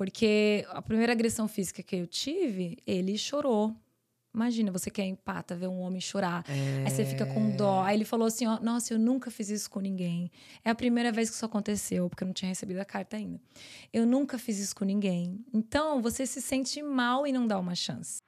[0.00, 3.76] Porque a primeira agressão física que eu tive, ele chorou.
[4.34, 6.42] Imagina, você quer empata, ver um homem chorar.
[6.48, 6.84] É...
[6.86, 7.82] Aí você fica com dó.
[7.82, 10.30] Aí ele falou assim: ó, nossa, eu nunca fiz isso com ninguém.
[10.64, 13.38] É a primeira vez que isso aconteceu, porque eu não tinha recebido a carta ainda.
[13.92, 15.44] Eu nunca fiz isso com ninguém.
[15.52, 18.22] Então, você se sente mal e não dá uma chance.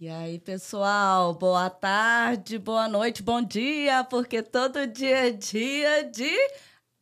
[0.00, 6.30] E aí, pessoal, boa tarde, boa noite, bom dia, porque todo dia é dia de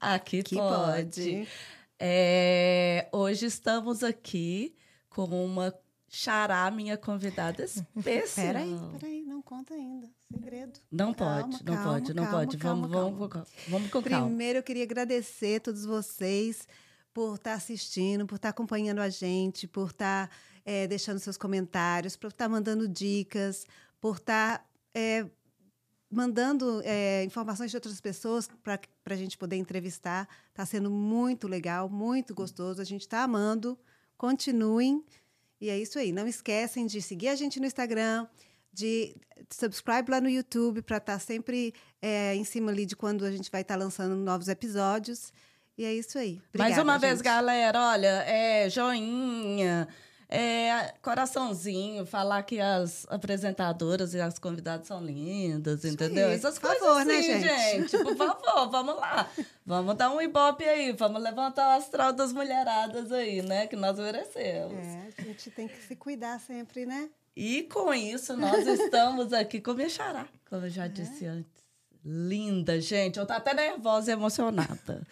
[0.00, 1.04] Aqui que pode.
[1.04, 1.48] pode.
[1.96, 4.74] É, hoje estamos aqui
[5.08, 5.72] com uma
[6.08, 8.46] xará, minha convidada especial.
[8.46, 10.08] Peraí, peraí, não conta ainda.
[10.32, 10.80] Segredo.
[10.90, 12.56] Não calma, pode, não calma, pode, não calma, pode.
[12.56, 14.26] Vamos, vamos, vamos com calma.
[14.26, 16.66] Primeiro, eu queria agradecer a todos vocês
[17.14, 20.28] por estar assistindo, por estar acompanhando a gente, por estar
[20.68, 23.64] é, deixando seus comentários, por estar mandando dicas,
[23.98, 25.24] por estar é,
[26.10, 30.28] mandando é, informações de outras pessoas para a gente poder entrevistar.
[30.50, 32.82] Está sendo muito legal, muito gostoso.
[32.82, 33.78] A gente está amando.
[34.18, 35.02] Continuem.
[35.58, 36.12] E é isso aí.
[36.12, 38.26] Não esquecem de seguir a gente no Instagram,
[38.70, 39.16] de
[39.50, 41.72] subscribe lá no YouTube para estar tá sempre
[42.02, 45.32] é, em cima ali de quando a gente vai estar tá lançando novos episódios.
[45.78, 46.42] E é isso aí.
[46.50, 47.00] Obrigada, Mais uma gente.
[47.00, 49.88] vez, galera, olha, é joinha,
[50.30, 56.28] é, coraçãozinho, falar que as apresentadoras e as convidadas são lindas, entendeu?
[56.28, 57.90] Essas por coisas favor, assim, né, gente?
[57.90, 58.04] gente?
[58.04, 59.30] Por favor, vamos lá.
[59.64, 63.66] Vamos dar um ibope aí, vamos levantar o astral das mulheradas aí, né?
[63.66, 64.86] Que nós merecemos.
[64.86, 67.08] É, a gente tem que se cuidar sempre, né?
[67.34, 70.88] E com isso, nós estamos aqui com minha xará, como eu já é.
[70.88, 71.58] disse antes.
[72.04, 73.18] Linda, gente.
[73.18, 75.06] Eu tô até nervosa e emocionada.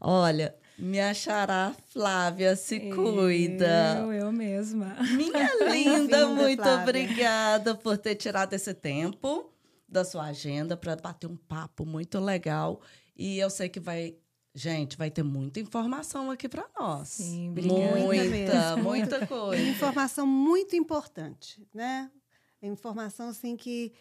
[0.00, 3.98] Olha, minha xará Flávia se cuida.
[3.98, 4.96] Eu, eu mesma.
[5.16, 6.82] Minha linda, muito Flávia.
[6.82, 9.50] obrigada por ter tirado esse tempo
[9.88, 12.80] da sua agenda para bater um papo muito legal.
[13.16, 14.16] E eu sei que vai
[14.52, 17.08] Gente, vai ter muita informação aqui para nós.
[17.08, 18.00] Sim, obrigada.
[18.00, 19.62] Muita, muita coisa.
[19.62, 22.10] Informação muito importante, né?
[22.60, 23.92] Informação assim que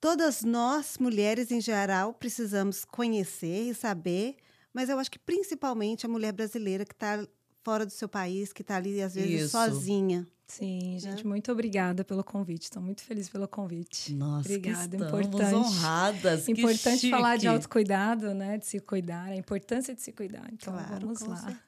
[0.00, 4.36] todas nós, mulheres em geral, precisamos conhecer e saber
[4.78, 7.26] mas eu acho que principalmente a mulher brasileira que está
[7.64, 9.50] fora do seu país, que está ali, às vezes, Isso.
[9.50, 10.24] sozinha.
[10.46, 10.98] Sim, né?
[11.00, 12.62] gente, muito obrigada pelo convite.
[12.62, 14.14] Estou muito feliz pelo convite.
[14.14, 15.52] Nossa, obrigada, que importante.
[15.52, 16.48] honradas.
[16.48, 18.56] Importante que falar de autocuidado, né?
[18.56, 20.48] De se cuidar, a importância de se cuidar.
[20.52, 21.60] Então, claro, vamos lá.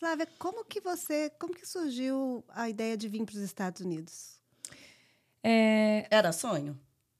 [0.00, 4.40] Flávia, como que você, como que surgiu a ideia de vir para os Estados Unidos?
[5.44, 6.06] É...
[6.10, 6.74] Era sonho?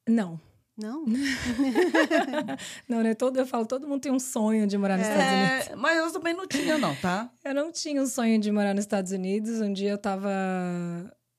[0.09, 0.41] Não.
[0.77, 1.07] Não?
[2.87, 3.15] não, né?
[3.15, 5.83] Todo, eu falo, todo mundo tem um sonho de morar nos é, Estados Unidos.
[5.83, 7.31] Mas eu também não tinha, não, tá?
[7.43, 9.61] eu não tinha um sonho de morar nos Estados Unidos.
[9.61, 10.31] Um dia eu tava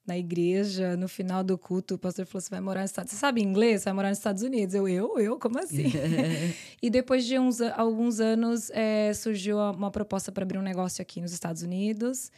[0.08, 3.20] na igreja, no final do culto, o pastor falou: você vai morar nos Estados Unidos.
[3.20, 3.82] Você sabe inglês?
[3.82, 4.74] Você vai morar nos Estados Unidos.
[4.74, 5.92] Eu, eu, eu, como assim?
[6.82, 11.22] e depois de uns, alguns anos, é, surgiu uma proposta para abrir um negócio aqui
[11.22, 12.32] nos Estados Unidos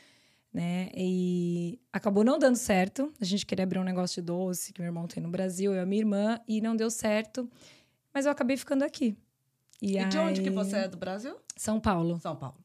[0.53, 0.89] né?
[0.95, 3.11] E acabou não dando certo.
[3.19, 5.77] A gente queria abrir um negócio de doce que meu irmão tem no Brasil, eu
[5.77, 7.49] e a minha irmã, e não deu certo.
[8.13, 9.15] Mas eu acabei ficando aqui.
[9.81, 10.09] E, e aí...
[10.09, 11.35] de onde que você é do Brasil?
[11.55, 12.19] São Paulo.
[12.19, 12.57] São Paulo.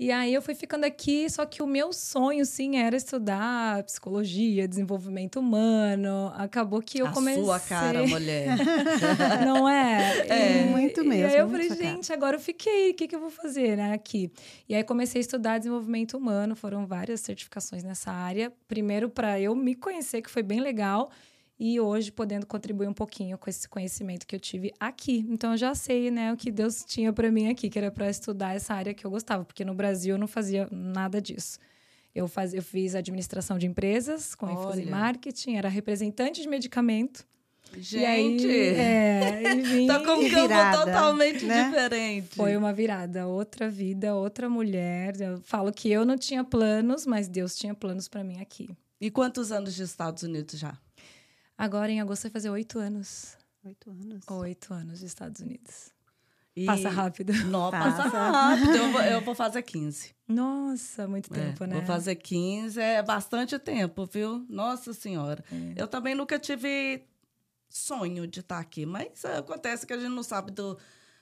[0.00, 4.66] E aí eu fui ficando aqui, só que o meu sonho, sim, era estudar psicologia,
[4.66, 6.32] desenvolvimento humano.
[6.36, 7.42] Acabou que eu a comecei...
[7.42, 8.56] A sua cara, mulher.
[9.44, 10.26] Não é?
[10.26, 11.28] É, e, muito mesmo.
[11.28, 12.18] E aí eu falei, gente, cara.
[12.18, 14.32] agora eu fiquei, o que, que eu vou fazer, né, aqui?
[14.66, 18.50] E aí comecei a estudar desenvolvimento humano, foram várias certificações nessa área.
[18.66, 21.10] Primeiro para eu me conhecer, que foi bem legal
[21.60, 25.26] e hoje podendo contribuir um pouquinho com esse conhecimento que eu tive aqui.
[25.28, 28.08] Então eu já sei, né, o que Deus tinha para mim aqui, que era para
[28.08, 31.58] estudar essa área que eu gostava, porque no Brasil eu não fazia nada disso.
[32.14, 37.26] Eu, faz, eu fiz administração de empresas com ênfase em marketing, era representante de medicamento.
[37.76, 41.68] Gente, e aí, é, tá com um campo totalmente né?
[41.68, 42.34] diferente.
[42.34, 45.14] Foi uma virada, outra vida, outra mulher.
[45.20, 48.70] Eu falo que eu não tinha planos, mas Deus tinha planos para mim aqui.
[49.00, 50.76] E quantos anos de Estados Unidos já?
[51.60, 53.36] Agora, em agosto, vai fazer oito anos.
[53.62, 54.24] Oito anos?
[54.30, 55.92] Oito anos dos Estados Unidos.
[56.56, 56.64] E...
[56.64, 57.34] Passa rápido.
[57.44, 58.74] Não, passa, passa rápido.
[58.74, 60.14] Eu vou, eu vou, fazer 15.
[60.26, 61.74] Nossa, muito é, tempo, é, né?
[61.74, 64.42] Vou fazer 15, é bastante tempo, viu?
[64.48, 65.44] Nossa Senhora.
[65.52, 65.82] É.
[65.82, 67.04] Eu também nunca tive
[67.68, 70.78] sonho de estar aqui, mas acontece que a gente não sabe do,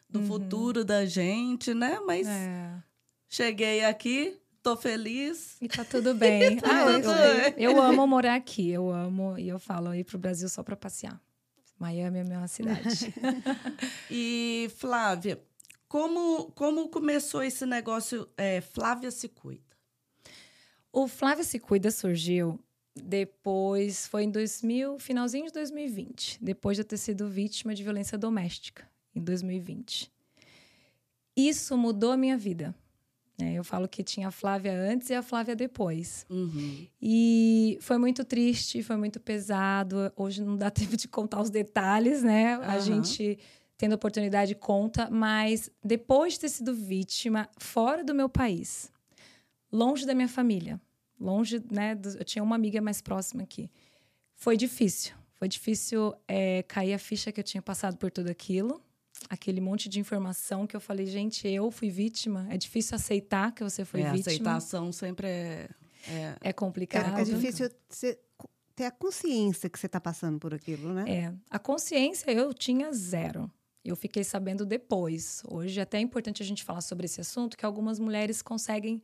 [0.08, 0.26] do uhum.
[0.28, 1.98] futuro da gente, né?
[2.06, 2.80] Mas é.
[3.28, 5.56] cheguei aqui, tô feliz.
[5.60, 6.56] E tá tudo bem.
[6.60, 7.10] tá ah, tudo
[7.56, 10.76] eu, eu, amo morar aqui, eu amo, e eu falo ir pro Brasil só para
[10.76, 11.20] passear.
[11.78, 13.14] Miami é a minha cidade.
[14.10, 15.40] e, Flávia,
[15.88, 19.62] como, como começou esse negócio é, Flávia Se Cuida?
[20.92, 22.58] O Flávia Se Cuida surgiu
[22.94, 28.18] depois, foi em 2000, finalzinho de 2020, depois de eu ter sido vítima de violência
[28.18, 30.12] doméstica, em 2020.
[31.36, 32.74] Isso mudou a minha vida.
[33.38, 33.54] Né?
[33.54, 36.26] Eu falo que tinha a Flávia antes e a Flávia depois.
[36.28, 36.86] Uhum.
[37.00, 40.12] E foi muito triste, foi muito pesado.
[40.16, 42.58] Hoje não dá tempo de contar os detalhes, né?
[42.58, 42.64] Uhum.
[42.64, 43.38] A gente
[43.76, 48.90] tendo oportunidade conta, mas depois de ter sido vítima fora do meu país,
[49.72, 50.80] longe da minha família,
[51.20, 51.94] longe, né?
[51.94, 53.70] Do, eu tinha uma amiga mais próxima aqui.
[54.34, 55.14] Foi difícil.
[55.34, 58.82] Foi difícil é, cair a ficha que eu tinha passado por tudo aquilo
[59.28, 62.46] aquele monte de informação que eu falei, gente, eu fui vítima.
[62.50, 64.52] É difícil aceitar que você foi é, vítima.
[64.52, 65.68] A aceitação sempre é.
[66.08, 67.18] É, é complicado.
[67.18, 67.68] É, é difícil
[68.74, 71.04] ter a consciência que você está passando por aquilo, né?
[71.10, 71.34] É.
[71.50, 73.50] A consciência eu tinha zero.
[73.84, 75.42] Eu fiquei sabendo depois.
[75.48, 79.02] Hoje é até importante a gente falar sobre esse assunto, que algumas mulheres conseguem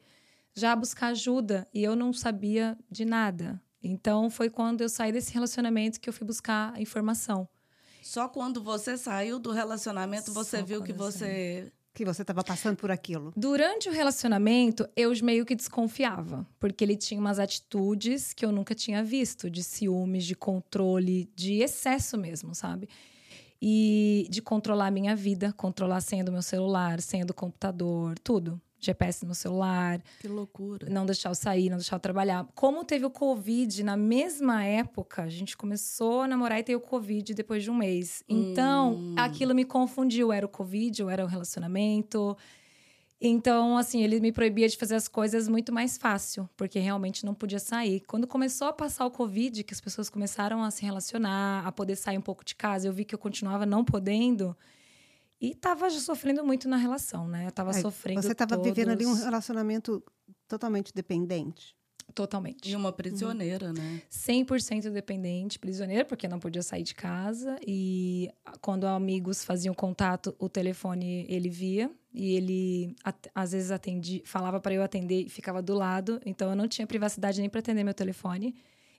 [0.54, 3.60] já buscar ajuda e eu não sabia de nada.
[3.82, 7.48] Então foi quando eu saí desse relacionamento que eu fui buscar informação.
[8.04, 12.76] Só quando você saiu do relacionamento você Só viu que você que você estava passando
[12.76, 13.32] por aquilo.
[13.36, 18.74] Durante o relacionamento, eu meio que desconfiava, porque ele tinha umas atitudes que eu nunca
[18.74, 22.88] tinha visto, de ciúmes, de controle, de excesso mesmo, sabe?
[23.62, 28.18] E de controlar a minha vida, controlar a senha do meu celular, senha do computador,
[28.18, 28.60] tudo.
[28.84, 30.02] GPS no celular.
[30.20, 30.88] Que loucura.
[30.88, 32.46] Não deixar eu sair, não deixar eu trabalhar.
[32.54, 36.80] Como teve o Covid na mesma época, a gente começou a namorar e teve o
[36.80, 38.22] Covid depois de um mês.
[38.28, 39.14] Então, hum.
[39.16, 40.32] aquilo me confundiu.
[40.32, 42.36] Era o Covid ou era o relacionamento.
[43.20, 47.34] Então, assim, ele me proibia de fazer as coisas muito mais fácil, porque realmente não
[47.34, 48.00] podia sair.
[48.00, 51.96] Quando começou a passar o Covid, que as pessoas começaram a se relacionar, a poder
[51.96, 54.54] sair um pouco de casa, eu vi que eu continuava não podendo.
[55.44, 57.46] E tava sofrendo muito na relação, né?
[57.46, 58.22] Eu tava Aí, sofrendo.
[58.22, 58.66] Você tava todos...
[58.66, 60.02] vivendo ali um relacionamento
[60.48, 61.76] totalmente dependente.
[62.14, 62.70] Totalmente.
[62.70, 63.72] E uma prisioneira, uhum.
[63.74, 64.02] né?
[64.10, 67.58] 100% dependente, prisioneira, porque não podia sair de casa.
[67.66, 68.30] E
[68.60, 71.90] quando amigos faziam contato, o telefone ele via.
[72.12, 72.96] E ele,
[73.34, 76.20] às vezes, atendia, falava para eu atender e ficava do lado.
[76.24, 78.54] Então, eu não tinha privacidade nem para atender meu telefone.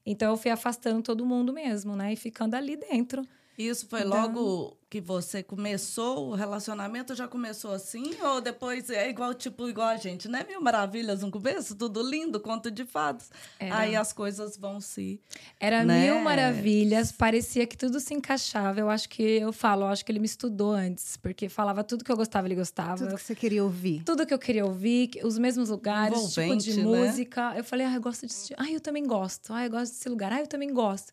[0.06, 2.14] Então, eu fui afastando todo mundo mesmo, né?
[2.14, 3.26] E ficando ali dentro.
[3.58, 8.16] Isso foi logo que você começou o relacionamento, já começou assim?
[8.22, 10.46] Ou depois é igual, tipo, igual a gente, né?
[10.48, 13.30] Mil maravilhas no começo, tudo lindo, conto de fados.
[13.60, 13.78] Era.
[13.78, 15.20] Aí as coisas vão se.
[15.60, 16.06] Era né?
[16.06, 18.80] mil maravilhas, parecia que tudo se encaixava.
[18.80, 22.04] Eu acho que eu falo, eu acho que ele me estudou antes, porque falava tudo
[22.04, 22.98] que eu gostava, ele gostava.
[22.98, 24.04] Tudo que você queria ouvir.
[24.06, 26.84] Tudo que eu queria ouvir, os mesmos lugares, tipo de né?
[26.84, 27.54] música.
[27.58, 28.54] Eu falei, ah, eu gosto disso.
[28.58, 29.52] Ah, eu também gosto.
[29.52, 30.32] Ah, eu gosto desse lugar.
[30.32, 31.12] Ah, eu também gosto.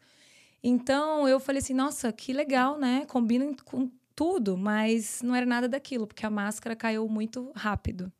[0.62, 3.04] Então eu falei assim, nossa, que legal, né?
[3.06, 8.12] Combina com tudo, mas não era nada daquilo, porque a máscara caiu muito rápido.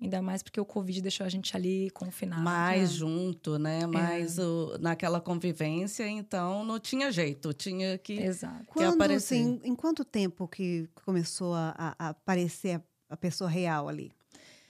[0.00, 2.42] Ainda mais porque o Covid deixou a gente ali confinado.
[2.42, 2.96] Mais né?
[2.98, 3.84] junto, né?
[3.84, 4.42] Mais é.
[4.42, 8.60] o, naquela convivência, então não tinha jeito, tinha que, Exato.
[8.60, 9.34] que Quando, aparecer.
[9.34, 12.80] Assim, em quanto tempo que começou a, a aparecer
[13.10, 14.12] a pessoa real ali?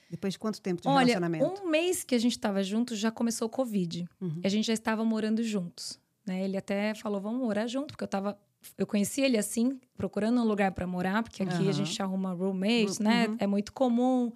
[0.09, 1.61] Depois de quanto tempo de Olha, relacionamento?
[1.61, 4.09] um mês que a gente estava junto já começou o Covid.
[4.19, 4.39] Uhum.
[4.43, 5.98] E a gente já estava morando juntos.
[6.29, 6.43] Né?
[6.43, 8.37] Ele até falou, vamos morar junto, porque eu tava.
[8.77, 11.69] Eu conheci ele assim, procurando um lugar para morar, porque aqui uhum.
[11.69, 13.27] a gente arruma roommates, né?
[13.27, 13.37] Uhum.
[13.39, 14.31] É muito comum.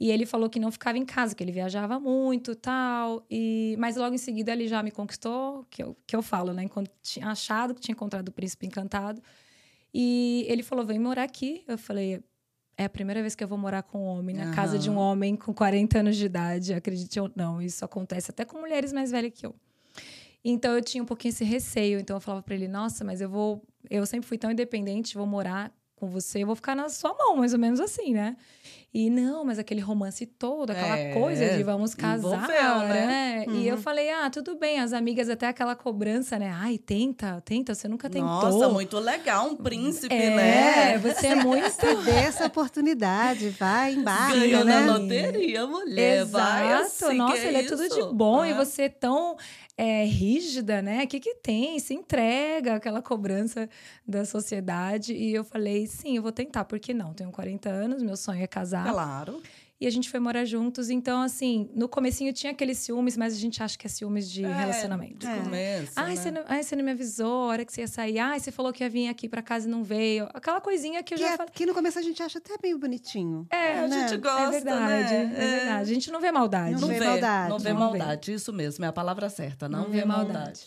[0.00, 3.24] E ele falou que não ficava em casa, que ele viajava muito tal.
[3.30, 6.64] E Mas logo em seguida ele já me conquistou, que eu, que eu falo, né?
[6.64, 9.22] Enquanto tinha achado que tinha encontrado o príncipe encantado.
[9.94, 11.62] E ele falou: vem morar aqui.
[11.68, 12.24] Eu falei:
[12.76, 14.52] é a primeira vez que eu vou morar com um homem, na uhum.
[14.52, 17.60] casa de um homem com 40 anos de idade, acredite ou não.
[17.60, 19.54] Isso acontece até com mulheres mais velhas que eu.
[20.44, 22.00] Então eu tinha um pouquinho esse receio.
[22.00, 23.62] Então eu falava para ele: nossa, mas eu vou.
[23.88, 27.36] Eu sempre fui tão independente, vou morar com você, eu vou ficar na sua mão,
[27.36, 28.36] mais ou menos assim, né?
[28.92, 32.48] E não, mas aquele romance todo, aquela é, coisa de vamos casar,
[32.88, 33.06] né?
[33.06, 33.44] né?
[33.46, 33.54] Uhum.
[33.60, 33.82] E eu uhum.
[33.82, 36.50] falei, ah, tudo bem, as amigas até aquela cobrança, né?
[36.52, 38.28] Ai, tenta, tenta, você nunca tentou.
[38.28, 40.98] Nossa, muito legal, um príncipe, é, né?
[40.98, 41.70] Você é muito.
[42.04, 44.80] dê essa oportunidade, vai, embarca, Ganhou né?
[44.80, 46.32] na loteria, mulher, Exato.
[46.32, 48.44] vai assim, Nossa, ele é, é tudo de bom.
[48.44, 49.36] E você é tão
[49.80, 51.04] é, rígida, né?
[51.04, 51.78] O que, que tem?
[51.78, 53.66] Se entrega aquela cobrança
[54.06, 55.14] da sociedade.
[55.14, 57.14] E eu falei, sim, eu vou tentar, por que não?
[57.14, 58.79] Tenho 40 anos, meu sonho é casar.
[58.88, 59.42] Claro.
[59.82, 60.90] E a gente foi morar juntos.
[60.90, 64.44] Então, assim, no comecinho tinha aqueles ciúmes, mas a gente acha que é ciúmes de
[64.44, 65.26] É, relacionamento.
[65.26, 66.16] De começo, Ai, né?
[66.16, 68.18] você não, ai, você não me avisou a hora que você ia sair.
[68.18, 70.28] Ai, você falou que ia vir aqui pra casa e não veio.
[70.34, 71.52] Aquela coisinha que eu Que, já é- falei.
[71.54, 73.46] que no começo a gente acha até meio bonitinho.
[73.50, 74.06] É, a né?
[74.06, 75.32] gente gosta, é verdade, né?
[75.34, 75.80] é verdade.
[75.80, 76.72] A gente não vê maldade.
[76.74, 77.48] Não Não vê vê, maldade.
[77.48, 77.98] Não vê Não vê.
[77.98, 79.66] maldade, isso mesmo, é a palavra certa.
[79.66, 80.32] Não, Não vê vê maldade.
[80.34, 80.60] maldade.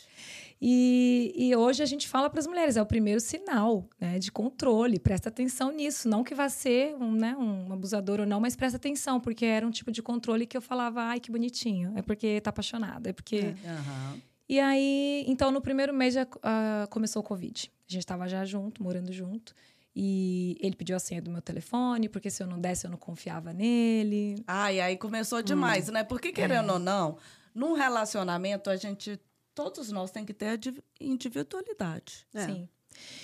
[0.65, 4.31] E, e hoje a gente fala para as mulheres, é o primeiro sinal né, de
[4.31, 4.97] controle.
[4.97, 6.07] Presta atenção nisso.
[6.07, 9.67] Não que vá ser um, né, um abusador ou não, mas presta atenção, porque era
[9.67, 11.91] um tipo de controle que eu falava, ai, que bonitinho.
[11.97, 13.53] É porque tá apaixonada, é porque.
[13.65, 14.21] Aham.
[14.47, 17.69] E aí, então, no primeiro mês já ah, começou o Covid.
[17.89, 19.53] A gente estava já junto, morando junto.
[19.93, 22.97] E ele pediu a senha do meu telefone, porque se eu não desse, eu não
[22.97, 24.41] confiava nele.
[24.47, 26.05] Ai, aí começou demais, né?
[26.05, 27.17] Porque, querendo ou não,
[27.53, 29.19] num relacionamento, a gente.
[29.55, 30.59] Todos nós tem que ter
[30.99, 32.25] individualidade.
[32.33, 32.45] É.
[32.45, 32.69] Sim.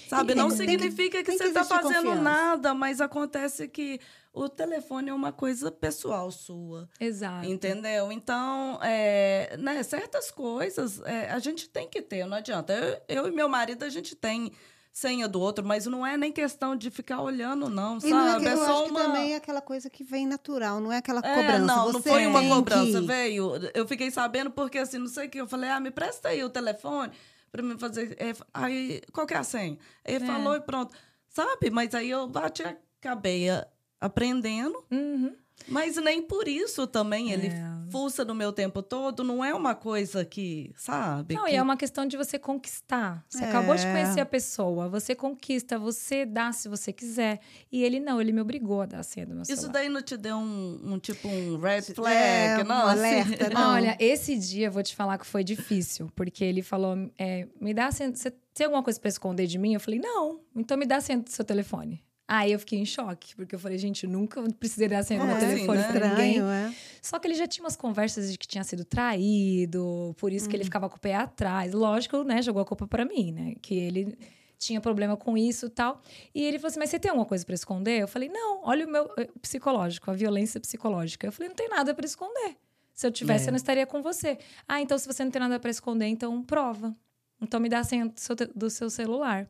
[0.08, 0.34] Sabe?
[0.34, 2.22] Não tem significa que tem que você está fazendo confiança.
[2.22, 4.00] nada, mas acontece que
[4.34, 6.90] o telefone é uma coisa pessoal sua.
[7.00, 7.48] Exato.
[7.48, 8.12] Entendeu?
[8.12, 12.74] Então, é, né, certas coisas é, a gente tem que ter, não adianta.
[13.08, 14.52] Eu, eu e meu marido, a gente tem
[14.91, 18.31] senha do outro, mas não é nem questão de ficar olhando, não, E não é
[18.31, 18.43] sabe?
[18.43, 19.00] que, é eu só uma.
[19.00, 21.60] também é aquela coisa que vem natural, não é aquela É, cobrança.
[21.65, 23.51] não, não Você foi uma cobrança, que- veio.
[23.74, 25.39] Eu fiquei sabendo porque, assim, não sei o que.
[25.39, 27.12] Eu falei, ah, me presta aí o telefone
[27.51, 28.15] pra me fazer.
[28.19, 29.77] é, aí, qual que é a senha?
[30.03, 30.27] Ele É.
[30.27, 30.93] falou e pronto.
[31.29, 31.69] Sabe?
[31.69, 33.67] Mas aí eu bati, a-
[34.01, 34.84] aprendendo.
[34.91, 35.36] Uhum.
[35.68, 37.92] Mas nem por isso também ele É.
[37.92, 39.24] fuça no meu tempo todo.
[39.24, 41.36] Não é uma coisa que, sabe?
[41.36, 41.51] Não, que...
[41.51, 43.24] e é uma questão de você conquistar.
[43.30, 43.50] Você É.
[43.50, 47.39] acabou de conhecer a pessoa, você conquista, você dá se você quiser.
[47.72, 49.74] E ele não, ele me obrigou a dar a senha do meu Isso celular.
[49.74, 52.75] daí não te deu um, um tipo um red flag, É, não?
[52.86, 53.00] um assim?
[53.00, 53.74] alerta, não.
[53.74, 57.74] Olha, esse dia eu vou te falar que foi difícil, porque ele falou: é, me
[57.74, 58.16] dá a senha.
[58.16, 59.74] Você tem alguma coisa pra esconder de mim?
[59.74, 62.04] Eu falei: não, então me dá a senha do seu telefone.
[62.32, 65.26] Aí eu fiquei em choque, porque eu falei, gente, eu nunca precisei dar senha do
[65.26, 66.10] meu É, telefone sim, pra né?
[66.10, 66.40] ninguém.
[66.42, 66.72] É.
[67.02, 70.54] Só que ele já tinha umas conversas de que tinha sido traído, por isso que
[70.56, 70.58] Uhum.
[70.58, 71.74] ele ficava com o pé atrás.
[71.74, 72.42] Lógico, né?
[72.42, 73.56] Jogou a culpa pra mim, né?
[73.62, 74.18] Que ele
[74.58, 76.02] tinha problema com isso e tal.
[76.36, 78.02] E ele falou assim: Mas você tem alguma coisa pra esconder?
[78.02, 81.26] Eu falei: Não, olha o meu eh, psicológico, a violência psicológica.
[81.28, 82.56] Eu falei: Não tem nada pra esconder.
[82.94, 83.48] Se eu tivesse, É.
[83.48, 84.38] eu não estaria com você.
[84.68, 86.96] Ah, então se você não tem nada pra esconder, então prova.
[87.42, 89.50] Então me dá a senha do seu, te- do seu celular.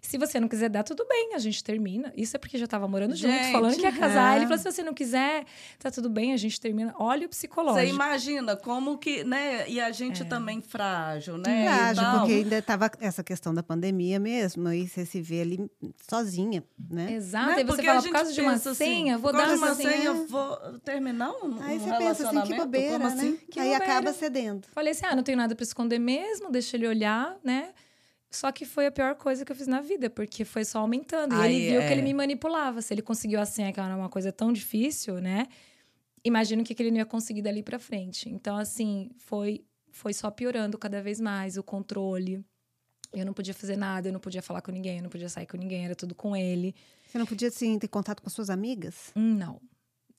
[0.00, 2.12] Se você não quiser dar, tudo bem, a gente termina.
[2.16, 4.34] Isso é porque já tava morando junto, Gente, falando que ia casar.
[4.34, 4.36] é.
[4.36, 5.44] Ele falou: se você não quiser,
[5.78, 6.94] tá tudo bem, a gente termina.
[6.98, 7.86] Olha o psicológico.
[7.86, 9.68] Você imagina como que, né?
[9.68, 11.64] E a gente também frágil, né?
[11.64, 12.18] Frágil, tal.
[12.20, 15.70] porque ainda estava essa questão da pandemia mesmo, e você se vê ali
[16.08, 17.12] sozinha, né?
[17.14, 17.60] Exato, Né?
[17.60, 19.46] e você Porque fala, a por gente causa de uma assim, senha, vou por dar
[19.46, 19.90] causa de uma senha.
[19.90, 23.30] senha, vou terminar um, Aí um você pensa assim, que bobeira, Como assim?
[23.32, 23.38] né?
[23.50, 23.84] Que Aí bobeira.
[23.92, 24.66] acaba cedendo.
[24.72, 27.70] Falei assim, ah, não tenho nada pra esconder mesmo, deixa ele olhar, né?
[28.30, 31.34] Só que foi a pior coisa que eu fiz na vida, porque foi só aumentando.
[31.34, 31.86] E Aí, ele viu é.
[31.86, 32.82] que ele me manipulava.
[32.82, 35.46] Se ele conseguiu a senha, que era uma coisa tão difícil, né?
[36.24, 38.28] Imagino que que ele não ia conseguir dali pra frente.
[38.28, 42.44] Então, assim, foi, foi só piorando cada vez mais o controle.
[43.12, 45.46] Eu não podia fazer nada, eu não podia falar com ninguém, eu não podia sair
[45.46, 46.74] com ninguém, era tudo com ele.
[47.06, 49.12] Você não podia, assim, ter contato com suas amigas?
[49.14, 49.60] Não.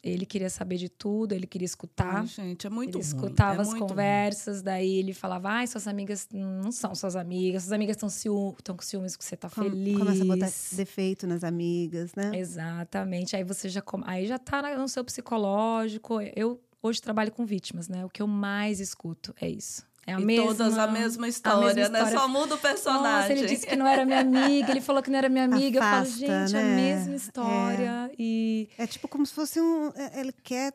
[0.09, 2.17] Ele queria saber de tudo, ele queria escutar.
[2.21, 3.15] Ai, gente, é muito ele ruim.
[3.15, 3.89] escutava é as muito ruim.
[3.89, 8.55] conversas, daí ele falava: ai, suas amigas não são suas amigas, suas amigas estão ciú
[8.65, 9.97] com ciúmes que você tá Com- feliz.
[9.97, 12.31] Começa a botar defeito nas amigas, né?
[12.37, 13.35] Exatamente.
[13.35, 14.03] Aí você já come...
[14.07, 16.19] aí já tá no seu psicológico.
[16.35, 18.05] Eu hoje trabalho com vítimas, né?
[18.05, 19.85] O que eu mais escuto é isso.
[20.07, 21.99] É a e mesma todas a mesma história, né?
[21.99, 22.17] história.
[22.17, 23.11] Só muda o personagem.
[23.11, 25.79] Nossa, ele disse que não era minha amiga, ele falou que não era minha amiga.
[25.83, 26.75] Afasta, eu falo, gente, a né?
[26.75, 28.11] mesma história.
[28.17, 29.89] E É tipo como se fosse um.
[29.95, 30.73] é, Ele quer.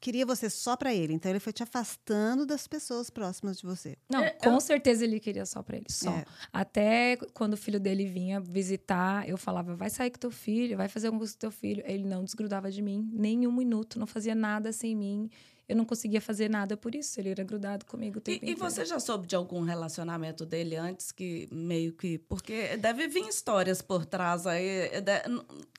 [0.00, 1.12] Queria você só pra ele.
[1.12, 3.96] Então ele foi te afastando das pessoas próximas de você.
[4.08, 6.12] Não, É, com certeza ele queria só pra ele, só.
[6.12, 6.24] É.
[6.52, 10.86] Até quando o filho dele vinha visitar, eu falava, vai sair com teu filho, vai
[10.86, 11.82] fazer alguma coisa com teu filho.
[11.84, 15.28] Ele não desgrudava de mim, nem um minuto, não fazia nada sem mim.
[15.68, 18.54] Eu não conseguia fazer nada por isso, ele era grudado comigo o tempo E, e
[18.54, 22.18] você já soube de algum relacionamento dele antes que meio que.
[22.18, 24.66] Porque deve vir histórias por trás aí.
[24.66, 25.02] é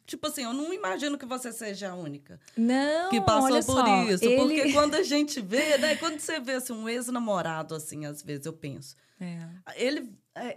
[0.06, 4.04] tipo assim, eu não imagino que você seja a única Não, que passou por só,
[4.06, 4.26] isso.
[4.26, 4.38] ele...
[4.38, 5.96] Porque quando a gente vê, né?
[5.96, 8.96] Quando você vê assim, um ex-namorado, assim, às vezes eu penso.
[9.20, 9.48] É.
[9.76, 10.12] Ele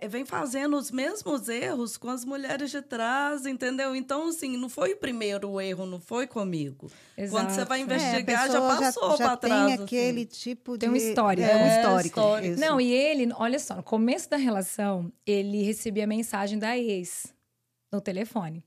[0.08, 3.94] vem fazendo os mesmos erros com as mulheres de trás, entendeu?
[3.96, 6.90] Então, assim, não foi o primeiro erro, não foi comigo.
[7.30, 7.94] Quando você vai Exato.
[7.94, 9.64] investigar, É, já passou já pra trás.
[9.64, 9.82] tem assim.
[9.84, 10.78] aquele tipo de.
[10.78, 11.46] Tem um histórico.
[11.46, 12.18] É, um É, histórico.
[12.20, 12.60] histórico.
[12.60, 17.32] Não, e ele, olha só, no começo da relação, ele recebia mensagem da ex
[17.92, 18.62] no telefone.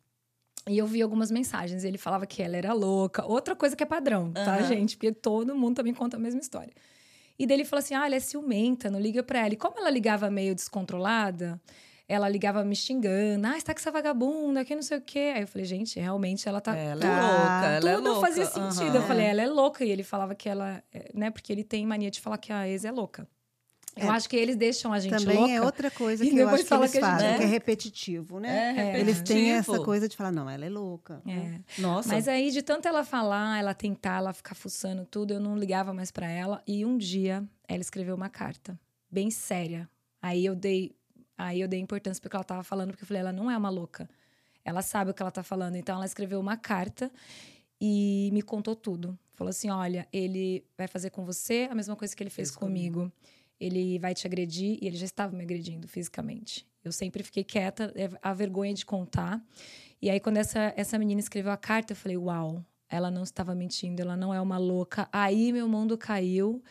[0.67, 1.83] E eu vi algumas mensagens.
[1.83, 3.23] Ele falava que ela era louca.
[3.25, 4.67] Outra coisa que é padrão, tá, Aham.
[4.67, 4.97] gente?
[4.97, 6.73] Porque todo mundo também conta a mesma história.
[7.37, 9.53] E daí ele falou assim: ah, ela é ciumenta, não liga pra ela.
[9.53, 11.59] E como ela ligava meio descontrolada,
[12.07, 13.45] ela ligava me xingando.
[13.47, 15.33] Ah, você tá com essa vagabunda, que não sei o quê.
[15.35, 16.75] Aí eu falei, gente, realmente ela tá.
[16.75, 18.27] Ela é louca, ela é Tudo louca.
[18.27, 18.89] fazia sentido.
[18.89, 18.95] Aham.
[18.95, 19.83] Eu falei, ela é louca.
[19.83, 20.83] E ele falava que ela.
[20.93, 21.29] é, Né?
[21.31, 23.27] Porque ele tem mania de falar que a ex é louca.
[23.95, 24.09] Eu É.
[24.09, 25.53] acho que eles deixam a gente Também louca.
[25.53, 27.37] é outra coisa que eu acho que eles que fazem, é.
[27.37, 28.93] que é repetitivo, né?
[28.95, 29.85] É, Eles têm essa repetitivo.
[29.85, 31.21] coisa de falar, não, ela é louca.
[31.25, 31.59] É.
[31.81, 32.09] Nossa.
[32.09, 35.93] Mas aí, de tanto ela falar, ela tentar, ela ficar fuçando tudo, eu não ligava
[35.93, 36.61] mais pra ela.
[36.67, 38.77] E um dia, ela escreveu uma carta,
[39.09, 39.89] bem séria.
[40.21, 40.93] Aí eu dei,
[41.37, 43.69] aí eu dei importância porque ela tava falando, porque eu falei, ela não é uma
[43.69, 44.09] louca.
[44.65, 45.75] Ela sabe o que ela tá falando.
[45.77, 47.09] Então, ela escreveu uma carta
[47.79, 49.17] e me contou tudo.
[49.33, 52.57] Falou assim: olha, ele vai fazer com você a mesma coisa que ele fez Fez
[52.57, 53.11] comigo.
[53.59, 56.67] Ele vai te agredir e ele já estava me agredindo fisicamente.
[56.83, 59.43] Eu sempre fiquei quieta, é a vergonha de contar.
[60.01, 63.55] E aí, quando essa, essa menina escreveu a carta, eu falei: Uau, ela não estava
[63.55, 65.07] mentindo, ela não é uma louca.
[65.11, 66.61] Aí meu mundo caiu.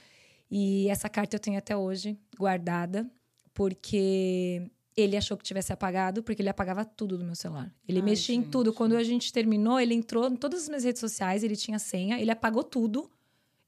[0.50, 3.10] E essa carta eu tenho até hoje guardada,
[3.52, 7.74] porque ele achou que tivesse apagado, porque ele apagava tudo do meu celular.
[7.88, 8.66] Ele Ai, mexia em tudo.
[8.70, 8.76] gente.
[8.76, 12.20] Quando a gente terminou, ele entrou em todas as minhas redes sociais, ele tinha senha,
[12.20, 13.10] ele apagou tudo.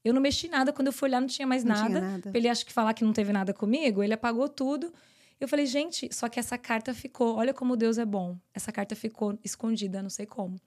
[0.07, 1.87] Eu não mexi nada, quando eu fui olhar não tinha mais Não nada.
[1.87, 2.29] tinha nada.
[2.29, 4.93] Pra ele acho que falar que não teve nada comigo, ele apagou tudo.
[5.39, 7.35] Eu falei, gente, só que essa carta ficou.
[7.35, 8.37] Olha como Deus é bom.
[8.53, 10.59] Essa carta ficou escondida, não sei como.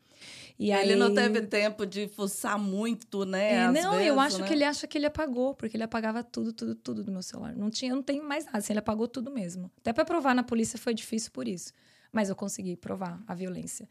[0.58, 0.98] E ele aí...
[0.98, 3.54] não teve tempo de fuçar muito, né?
[3.54, 4.46] É, não, eu vezes, acho né?
[4.46, 7.56] que ele acha que ele apagou, porque ele apagava tudo, tudo, tudo do meu celular.
[7.56, 9.70] Não tinha, não tem mais nada, assim, ele apagou tudo mesmo.
[9.78, 11.72] Até para provar na polícia foi difícil por isso.
[12.12, 13.88] Mas eu consegui provar a violência.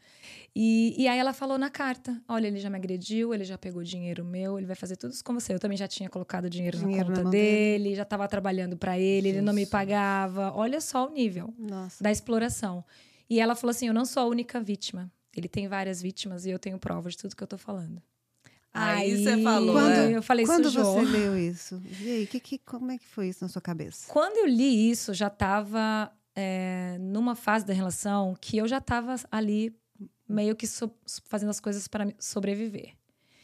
[0.54, 3.82] E, e aí ela falou na carta: olha, ele já me agrediu, ele já pegou
[3.82, 5.54] dinheiro meu, ele vai fazer tudo isso com você.
[5.54, 8.76] Eu também já tinha colocado dinheiro, Dinheiro na na conta mão dele, já estava trabalhando
[8.76, 9.70] para ele, ele não me Jesus.
[9.70, 10.52] pagava.
[10.54, 12.02] Olha só o nível Nossa.
[12.04, 12.84] da exploração.
[13.28, 15.10] E ela falou assim: eu não sou a única vítima.
[15.34, 18.02] Ele tem várias vítimas e eu tenho provas de tudo que eu tô falando.
[18.72, 20.16] Aí você falou, Quando- é.
[20.16, 20.84] eu falei, Quando sujou.
[20.94, 21.82] você leu isso?
[22.02, 24.06] E aí, que, que, como é que foi isso na sua cabeça?
[24.12, 26.12] Quando eu li isso, já estava
[27.00, 29.74] numa fase da relação que eu já estava ali
[30.28, 30.94] meio que so-
[31.28, 32.94] fazendo as coisas para sobreviver.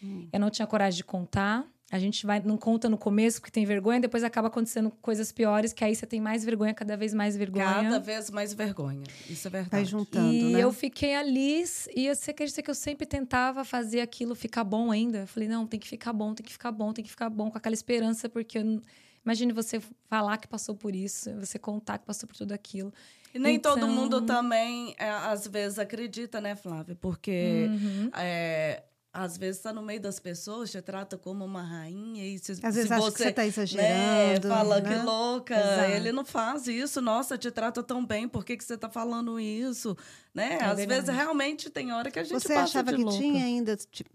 [0.02, 0.28] Hum.
[0.32, 1.66] Eu não tinha coragem de contar.
[1.90, 5.72] A gente vai não conta no começo porque tem vergonha, depois acaba acontecendo coisas piores
[5.72, 7.64] que aí você tem mais vergonha, cada vez mais vergonha.
[7.64, 9.04] Cada vez mais vergonha.
[9.30, 9.84] Isso é Vai verdade.
[9.84, 10.60] juntando, e né?
[10.64, 11.62] eu fiquei ali
[11.94, 15.18] e você acredita que eu sempre tentava fazer aquilo ficar bom ainda?
[15.18, 17.52] Eu falei, não, tem que ficar bom, tem que ficar bom, tem que ficar bom,
[17.52, 18.80] com aquela esperança, porque eu
[19.26, 22.92] imagine você falar que passou por isso, você contar que passou por tudo aquilo.
[23.34, 26.96] E nem todo Então- mundo também, é, às vezes, acredita, né, Flávia?
[26.98, 28.10] Porque Uhum.
[28.14, 32.52] é, às vezes está no meio das pessoas, te trata como uma rainha e se,
[32.52, 34.48] Às se vezes acha você que você está né, exagerando.
[34.48, 34.88] fala né?
[34.98, 35.90] que louca, Exato.
[35.90, 39.38] ele não faz isso, nossa, te trata tão bem, por que, que você está falando
[39.40, 39.96] isso?
[40.34, 40.54] Né?
[40.60, 40.86] É às verdade.
[40.86, 43.18] vezes realmente tem hora que a gente Você passa achava de que louca.
[43.18, 44.10] tinha ainda, tipo,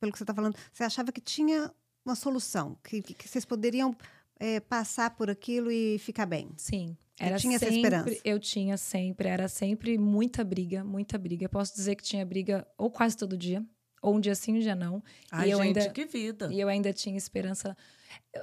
[0.00, 1.70] pelo que você está falando, você achava que tinha
[2.04, 3.94] uma solução, que- que vocês poderiam
[4.38, 6.50] é, passar por aquilo e ficar bem.
[6.56, 6.96] Sim.
[7.20, 8.20] Era tinha essa sempre, esperança?
[8.24, 11.44] Eu tinha sempre, era sempre muita briga, muita briga.
[11.44, 13.64] Eu posso dizer que tinha briga ou quase todo dia,
[14.00, 15.02] ou um dia sim, um dia não.
[15.30, 16.48] Ai, e eu gente, ainda que vida.
[16.52, 17.76] E eu ainda tinha esperança.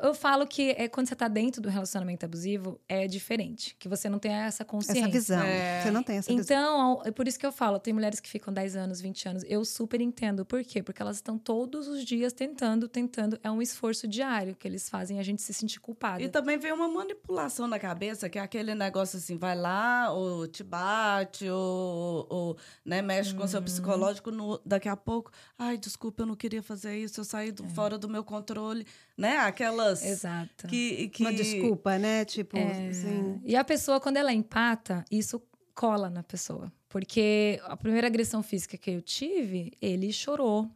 [0.01, 3.75] Eu falo que é quando você tá dentro do relacionamento abusivo, é diferente.
[3.79, 5.01] Que você não tem essa consciência.
[5.03, 5.41] Essa visão.
[5.43, 5.81] É.
[5.83, 6.43] Você não tem essa visão.
[6.43, 9.43] Então, é por isso que eu falo, tem mulheres que ficam 10 anos, 20 anos.
[9.47, 10.43] Eu super entendo.
[10.43, 10.81] Por quê?
[10.81, 13.39] Porque elas estão todos os dias tentando, tentando.
[13.43, 16.21] É um esforço diário que eles fazem a gente se sentir culpada.
[16.21, 20.47] E também vem uma manipulação na cabeça, que é aquele negócio assim, vai lá, ou
[20.47, 23.47] te bate, ou, ou, né, mexe com o Uhum.
[23.47, 27.49] seu psicológico, no- daqui a pouco, ai, desculpa, eu não queria fazer isso, eu saí
[27.49, 27.51] É.
[27.51, 29.37] do- fora do meu controle, né?
[29.85, 30.67] Aquelas Exato.
[30.67, 31.23] que, que...
[31.23, 32.25] Uma desculpa, né?
[32.25, 32.89] Tipo, É.
[32.89, 33.39] assim.
[33.43, 35.41] E a pessoa, quando ela empata, isso
[35.73, 36.71] cola na pessoa.
[36.89, 40.69] Porque a primeira agressão física que eu tive, ele chorou.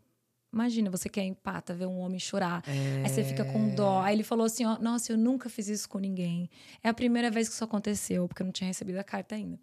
[0.52, 2.64] Imagina, você quer empata, ver um homem chorar.
[2.68, 3.04] É...
[3.04, 4.02] Aí você fica com dó.
[4.02, 6.50] Aí ele falou assim: ó, nossa, eu nunca fiz isso com ninguém.
[6.84, 9.60] É a primeira vez que isso aconteceu, porque eu não tinha recebido a carta ainda.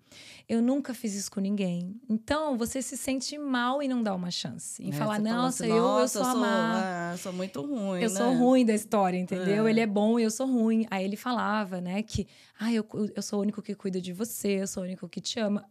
[0.49, 2.01] Eu nunca fiz isso com ninguém.
[2.09, 4.81] Então, você se sente mal em não dar uma chance.
[4.83, 7.11] Em É, falar, nossa, assim, eu, eu "Nossa, sou a má.
[7.13, 8.17] ah, sou muito ruim, Eu né?
[8.17, 9.67] sou ruim da história, entendeu?
[9.67, 9.71] É.
[9.71, 10.87] Ele é bom e eu sou ruim.
[10.89, 12.29] Aí ele falava, né, que
[12.61, 15.21] ah, eu, eu sou o único que cuida de você, eu sou o único que
[15.21, 15.65] te ama.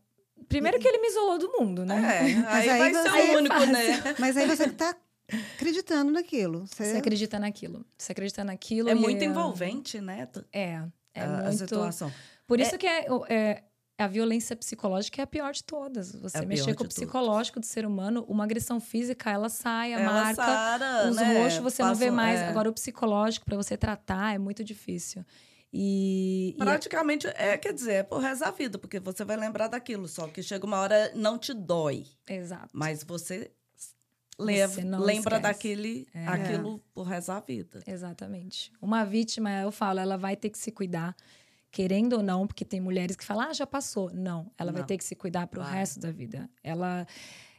[0.50, 1.96] Primeiro que ele me isolou do mundo, né?
[1.96, 2.20] É,
[2.52, 3.72] aí, aí vai você- ser o é único, fácil.
[3.72, 4.16] né?
[4.20, 4.96] Mas aí você tá
[5.56, 6.66] acreditando naquilo.
[6.68, 7.86] Você, Você acredita naquilo.
[7.98, 8.90] Você acredita naquilo.
[8.90, 10.28] É e muito envolvente, né?
[10.52, 10.82] É.
[11.14, 11.58] É a, a muito.
[11.58, 12.12] situação.
[12.48, 13.64] Por isso que é, é-
[13.98, 16.12] a violência psicológica é a pior de todas.
[16.14, 19.48] Você É a mexer com o de psicológico do ser humano, uma agressão física, ela
[19.48, 20.44] sai, a Ela marca.
[20.46, 21.42] sara, Os né?
[21.42, 22.42] roxos você não vê mais.
[22.42, 22.48] é.
[22.50, 25.24] Agora, o psicológico, para você tratar, é muito difícil.
[25.72, 29.68] E, e Praticamente, é, quer dizer, é por resto da vida, porque você vai lembrar
[29.68, 32.70] daquilo, só que chega uma hora, não te dói, Exato.
[32.74, 33.52] mas você,
[34.38, 35.42] leva, lembra esquece.
[35.42, 36.28] daquele, É.
[36.28, 37.82] aquilo por resto da vida.
[37.88, 38.72] Exatamente.
[38.82, 41.16] Uma vítima, eu falo, ela vai ter que se cuidar.
[41.72, 44.10] querendo ou não, porque tem mulheres que falam, ah, já passou.
[44.14, 44.78] Não, ela Não.
[44.78, 45.74] vai ter que se cuidar pro Vai.
[45.74, 46.50] resto da vida.
[46.64, 47.06] Ela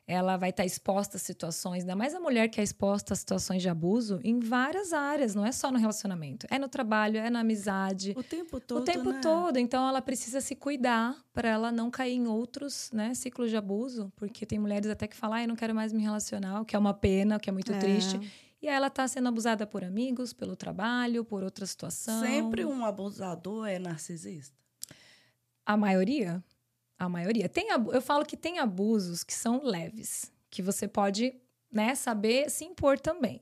[0.09, 3.61] ela vai estar exposta a situações, ainda mais a mulher que é exposta a situações
[3.61, 6.47] de abuso em várias áreas, não é só no relacionamento.
[6.49, 9.21] É no trabalho, é na amizade, O tempo todo, o tempo né?
[9.21, 9.59] todo.
[9.59, 14.13] Então ela precisa se cuidar para ela não cair em outros né, ciclos de abuso,
[14.15, 16.77] porque tem mulheres até que falam, ah, eu não quero mais me relacionar, o que
[16.77, 17.79] é uma pena, o que é muito É.
[17.79, 18.21] triste.
[18.63, 22.21] E aí ela tá sendo abusada por amigos, pelo trabalho, por outra situação.
[22.23, 24.55] Sempre um abusador é narcisista.
[25.65, 26.43] A maioria?
[26.99, 27.49] A maioria.
[27.49, 31.35] Tem, eu falo que tem abusos que são leves, que você pode
[31.71, 33.41] né, saber se impor também.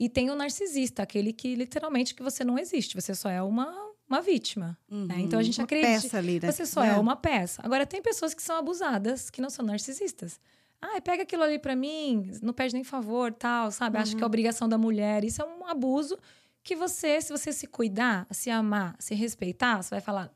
[0.00, 3.66] E tem o narcisista, aquele que literalmente que você não existe, você só é uma,
[4.08, 4.78] uma vítima.
[4.88, 4.96] né?
[5.16, 5.20] Uhum.
[5.20, 6.02] Então a gente Uma acredita.
[6.02, 6.50] peça ali, né?
[6.52, 7.60] Você só é uma peça.
[7.64, 10.40] Agora, tem pessoas que são abusadas, que não são narcisistas.
[10.80, 13.98] Ah, pega aquilo ali pra mim, não pede nem favor, tal, sabe?
[13.98, 15.24] Acho que é obrigação da mulher.
[15.24, 16.16] Isso é um abuso
[16.62, 20.32] que você, se você se cuidar, se amar, se respeitar, você vai falar,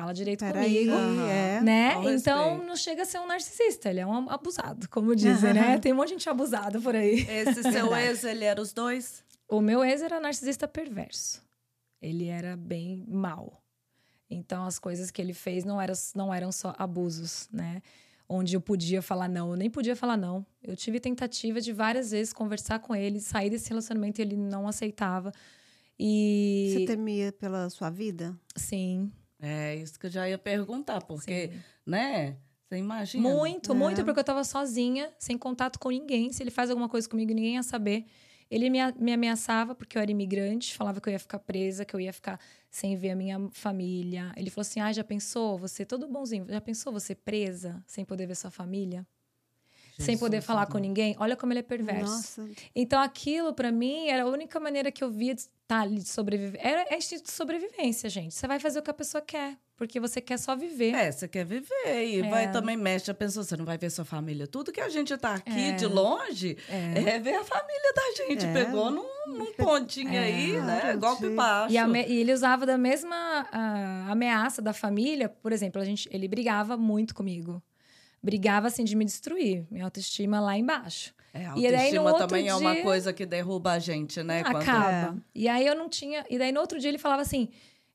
[0.00, 0.92] fala direito Peraí, comigo.
[0.92, 1.30] Aham.
[1.30, 1.60] é.
[1.62, 1.94] Né?
[2.04, 2.66] Então, respeito.
[2.66, 5.78] não chega a ser um narcisista, ele é um abusado, como dizem, né?
[5.78, 7.26] Tem um monte de gente abusada por aí.
[7.28, 9.24] Esse seu ex, ele era os dois?
[9.48, 11.42] O meu ex era narcisista perverso.
[12.02, 13.62] Ele era bem mal.
[14.28, 17.80] Então, as coisas que ele fez não, eram não eram só abusos, né?
[18.28, 20.44] Onde eu podia falar não, eu nem podia falar não.
[20.62, 24.66] Eu tive tentativa de várias vezes conversar com ele, sair desse relacionamento e ele não
[24.66, 25.32] aceitava.
[25.98, 26.74] E.
[26.74, 28.36] Você temia pela sua vida?
[28.56, 29.10] Sim.
[29.40, 31.62] É isso que eu já ia perguntar, porque, sim.
[31.84, 32.36] né?
[32.68, 33.28] Você imagina?
[33.28, 33.74] Muito, É.
[33.74, 36.32] muito, porque eu tava sozinha, sem contato com ninguém.
[36.32, 38.06] Se ele faz alguma coisa comigo, ninguém ia saber.
[38.50, 41.94] Ele me, me ameaçava porque eu era imigrante, falava que eu ia ficar presa, que
[41.94, 44.32] eu ia ficar sem ver a minha família.
[44.36, 45.58] Ele falou assim: ah, já pensou?
[45.58, 49.06] Você, todo bonzinho, já pensou você presa, sem poder ver sua família?
[49.98, 51.14] Sem poder falar com ninguém?
[51.18, 52.04] Olha como ele é perverso.
[52.12, 55.96] Nossa, Então aquilo, pra mim, era a única maneira que eu via de estar ali,
[55.98, 56.60] de sobreviver.
[56.64, 58.34] Era é instinto de sobrevivência, gente.
[58.34, 60.94] Você vai fazer o que a pessoa quer, porque você quer só viver.
[60.94, 62.30] É, você quer viver e É.
[62.30, 64.46] vai também mexe a pessoa, você não vai ver sua família.
[64.46, 65.72] Tudo que a gente tá aqui É.
[65.72, 67.14] de longe É.
[67.16, 67.18] é.
[67.18, 68.44] ver a família da gente.
[68.46, 68.52] É.
[68.52, 70.18] Pegou num, num pontinho É.
[70.18, 70.96] aí, né?
[71.00, 71.72] Golpe baixo.
[71.74, 73.16] E, a me- e ele usava da mesma
[73.50, 75.28] ah, ameaça da família.
[75.28, 77.60] Por exemplo, a gente, ele brigava muito comigo.
[78.26, 79.64] Brigava, assim, de me destruir.
[79.70, 81.14] Minha autoestima lá embaixo.
[81.32, 84.22] É, a E daí, no autoestima também é uma dia- coisa que derruba a gente,
[84.22, 84.42] né?
[84.42, 85.16] Quando- Acaba.
[85.34, 86.24] E aí, eu não tinha...
[86.28, 87.48] E daí, no outro dia, ele falava assim...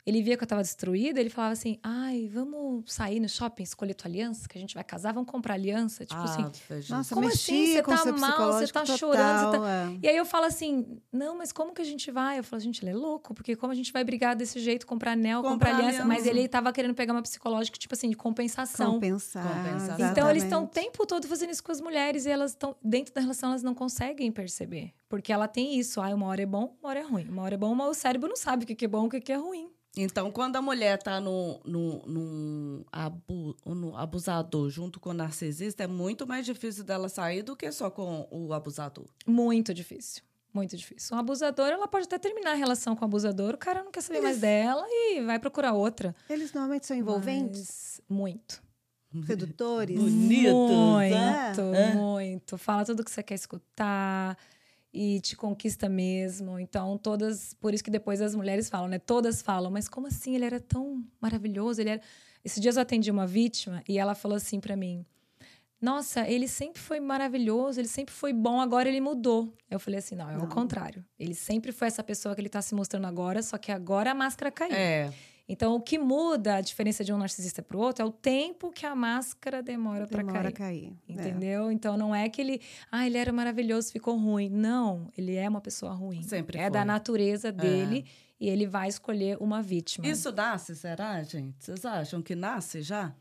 [0.05, 1.79] Ele via que eu tava destruída, ele falava assim...
[1.83, 5.53] Ai, vamos sair no shopping, escolher tua aliança, que a gente vai casar, vamos comprar
[5.53, 6.05] aliança.
[6.05, 6.43] Tipo assim...
[6.43, 6.89] Ah, Jesus.
[6.89, 7.73] Nossa, Como assim?
[7.73, 9.99] Você com tá mal, você tá total, chorando, você é.
[10.03, 12.39] E aí eu falo assim, não, mas como que a gente vai?
[12.39, 15.11] Eu falo, gente, ele é louco, porque como a gente vai brigar desse jeito, comprar
[15.11, 16.05] anel, comprar, Comprar aliança?
[16.05, 16.39] Mas aliança.
[16.39, 18.93] ele tava querendo pegar uma psicológica, tipo assim, de compensação.
[18.93, 19.47] Compensar.
[19.47, 20.09] Compensação.
[20.09, 23.13] Então eles estão o tempo todo fazendo isso com as mulheres e elas estão dentro
[23.13, 24.93] da relação, elas não conseguem perceber.
[25.07, 27.27] Porque ela tem isso, ah, uma hora é bom, uma hora é ruim.
[27.27, 29.09] Uma hora é bom, mas o cérebro não sabe o que que é bom, o
[29.09, 29.69] que que é ruim.
[29.97, 35.83] Então, quando a mulher tá no, no, num abu, no abusador junto com o narcisista,
[35.83, 39.05] é muito mais difícil dela sair do que só com o abusador.
[39.27, 40.23] Muito difícil.
[40.53, 41.15] Muito difícil.
[41.15, 44.01] Um abusador, ela pode até terminar a relação com o abusador, o cara não quer
[44.01, 46.15] saber mais dela e vai procurar outra.
[46.29, 48.63] Eles normalmente são envolventes, Mas muito.
[49.25, 49.97] sedutores.
[49.97, 51.93] Bonito, Muito, né?
[51.95, 52.57] muito.
[52.57, 54.37] Fala tudo que você quer escutar
[54.93, 56.59] e te conquista mesmo.
[56.59, 57.53] Então, todas.
[57.55, 58.99] Por isso que depois as mulheres falam, né?
[58.99, 60.35] Todas falam, mas como assim?
[60.35, 61.81] Ele era tão maravilhoso.
[61.81, 62.01] Ele era.
[62.43, 65.05] Esses dias eu atendi uma vítima e ela falou assim pra mim.
[65.79, 69.51] Nossa, ele sempre foi maravilhoso, ele sempre foi bom, agora ele mudou.
[69.69, 70.45] Eu falei assim: não, é Não.
[70.45, 71.03] o contrário.
[71.17, 74.13] Ele sempre foi essa pessoa que ele tá se mostrando agora, só que agora a
[74.13, 74.75] máscara caiu.
[74.75, 75.11] É.
[75.47, 78.71] Então, o que muda a diferença de um narcisista para o outro é o tempo
[78.71, 80.93] que a máscara demora para Demora a cair.
[80.93, 80.93] cair.
[81.09, 81.11] é.
[81.13, 81.71] Entendeu?
[81.71, 82.61] Então, não é que ele...
[82.91, 84.49] Ah, ele era maravilhoso, ficou ruim.
[84.49, 86.21] Não, ele é uma pessoa ruim.
[86.23, 86.71] Sempre É foi.
[86.71, 88.05] da natureza dele
[88.39, 90.07] e ele vai escolher uma vítima.
[90.07, 91.55] Isso nasce, será, gente?
[91.59, 93.13] Vocês acham que nasce já?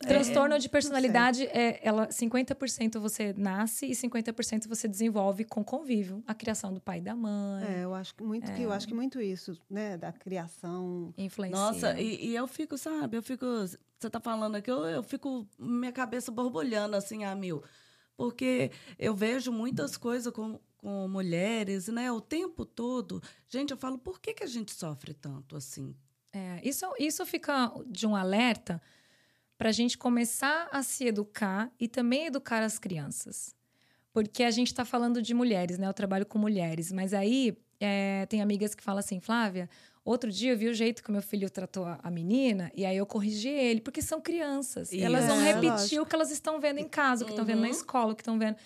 [0.00, 6.34] Transtorno de personalidade é ela 50% você nasce e 50% você desenvolve com convívio, a
[6.34, 8.94] criação do pai e da mãe, É, eu acho que muito que eu acho que
[8.94, 11.12] muito isso, né, da criação.
[11.18, 11.58] influencia.
[11.58, 13.44] Nossa, e, e eu fico, sabe, eu fico.
[13.98, 15.46] Você tá falando aqui, eu, eu fico.
[15.58, 17.62] Minha cabeça borbulhando assim a mil.
[18.16, 22.10] Porque eu vejo muitas coisas com, com mulheres, né?
[22.10, 23.22] O tempo todo.
[23.48, 25.94] Gente, eu falo, por que, que a gente sofre tanto assim?
[26.32, 28.80] É, isso, isso fica de um alerta
[29.60, 33.54] para a gente começar a se educar e também educar as crianças.
[34.10, 35.86] Porque a gente está falando de mulheres, né?
[35.86, 39.68] Eu trabalho com mulheres, mas aí é, tem amigas que falam assim, Flávia,
[40.02, 43.04] outro dia eu vi o jeito que meu filho tratou a, menina e aí eu
[43.04, 44.92] corrigi ele, porque são crianças.
[44.92, 45.44] E elas vão Isso.
[45.44, 46.02] repetir Lógico.
[46.04, 47.70] o que elas estão vendo em casa, o que estão vendo na Uhum.
[47.70, 48.56] escola, o que estão vendo.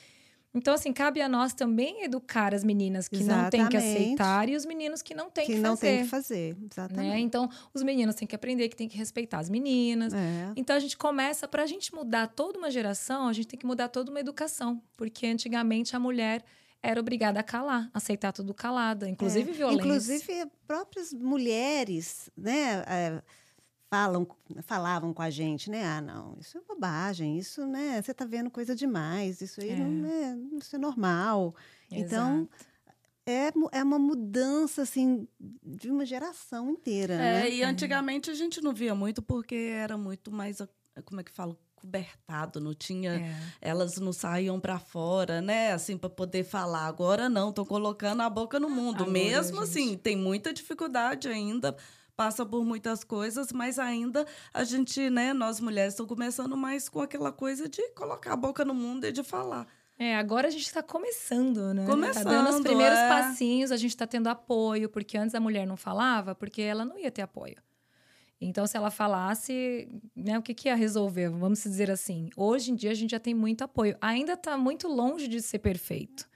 [0.55, 3.43] Então, assim, cabe a nós também educar as meninas que Exatamente.
[3.43, 5.69] não têm que aceitar e os meninos que não têm que, que fazer.
[5.69, 7.09] não têm que fazer, exatamente.
[7.09, 7.19] Né?
[7.19, 10.15] Então, os meninos têm que aprender que tem que respeitar as meninas.
[10.15, 10.53] É.
[10.55, 13.67] Então, a gente começa, para a gente mudar toda uma geração, a gente tem que
[13.67, 14.81] mudar toda uma educação.
[14.97, 16.45] Porque antigamente a mulher
[16.81, 19.55] era obrigada a calar, aceitar tudo calada, inclusive é.
[19.55, 19.81] violência.
[19.81, 22.85] Inclusive, próprias mulheres, né?
[22.87, 23.23] É,
[23.95, 24.27] falam,
[24.63, 25.85] falavam com a gente, né?
[25.85, 28.03] Ah, não, isso é bobagem, isso, né?
[28.03, 29.77] Você está vendo coisa demais, isso aí é.
[29.77, 31.55] não é, isso é normal.
[31.91, 32.05] Então, Exato.
[32.05, 32.49] Então,
[33.73, 37.51] é, é uma mudança, assim, de uma geração inteira, é, né?
[37.51, 40.59] E antigamente a gente não via muito porque era muito mais,
[41.05, 41.57] como é que falo?
[41.77, 43.37] cobertado, não tinha, é.
[43.61, 46.87] elas não saíam para fora, né, assim para poder falar.
[46.87, 49.03] Agora não, estão colocando a boca no mundo.
[49.03, 49.65] Agora, Mesmo gente...
[49.65, 51.77] assim, tem muita dificuldade ainda
[52.17, 57.01] passa por muitas coisas, mas ainda a gente, né, nós mulheres estamos começando mais com
[57.01, 59.67] aquela coisa de colocar a boca no mundo e de falar.
[59.99, 61.87] É, agora a gente está começando, né?
[61.87, 63.09] Começando, tá dando os primeiros é.
[63.09, 66.99] passinhos, a gente está tendo apoio, porque antes a mulher não falava, porque ela não
[66.99, 67.57] ia ter apoio.
[68.41, 71.31] Então, se ela falasse, né, o que, que ia resolver?
[71.31, 72.29] Vamos dizer assim.
[72.37, 73.97] Hoje em dia, a gente já tem muito apoio.
[74.01, 76.29] Ainda está muito longe de ser perfeito,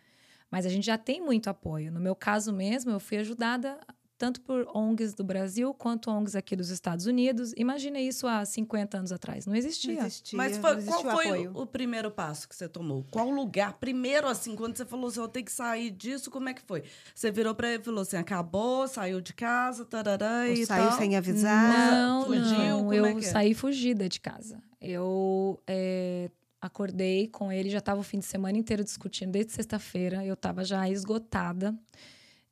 [0.50, 1.92] mas a gente já tem muito apoio.
[1.92, 3.78] No meu caso mesmo, eu fui ajudada
[4.18, 7.54] tanto por ONGs do Brasil quanto ONGs aqui dos Estados Unidos.
[7.56, 9.46] Imagina isso há 50 anos atrás.
[9.46, 9.94] Não existia.
[9.94, 13.06] Não existia Mas foi, qual foi o, o, primeiro passo que você tomou?
[13.12, 13.74] Qual lugar?
[13.74, 16.82] Primeiro, assim, quando você falou assim, eu tenho que sair disso, como é que foi?
[17.14, 20.88] Você virou para ele e falou assim, acabou, saiu de casa, tarará Ou e saiu
[20.88, 20.98] tal.
[20.98, 21.92] sem avisar?
[21.92, 22.92] Não, fugiu, não.
[22.92, 24.60] eu é, é saí fugida de casa.
[24.80, 26.28] Eu é,
[26.60, 30.24] acordei com ele, já estava o fim de semana inteiro discutindo, desde sexta-feira.
[30.24, 31.72] Eu estava já esgotada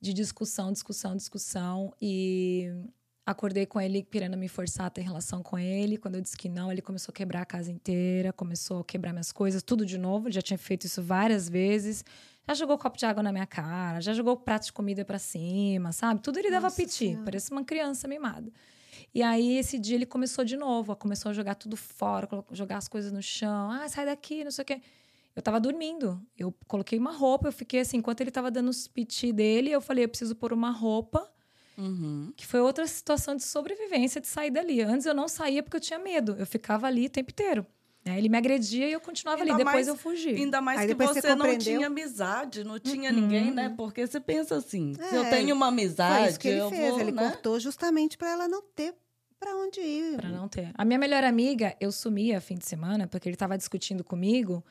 [0.00, 1.92] de discussão, discussão, discussão.
[2.00, 2.70] E
[3.24, 5.96] acordei com ele querendo me forçar a ter relação com ele.
[5.96, 9.12] Quando eu disse que não, ele começou a quebrar a casa inteira, começou a quebrar
[9.12, 10.28] minhas coisas, tudo de novo.
[10.28, 12.04] Ele já tinha feito isso várias vezes.
[12.48, 15.90] Já jogou copo de água na minha cara, já jogou prato de comida para cima,
[15.90, 16.20] sabe?
[16.20, 18.52] Tudo ele dava piti, parece uma criança mimada.
[19.12, 22.86] E aí, esse dia, ele começou de novo, começou a jogar tudo fora, jogar as
[22.86, 23.70] coisas no chão.
[23.70, 24.80] Ah, sai daqui, não sei o quê.
[25.36, 26.20] Eu tava dormindo.
[26.36, 29.82] Eu coloquei uma roupa, eu fiquei assim, enquanto ele tava dando os piti dele, eu
[29.82, 31.30] falei, eu preciso pôr uma roupa.
[31.76, 32.32] Uhum.
[32.34, 34.80] Que foi outra situação de sobrevivência, de sair dali.
[34.80, 36.34] Antes eu não saía porque eu tinha medo.
[36.38, 37.66] Eu ficava ali o tempo inteiro.
[38.02, 38.16] Né?
[38.16, 39.58] Ele me agredia e eu continuava ainda ali.
[39.58, 40.30] Depois mais, eu fugi.
[40.30, 43.20] Ainda mais Aí que você, você não tinha amizade, não tinha uhum.
[43.20, 43.74] ninguém, né?
[43.76, 46.20] Porque você pensa assim: é, se eu tenho uma amizade.
[46.20, 46.90] Foi isso que ele fez.
[46.90, 47.28] Vou, ele né?
[47.28, 48.94] cortou justamente para ela não ter
[49.38, 50.16] para onde ir.
[50.16, 50.70] Para não ter.
[50.74, 54.64] A minha melhor amiga, eu sumia fim de semana porque ele estava discutindo comigo.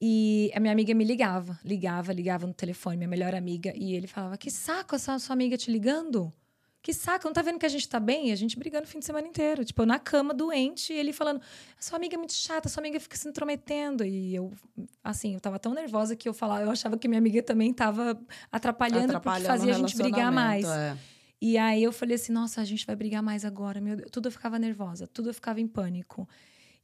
[0.00, 3.72] E a minha amiga me ligava, ligava, ligava no telefone, minha melhor amiga.
[3.74, 6.32] E ele falava: Que saco essa sua amiga te ligando?
[6.80, 8.28] Que saco, não tá vendo que a gente tá bem?
[8.28, 9.64] E a gente brigando o fim de semana inteiro.
[9.64, 11.40] Tipo, eu na cama, doente, e ele falando:
[11.78, 14.04] Sua amiga é muito chata, sua amiga fica se intrometendo.
[14.04, 14.52] E eu,
[15.02, 18.18] assim, eu tava tão nervosa que eu falava, eu achava que minha amiga também tava
[18.52, 20.64] atrapalhando, atrapalhando porque fazia a gente brigar mais.
[20.64, 20.96] É.
[21.40, 24.10] E aí eu falei assim: Nossa, a gente vai brigar mais agora, meu Deus.
[24.12, 26.28] Tudo eu ficava nervosa, tudo eu ficava em pânico.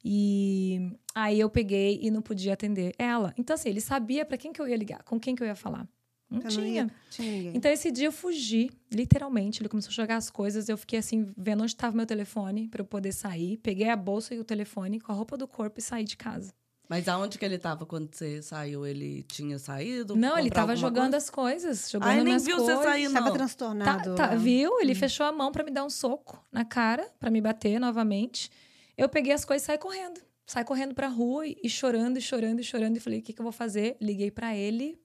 [0.07, 3.33] E aí eu peguei e não podia atender ela.
[3.35, 5.55] Então, assim, ele sabia para quem que eu ia ligar, com quem que eu ia
[5.55, 5.89] falar.
[6.29, 6.61] Não eu tinha.
[6.61, 9.63] Não ia, tinha então, esse dia eu fugi, literalmente.
[9.63, 10.69] Ele começou a jogar as coisas.
[10.69, 13.57] Eu fiquei assim, vendo onde estava meu telefone para eu poder sair.
[13.57, 16.53] Peguei a bolsa e o telefone com a roupa do corpo e saí de casa.
[16.87, 18.85] Mas aonde que ele estava quando você saiu?
[18.85, 20.15] Ele tinha saído?
[20.15, 21.17] Não, ele estava jogando coisa?
[21.17, 22.77] as coisas, jogando ah, nem viu coisas.
[22.77, 23.17] você sair, não.
[23.17, 24.13] Estava transtornado.
[24.13, 24.79] Tá, tá, viu?
[24.79, 24.95] Ele hum.
[24.95, 28.51] fechou a mão para me dar um soco na cara, para me bater novamente.
[28.97, 30.21] Eu peguei as coisas e saí correndo.
[30.45, 32.97] Saí correndo pra rua e, chorando, e chorando, e chorando.
[32.97, 33.97] E falei, o que, que eu vou fazer?
[33.99, 34.99] Liguei para ele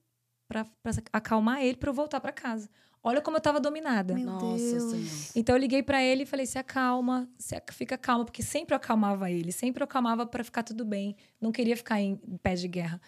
[0.51, 0.67] para
[1.13, 2.69] acalmar ele para eu voltar para casa.
[3.03, 4.13] Olha como eu tava dominada.
[4.13, 5.35] Meu Nossa Deus.
[5.35, 8.77] Então eu liguei para ele e falei: se acalma, se fica calma, porque sempre eu
[8.77, 11.15] acalmava ele, sempre eu acalmava para ficar tudo bem.
[11.39, 13.01] Não queria ficar em, em pé de guerra.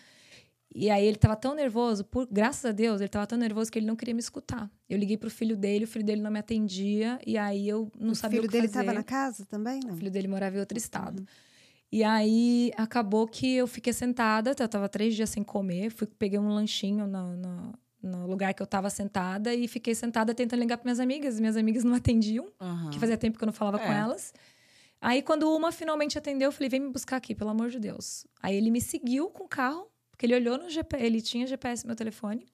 [0.76, 3.78] E aí ele tava tão nervoso, por graças a Deus, ele tava tão nervoso que
[3.78, 4.72] ele não queria me escutar.
[4.90, 8.14] Eu liguei pro filho dele, o filho dele não me atendia, e aí eu não
[8.14, 8.58] o sabia o que fazer.
[8.58, 9.94] O filho dele tava na casa também, não?
[9.94, 11.20] O filho dele morava em outro estado.
[11.20, 11.26] Uhum.
[11.92, 16.40] E aí acabou que eu fiquei sentada, eu tava três dias sem comer, fui, peguei
[16.40, 20.78] um lanchinho no, no, no lugar que eu tava sentada e fiquei sentada tentando ligar
[20.78, 21.40] para minhas amigas.
[21.40, 22.90] Minhas amigas não atendiam, uhum.
[22.90, 23.86] que fazia tempo que eu não falava é.
[23.86, 24.34] com elas.
[25.00, 28.26] Aí, quando uma finalmente atendeu, eu falei: vem me buscar aqui, pelo amor de Deus.
[28.42, 29.88] Aí ele me seguiu com o carro,
[30.24, 32.46] porque ele olhou no GPS, ele tinha GPS no meu telefone.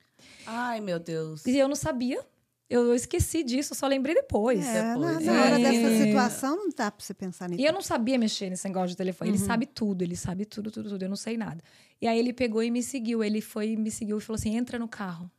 [0.45, 1.45] Ai, meu Deus.
[1.45, 2.19] E eu não sabia.
[2.67, 4.65] Eu esqueci disso, só lembrei depois.
[4.65, 5.25] É, depois.
[5.25, 5.63] Na, na hora é.
[5.63, 7.61] dessa situação, não dá pra você pensar nisso.
[7.61, 9.31] E eu não sabia mexer nesse negócio de telefone.
[9.31, 9.35] Uhum.
[9.35, 11.03] Ele sabe tudo, ele sabe tudo, tudo, tudo.
[11.03, 11.63] Eu não sei nada.
[12.01, 13.23] E aí ele pegou e me seguiu.
[13.23, 15.29] Ele foi, me seguiu e falou assim: entra no carro.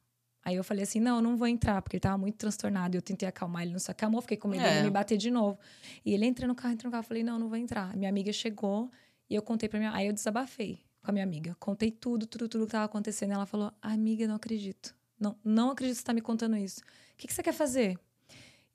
[0.45, 2.97] Aí eu falei assim: não, eu não vou entrar, porque ele tava muito transtornado.
[2.97, 4.79] Eu tentei acalmar, ele não se acalmou, fiquei com medo é.
[4.79, 5.59] de me bater de novo.
[6.05, 7.03] E ele entra no carro, entra no carro.
[7.03, 7.97] Eu falei: não, não vou entrar.
[7.97, 8.89] Minha amiga chegou
[9.29, 9.93] e eu contei pra minha.
[9.93, 11.57] Aí eu desabafei com a minha amiga.
[11.59, 13.33] Contei tudo, tudo, tudo que tava acontecendo.
[13.33, 14.95] Ela falou: Amiga, não acredito.
[15.19, 16.81] Não, não acredito que você tá me contando isso.
[16.81, 17.99] O que, que você quer fazer?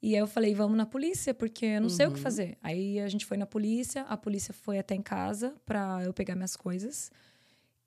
[0.01, 1.95] E aí eu falei, vamos na polícia, porque eu não uhum.
[1.95, 2.23] sei o que uhum.
[2.23, 2.57] fazer.
[2.61, 6.35] Aí a gente foi na polícia, a polícia foi até em casa para eu pegar
[6.35, 7.11] minhas coisas.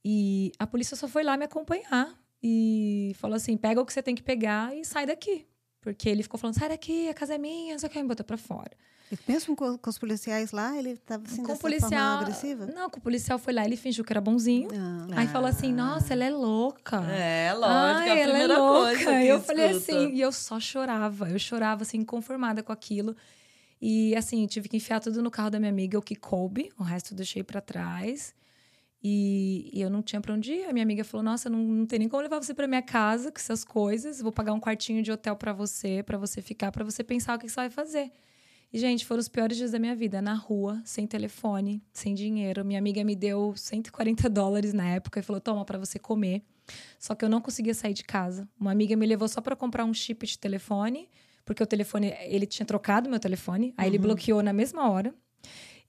[0.04, 4.02] E a polícia só foi lá me acompanhar e falou assim: pega o que você
[4.02, 5.46] tem que pegar e sai daqui.
[5.94, 8.08] Porque ele ficou falando, sai daqui, a casa é minha, não sei o que, me
[8.08, 8.70] botou pra fora.
[9.10, 12.66] E mesmo com, com, os policiais lá, ele estava assim, com dessa policial, forma agressiva?
[12.66, 14.68] Não, com o policial foi lá, ele fingiu que era bonzinho.
[14.74, 15.20] Ah.
[15.20, 16.98] Aí falou assim, nossa, ela é louca.
[17.10, 19.04] É, lógico, Ai, a ela é louca.
[19.04, 21.30] coisa eu falei assim, e eu só chorava.
[21.30, 23.16] Eu chorava, assim, conformada com aquilo.
[23.80, 26.70] E, assim, tive que enfiar tudo no carro da minha amiga, o que coube.
[26.78, 28.34] O resto eu deixei para trás.
[29.02, 30.64] E, e, eu não tinha para onde ir.
[30.64, 33.30] A minha amiga falou: Nossa, não, não tem nem como levar você para minha casa
[33.30, 34.20] com essas coisas.
[34.20, 37.38] Vou pagar um quartinho de hotel para você, para você ficar, para você pensar o
[37.38, 38.10] que você vai fazer.
[38.72, 40.20] E, gente, foram os piores dias da minha vida.
[40.20, 42.64] Na rua, sem telefone, sem dinheiro.
[42.64, 46.42] Minha amiga me deu 140 dólares na época e falou: Toma, para você comer.
[46.98, 48.48] Só que eu não conseguia sair de casa.
[48.60, 51.08] Uma amiga me levou só para comprar um chip de telefone,
[51.44, 53.72] porque o telefone, ele tinha trocado meu telefone.
[53.76, 53.94] Aí uhum.
[53.94, 55.14] ele bloqueou na mesma hora.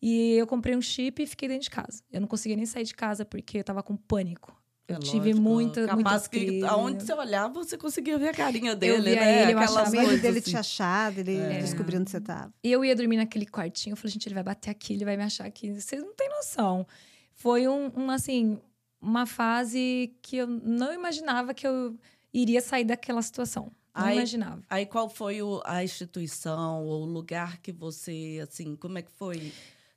[0.02, 2.02] E eu comprei um chip e fiquei dentro de casa.
[2.12, 4.58] Eu não conseguia nem sair de casa porque eu tava com pânico.
[4.90, 5.42] Eu é tive lógico.
[5.42, 9.44] muita, Capaz que aonde você olhava, você conseguia ver a carinha dele, né?
[9.44, 10.50] Ele, eu achava medo dele assim.
[10.50, 11.60] te achar, dele é.
[11.60, 12.52] descobrir onde você tava.
[12.64, 15.16] E eu ia dormir naquele quartinho, eu falei, gente, ele vai bater aqui, ele vai
[15.16, 15.80] me achar aqui.
[15.80, 16.88] Vocês não têm noção.
[17.34, 18.60] Foi um, um, assim,
[19.00, 21.96] uma fase que eu não imaginava que eu
[22.34, 23.72] iria sair daquela situação.
[23.96, 24.64] Não aí, imaginava.
[24.68, 29.12] Aí qual foi o, a instituição ou o lugar que você, assim, como é que
[29.12, 29.54] foi?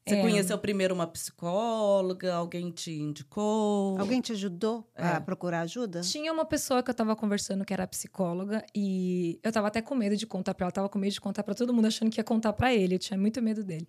[0.07, 0.21] Você é.
[0.21, 2.35] conheceu primeiro uma psicóloga?
[2.35, 3.99] Alguém te indicou?
[4.01, 5.07] Alguém te ajudou é.
[5.07, 6.01] a procurar ajuda?
[6.01, 9.95] Tinha uma pessoa que eu tava conversando que era psicóloga e eu tava até com
[9.95, 10.71] medo de contar para ela.
[10.71, 12.97] Eu tava com medo de contar para todo mundo, achando que ia contar para ele.
[12.97, 13.87] Eu tinha muito medo dele.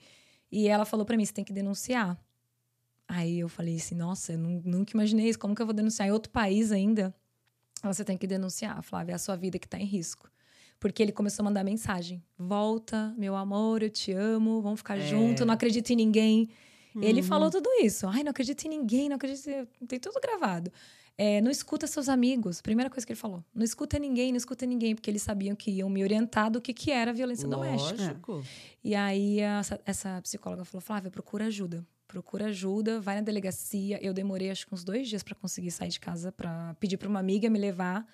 [0.52, 2.16] E ela falou para mim: você tem que denunciar.
[3.08, 5.40] Aí eu falei assim: nossa, eu nunca imaginei isso.
[5.40, 7.14] Como que eu vou denunciar em outro país ainda?
[7.84, 10.30] Você tem que denunciar, Flávia, é a sua vida que tá em risco.
[10.84, 15.08] Porque ele começou a mandar mensagem: Volta, meu amor, eu te amo, vamos ficar é.
[15.08, 16.50] junto, não acredito em ninguém.
[16.94, 17.02] Uhum.
[17.02, 18.06] Ele falou tudo isso.
[18.06, 19.48] Ai, não acredito em ninguém, não acredito.
[19.88, 20.70] Tem tudo gravado.
[21.18, 22.62] É, não escuta seus amigos.
[22.62, 23.42] Primeira coisa que ele falou.
[23.56, 26.74] Não escuta ninguém, não escuta ninguém, porque eles sabiam que iam me orientar do que,
[26.74, 27.94] que era violência Lógico.
[27.94, 28.50] doméstica.
[28.84, 31.88] E aí essa, essa psicóloga falou: Flávia, procura ajuda.
[32.10, 34.06] Procura ajuda, vai na delegacia.
[34.06, 37.08] Eu demorei acho que uns dois dias para conseguir sair de casa, para pedir para
[37.08, 38.06] uma amiga me levar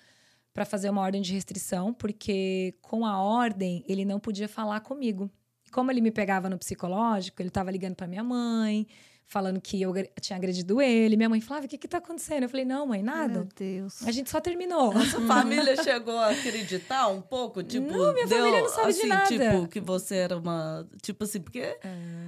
[0.52, 5.30] para fazer uma ordem de restrição, porque com a ordem ele não podia falar comigo.
[5.70, 8.86] Como ele me pegava no psicológico, ele estava ligando para minha mãe,
[9.30, 11.16] falando que eu tinha agredido ele.
[11.16, 12.42] Minha mãe falava: O que que tá acontecendo?
[12.42, 13.34] Eu falei: Não, mãe, nada.
[13.34, 14.04] Meu Deus.
[14.04, 14.90] A gente só terminou.
[14.90, 17.62] A sua família chegou a acreditar um pouco?
[17.62, 19.26] Tipo, não, minha deu, família não sabe assim, de nada.
[19.26, 20.84] Tipo, que você era uma.
[21.00, 21.78] Tipo assim, porque é.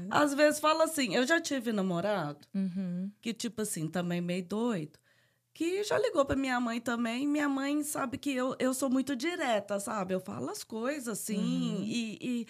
[0.08, 3.10] às vezes fala assim: Eu já tive namorado uhum.
[3.20, 5.01] que, tipo assim, também meio doido
[5.54, 7.26] que já ligou para minha mãe também.
[7.26, 10.14] Minha mãe sabe que eu, eu sou muito direta, sabe?
[10.14, 11.84] Eu falo as coisas assim uhum.
[11.84, 12.46] e, e,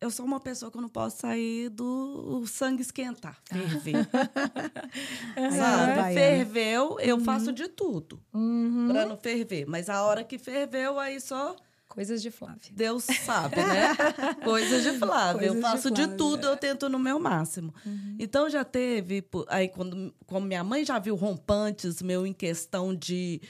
[0.00, 4.08] eu sou uma pessoa que eu não posso sair do sangue esquentar, ferver.
[5.56, 6.14] sabe?
[6.14, 7.24] Ferveu, eu uhum.
[7.24, 8.88] faço de tudo uhum.
[8.90, 9.64] para não ferver.
[9.66, 11.54] Mas a hora que ferveu, aí só
[11.92, 12.72] Coisas de Flávia.
[12.72, 13.94] Deus sabe, né?
[14.42, 15.48] Coisas de Flávia.
[15.48, 16.50] Coisas eu faço de, Flávia, de tudo, é.
[16.50, 17.74] eu tento no meu máximo.
[17.84, 18.16] Uhum.
[18.18, 23.42] Então já teve, aí quando como minha mãe já viu rompantes meu em questão de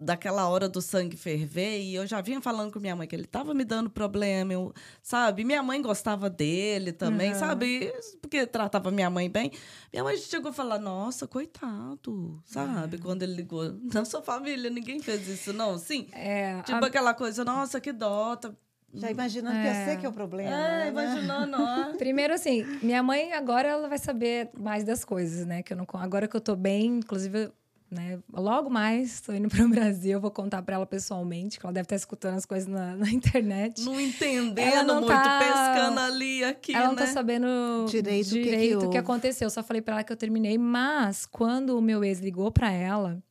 [0.00, 3.24] daquela hora do sangue ferver e eu já vinha falando com minha mãe que ele
[3.24, 5.42] estava me dando problema, eu, sabe?
[5.42, 7.38] Minha mãe gostava dele também, uhum.
[7.38, 7.92] sabe?
[8.20, 9.50] Porque tratava minha mãe bem.
[9.92, 12.96] Minha mãe chegou a falar: "Nossa, coitado", sabe?
[12.96, 13.02] Uhum.
[13.02, 16.06] Quando ele ligou, na sua família ninguém fez isso não, sim.
[16.12, 16.88] É, tipo a...
[16.88, 18.52] aquela coisa: "Nossa, que dó, tá
[18.94, 19.62] já imaginando é.
[19.62, 20.50] que eu sei que é o problema.
[20.50, 20.88] É, né?
[20.88, 21.92] imaginando, ó.
[21.98, 25.62] Primeiro, assim, minha mãe agora ela vai saber mais das coisas, né?
[25.62, 27.52] Que eu não, agora que eu tô bem, inclusive
[27.90, 28.18] né?
[28.32, 31.86] Logo mais, estou indo para o Brasil, vou contar para ela pessoalmente, que ela deve
[31.86, 33.82] estar escutando as coisas na, na internet.
[33.82, 36.86] Não entendendo não muito, tá, pescando ali, aqui, Ela né?
[36.86, 37.46] não está sabendo
[37.88, 39.48] direito, direito o que, que, aconteceu.
[39.48, 43.22] Só falei para ela que eu terminei, mas quando o meu ex ligou para ela,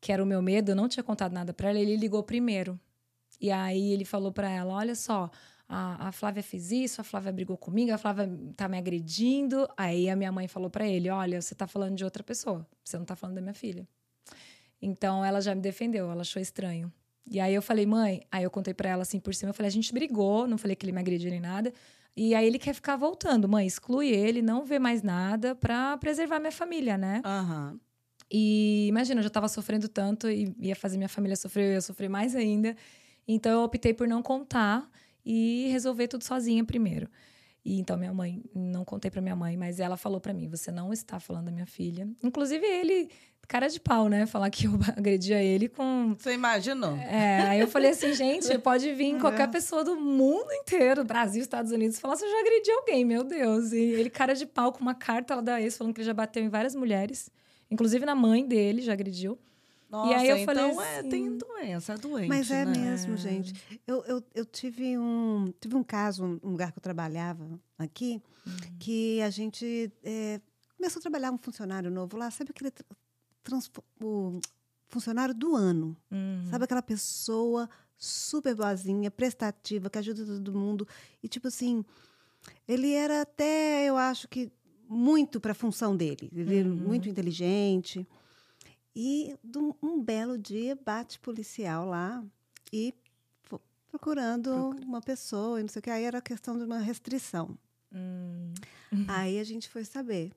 [0.00, 2.78] que era o meu medo, eu não tinha contado nada para ela, ele ligou primeiro.
[3.40, 5.30] E aí ele falou para ela, olha só,
[5.68, 9.66] a, a Flávia fez isso, a Flávia brigou comigo, a Flávia tá me agredindo.
[9.76, 12.98] Aí a minha mãe falou para ele: Olha, você tá falando de outra pessoa, você
[12.98, 13.86] não tá falando da minha filha.
[14.80, 16.92] Então ela já me defendeu, ela achou estranho.
[17.26, 19.68] E aí eu falei, mãe, aí eu contei para ela assim por cima, eu falei,
[19.68, 21.72] a gente brigou, não falei que ele me agrediu nem nada.
[22.16, 26.38] E aí ele quer ficar voltando, mãe, exclui ele, não vê mais nada para preservar
[26.38, 27.22] minha família, né?
[27.24, 27.80] Uhum.
[28.30, 31.80] E imagina, eu já tava sofrendo tanto e ia fazer minha família sofrer, eu ia
[31.80, 32.76] sofrer mais ainda.
[33.26, 34.88] Então eu optei por não contar
[35.24, 37.08] e resolver tudo sozinha primeiro.
[37.64, 40.70] E então minha mãe, não contei para minha mãe, mas ela falou para mim: "Você
[40.70, 42.08] não está falando da minha filha".
[42.22, 43.08] Inclusive ele
[43.46, 44.26] cara de pau, né?
[44.26, 46.14] Falar que eu agredia ele com.
[46.18, 46.96] Você imaginou?
[46.96, 51.72] É, aí eu falei assim, gente, pode vir qualquer pessoa do mundo inteiro, Brasil, Estados
[51.72, 53.72] Unidos, falar se eu já agredi alguém, meu Deus.
[53.72, 56.14] E ele, cara de pau, com uma carta lá da ex, falando que ele já
[56.14, 57.30] bateu em várias mulheres,
[57.70, 59.38] inclusive na mãe dele, já agrediu.
[59.94, 62.28] Nossa, e aí eu falei então é, assim, é, tem doença, é doente.
[62.28, 62.72] Mas é né?
[62.72, 63.54] mesmo, gente.
[63.86, 68.76] Eu, eu, eu tive, um, tive um caso, um lugar que eu trabalhava aqui, uhum.
[68.80, 70.40] que a gente é,
[70.76, 72.28] começou a trabalhar um funcionário novo lá.
[72.32, 72.72] Sabe aquele
[74.02, 74.40] o
[74.88, 75.96] funcionário do ano?
[76.10, 76.44] Uhum.
[76.50, 80.88] Sabe aquela pessoa super boazinha, prestativa, que ajuda todo mundo.
[81.22, 81.84] E, tipo assim,
[82.66, 84.50] ele era até, eu acho que,
[84.88, 86.28] muito para a função dele.
[86.34, 86.74] Ele uhum.
[86.74, 88.04] muito inteligente.
[88.96, 89.36] E
[89.82, 92.24] um belo dia bate policial lá
[92.72, 92.94] e
[93.88, 94.86] procurando Procura.
[94.86, 95.90] uma pessoa, e não sei o que.
[95.90, 97.56] Aí era questão de uma restrição.
[97.92, 98.52] Hum.
[99.08, 100.32] Aí a gente foi saber.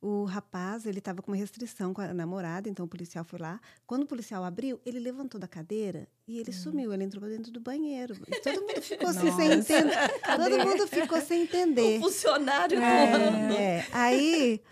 [0.00, 3.58] O rapaz, ele estava com uma restrição com a namorada, então o policial foi lá.
[3.86, 6.54] Quando o policial abriu, ele levantou da cadeira e ele hum.
[6.54, 6.92] sumiu.
[6.92, 8.14] Ele entrou dentro do banheiro.
[8.28, 9.96] E todo mundo ficou assim, sem entender.
[10.36, 11.98] Todo mundo ficou sem entender.
[11.98, 13.86] O funcionário é, é.
[13.92, 14.62] Aí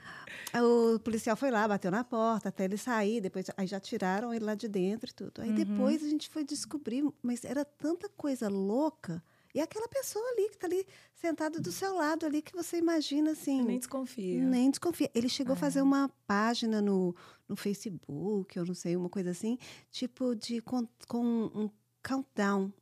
[0.55, 4.45] o policial foi lá, bateu na porta até ele sair, depois aí já tiraram ele
[4.45, 5.43] lá de dentro e tudo.
[5.43, 5.55] Aí uhum.
[5.55, 9.23] depois a gente foi descobrir, mas era tanta coisa louca.
[9.55, 13.33] E aquela pessoa ali que está ali sentada do seu lado ali que você imagina
[13.33, 13.61] assim.
[13.61, 14.43] Eu nem desconfia.
[14.43, 15.11] Nem desconfia.
[15.15, 15.57] Ele chegou é.
[15.57, 17.15] a fazer uma página no,
[17.47, 19.59] no Facebook, eu não sei, uma coisa assim,
[19.91, 21.25] tipo de com, com
[21.55, 21.71] um
[22.03, 22.73] countdown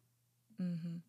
[0.58, 1.00] uhum.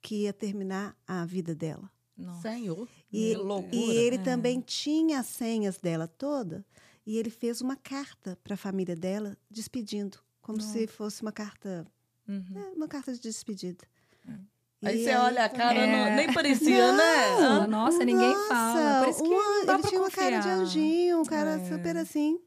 [0.00, 1.90] que ia terminar a vida dela.
[2.22, 2.50] Nossa.
[2.50, 2.88] Senhor.
[3.12, 3.34] E,
[3.72, 4.22] e ele é.
[4.22, 6.64] também tinha as senhas dela toda.
[7.04, 10.72] E ele fez uma carta para a família dela, despedindo, como Nossa.
[10.72, 11.86] se fosse uma carta,
[12.28, 12.44] uhum.
[12.50, 13.84] né, uma carta de despedida.
[14.28, 14.32] É.
[14.84, 16.10] Aí você aí, olha a cara, é.
[16.10, 17.40] não, nem parecia, né?
[17.40, 17.66] não, né?
[17.66, 19.00] Nossa, ninguém fala.
[19.00, 21.68] Por isso que um, dá ele tinha uma cara de anjinho, um cara é.
[21.68, 22.40] super assim.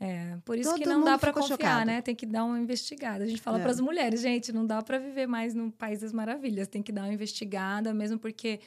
[0.00, 1.86] É, por isso Todo que não dá para confiar, chocado.
[1.86, 2.00] né?
[2.00, 3.24] Tem que dar uma investigada.
[3.24, 3.62] A gente fala é.
[3.62, 6.68] para as mulheres, gente, não dá para viver mais no País das Maravilhas.
[6.68, 8.60] Tem que dar uma investigada, mesmo porque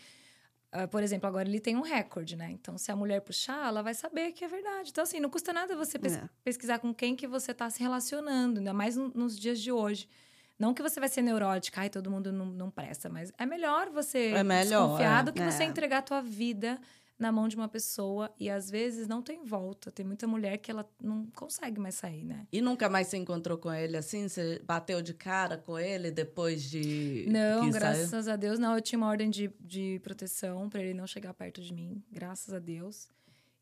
[0.73, 2.49] Uh, por exemplo, agora ele tem um recorde, né?
[2.51, 4.89] Então, se a mulher puxar, ela vai saber que é verdade.
[4.89, 6.29] Então, assim, não custa nada você pes é.
[6.45, 10.07] pesquisar com quem que você está se relacionando, ainda mais nos dias de hoje.
[10.57, 13.89] Não que você vai ser neurótica, ai, todo mundo não, não presta, mas é melhor
[13.89, 15.49] você é melhor, desconfiar é, do que é.
[15.49, 16.79] você entregar a tua vida
[17.21, 19.91] na mão de uma pessoa e às vezes não tem volta.
[19.91, 22.47] Tem muita mulher que ela não consegue mais sair, né?
[22.51, 24.27] E nunca mais se encontrou com ele assim?
[24.27, 27.27] Você bateu de cara com ele depois de.
[27.29, 28.33] Não, graças saiu?
[28.33, 28.73] a Deus não.
[28.73, 32.53] Eu tinha uma ordem de, de proteção para ele não chegar perto de mim, graças
[32.53, 33.07] a Deus.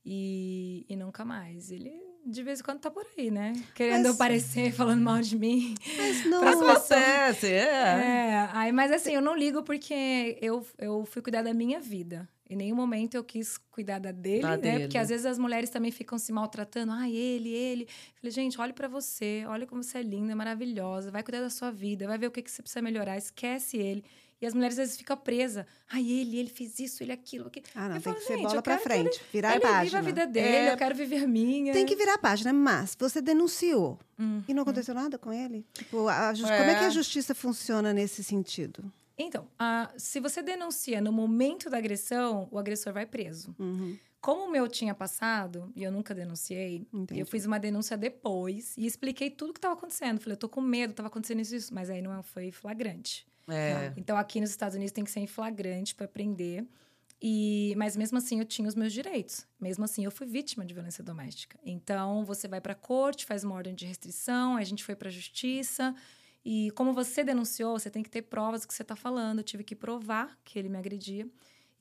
[0.05, 1.69] E, e nunca mais.
[1.69, 1.91] Ele
[2.25, 3.53] de vez em quando tá por aí, né?
[3.75, 5.75] Querendo mas, aparecer, falando mal de mim.
[5.97, 7.59] Mas não acontece, é.
[7.59, 8.49] é.
[8.53, 12.27] Aí, mas assim, eu não ligo porque eu, eu fui cuidar da minha vida.
[12.49, 14.57] Em nenhum momento eu quis cuidar da dele, da né?
[14.57, 14.79] Dele.
[14.85, 16.91] Porque às vezes as mulheres também ficam se maltratando.
[16.91, 17.87] Ai, ele, ele.
[18.15, 19.43] falei, gente, olhe para você.
[19.47, 21.11] Olha como você é linda, maravilhosa.
[21.11, 22.07] Vai cuidar da sua vida.
[22.07, 23.17] Vai ver o que, que você precisa melhorar.
[23.17, 24.03] Esquece ele.
[24.41, 25.65] E as mulheres às vezes ficam presas.
[25.91, 27.47] Ai, ele, ele fez isso, ele aquilo.
[27.47, 27.65] aquilo.
[27.75, 29.17] Ah, não, eu tem falo, que ser bola pra frente.
[29.17, 29.81] Ele, virar ele a página.
[29.81, 30.73] Ele vive a vida dele, é...
[30.73, 31.73] eu quero viver a minha.
[31.73, 33.99] Tem que virar a página, mas você denunciou.
[34.17, 35.01] Hum, e não aconteceu hum.
[35.01, 35.65] nada com ele?
[35.73, 36.35] Tipo, a, a, é.
[36.35, 38.91] como é que a justiça funciona nesse sentido?
[39.19, 43.53] Então, a, se você denuncia no momento da agressão, o agressor vai preso.
[43.59, 43.97] Uhum.
[44.21, 47.19] Como o meu tinha passado, e eu nunca denunciei, Entendi.
[47.19, 50.19] eu fiz uma denúncia depois e expliquei tudo o que estava acontecendo.
[50.19, 53.27] Falei, eu tô com medo, estava acontecendo isso, isso, mas aí não foi flagrante.
[53.47, 53.93] É.
[53.97, 56.65] Então, aqui nos Estados Unidos tem que ser em flagrante para prender.
[57.21, 59.45] E, mas mesmo assim eu tinha os meus direitos.
[59.59, 61.59] Mesmo assim eu fui vítima de violência doméstica.
[61.65, 65.09] Então você vai para a corte, faz uma ordem de restrição, a gente foi para
[65.09, 65.93] a justiça
[66.43, 69.39] e como você denunciou, você tem que ter provas do que você está falando.
[69.39, 71.27] Eu tive que provar que ele me agredia.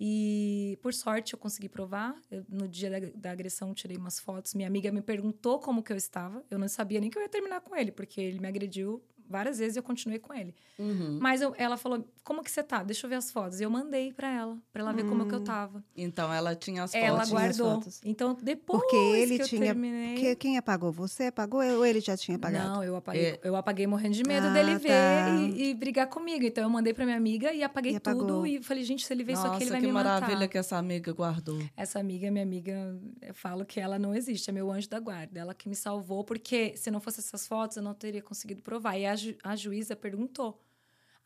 [0.00, 2.14] E, por sorte, eu consegui provar.
[2.30, 4.54] Eu, no dia da, da, agressão, tirei umas fotos.
[4.54, 6.44] Minha amiga me perguntou como que eu estava.
[6.50, 9.58] Eu não sabia nem que eu ia terminar com ele, porque ele me agrediu várias
[9.58, 10.54] vezes e eu continuei com ele.
[10.78, 11.18] Uhum.
[11.20, 12.82] Mas eu, ela falou: Como que você tá?
[12.82, 13.60] Deixa eu ver as fotos.
[13.60, 15.44] E eu mandei para ela, para ela ver como que eu hum.
[15.44, 15.84] tava.
[15.96, 17.30] Então ela tinha as ela fotos.
[17.32, 17.82] Ela guardou.
[18.04, 19.60] Então depois Porque ele que tinha.
[19.60, 20.14] terminei...
[20.14, 20.92] Porque quem apagou?
[20.92, 22.68] Você apagou ou ele já tinha apagado?
[22.68, 23.26] Não, eu apaguei.
[23.26, 23.40] É.
[23.42, 24.78] Eu apaguei morrendo de medo ah, dele tá.
[24.78, 26.44] ver e, e, brigar comigo.
[26.44, 28.46] Então eu mandei para minha amiga e apaguei e tudo.
[28.46, 30.14] E falei: Gente, se ele ver Nossa, isso aqui, ele vai me matar.
[30.14, 31.60] que maravilha que essa amiga guardou.
[31.76, 34.48] Essa amiga, minha amiga, eu falo que ela não existe.
[34.48, 35.40] É meu anjo da guarda.
[35.40, 38.96] Ela que me salvou, porque se não fosse essas fotos, eu não teria conseguido provar.
[38.96, 40.50] E a, ju a juíza perguntou.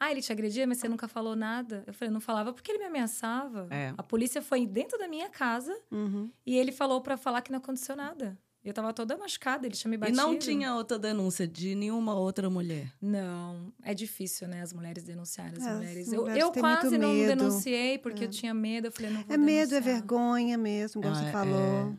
[0.00, 1.84] Ah, ele te agredia, mas você nunca falou nada?
[1.86, 3.68] Eu falei, não falava porque ele me ameaçava.
[3.70, 3.94] É.
[3.96, 6.28] A polícia foi dentro da minha casa uhum.
[6.44, 8.36] e ele falou para falar que não aconteceu nada.
[8.64, 10.16] Eu tava toda machucada, ele tinha me batido.
[10.18, 12.92] E não tinha outra denúncia de nenhuma outra mulher?
[13.00, 16.12] Não, é difícil, né, as mulheres denunciarem as É, as mulheres.
[16.12, 17.36] Eu, mulheres eu têm quase não medo.
[17.36, 19.82] denunciei, porque eu tinha medo, eu falei, não vou É medo, é denunciar.
[19.82, 21.32] vergonha mesmo, como Ah, você é.
[21.32, 21.58] falou.
[21.92, 21.98] É,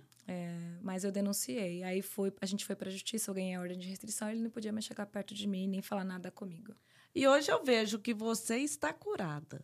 [0.81, 1.83] mas eu denunciei.
[1.83, 4.49] Aí foi, a gente foi pra justiça, eu ganhei a ordem de restrição, ele não
[4.49, 6.75] podia mais chegar perto de mim, nem falar nada comigo.
[7.15, 9.63] E hoje eu vejo que você está curada.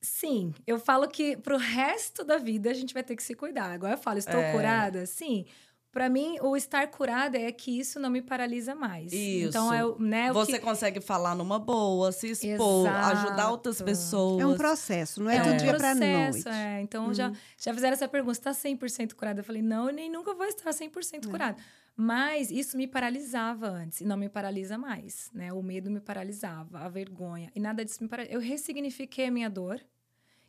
[0.00, 3.70] Sim, eu falo que pro resto da vida a gente vai ter que se cuidar.
[3.72, 4.52] Agora eu falo, estou É.
[4.52, 5.06] curada?
[5.06, 5.46] Sim.
[5.94, 9.12] Pra mim, o estar curada é que isso não me paralisa mais.
[9.12, 9.48] Isso.
[9.48, 10.58] Então, é, o- né, o você que...
[10.58, 13.16] consegue falar numa boa, se expor, Exato.
[13.16, 14.42] ajudar outras pessoas.
[14.42, 16.48] É um processo, não é, É do um dia para processo, noite.
[16.48, 16.80] é.
[16.80, 19.38] Então, já, já fizeram essa pergunta, você tá 100% curada?
[19.40, 21.56] Eu falei, não, eu nem nunca vou estar 100% curada.
[21.96, 25.52] Mas isso me paralisava antes, e não me paralisa mais, né?
[25.52, 27.52] O medo me paralisava, a vergonha.
[27.54, 28.34] E nada disso me paralisa.
[28.34, 29.80] Eu ressignifiquei a minha dor,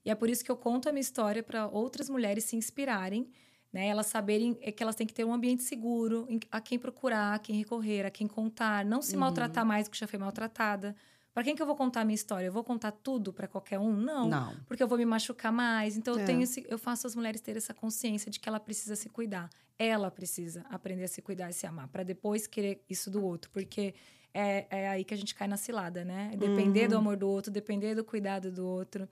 [0.04, 3.30] e é por isso que eu conto a minha história para outras mulheres se inspirarem,
[3.74, 3.88] né?
[3.88, 7.39] Elas saberem é que elas têm que ter um ambiente seguro, a quem procurar, a
[7.39, 10.95] quem recorrer, a quem contar, não se maltratar mais do que já foi maltratada.
[11.34, 12.45] Para quem que eu vou contar a minha história?
[12.45, 13.93] Eu vou contar tudo para qualquer um?
[13.93, 14.55] Não Não.
[14.66, 15.97] porque eu vou me machucar mais.
[15.97, 16.22] Então, É.
[16.22, 19.09] eu, tenho esse- eu faço as mulheres terem essa consciência de que ela precisa se
[19.09, 19.49] cuidar.
[19.78, 23.51] Ela precisa aprender a se cuidar e se amar, para depois querer isso do outro.
[23.51, 23.93] Porque
[24.34, 26.32] é, é aí que a gente cai na cilada, né?
[26.38, 29.05] Depender do amor do outro, depender do cuidado do outro.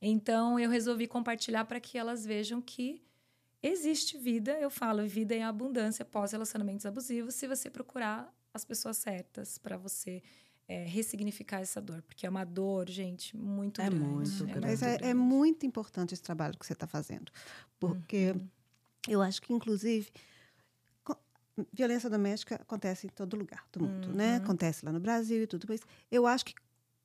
[0.00, 3.00] Então, eu resolvi compartilhar para que elas vejam que
[3.62, 4.52] existe vida.
[4.58, 9.76] Eu falo, vida em abundância pós relacionamentos abusivos, se você procurar as pessoas certas para
[9.76, 10.22] você.
[10.68, 14.04] é, ressignificar essa dor, porque é uma dor, gente, muito É grande.
[14.04, 14.60] muito grande.
[14.60, 17.30] Mas é, é muito importante esse trabalho que você está fazendo.
[17.80, 18.48] Porque Uhum.
[19.08, 20.08] eu acho que, inclusive,
[21.72, 24.36] violência doméstica acontece em todo lugar do mundo, né?
[24.38, 24.44] Uhum.
[24.44, 26.54] Acontece lá no Brasil e tudo, mas eu acho que,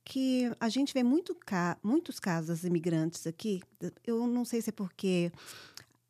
[0.04, 3.60] que a gente vê muito ca muitos casos das imigrantes aqui.
[4.06, 5.30] Eu não sei se é porque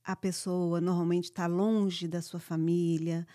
[0.09, 3.27] a pessoa normalmente está longe da sua família,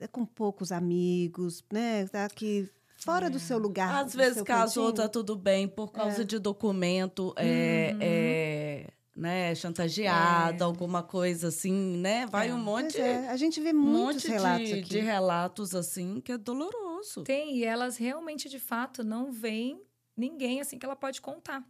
[0.00, 2.04] é com poucos amigos, né?
[2.04, 4.02] Está aqui fora do seu lugar.
[4.04, 5.04] Às vezes casou, cantinho.
[5.04, 7.98] tá tudo bem, por causa de documento, é, Uhum.
[8.00, 12.24] é, né, chantageada, alguma coisa assim, né?
[12.26, 12.54] Vai É.
[12.54, 14.88] um monte, é, a gente vê um muitos monte relatos de, aqui.
[14.88, 17.24] de relatos assim que é doloroso.
[17.24, 19.82] Tem, e elas realmente, de fato, não veem
[20.16, 21.62] ninguém assim que ela pode contar.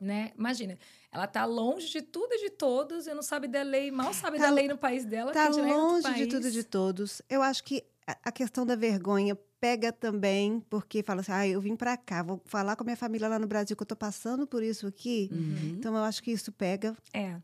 [0.00, 0.30] Né?
[0.38, 0.78] Imagina,
[1.10, 4.38] ela tá longe de tudo e de todos, e não sabe da lei, mal sabe
[4.38, 5.32] Tá- da lei no país dela.
[5.32, 7.20] Tá outro longe de tudo e de todos.
[7.28, 11.60] Eu acho que a- a questão da vergonha pega também, porque fala assim, ah, eu
[11.60, 13.96] vim para cá, vou falar com a minha família lá no Brasil que eu tô
[13.96, 15.28] passando por isso aqui.
[15.32, 15.74] Uhum.
[15.76, 16.96] Então eu acho que isso pega.
[17.12, 17.34] É.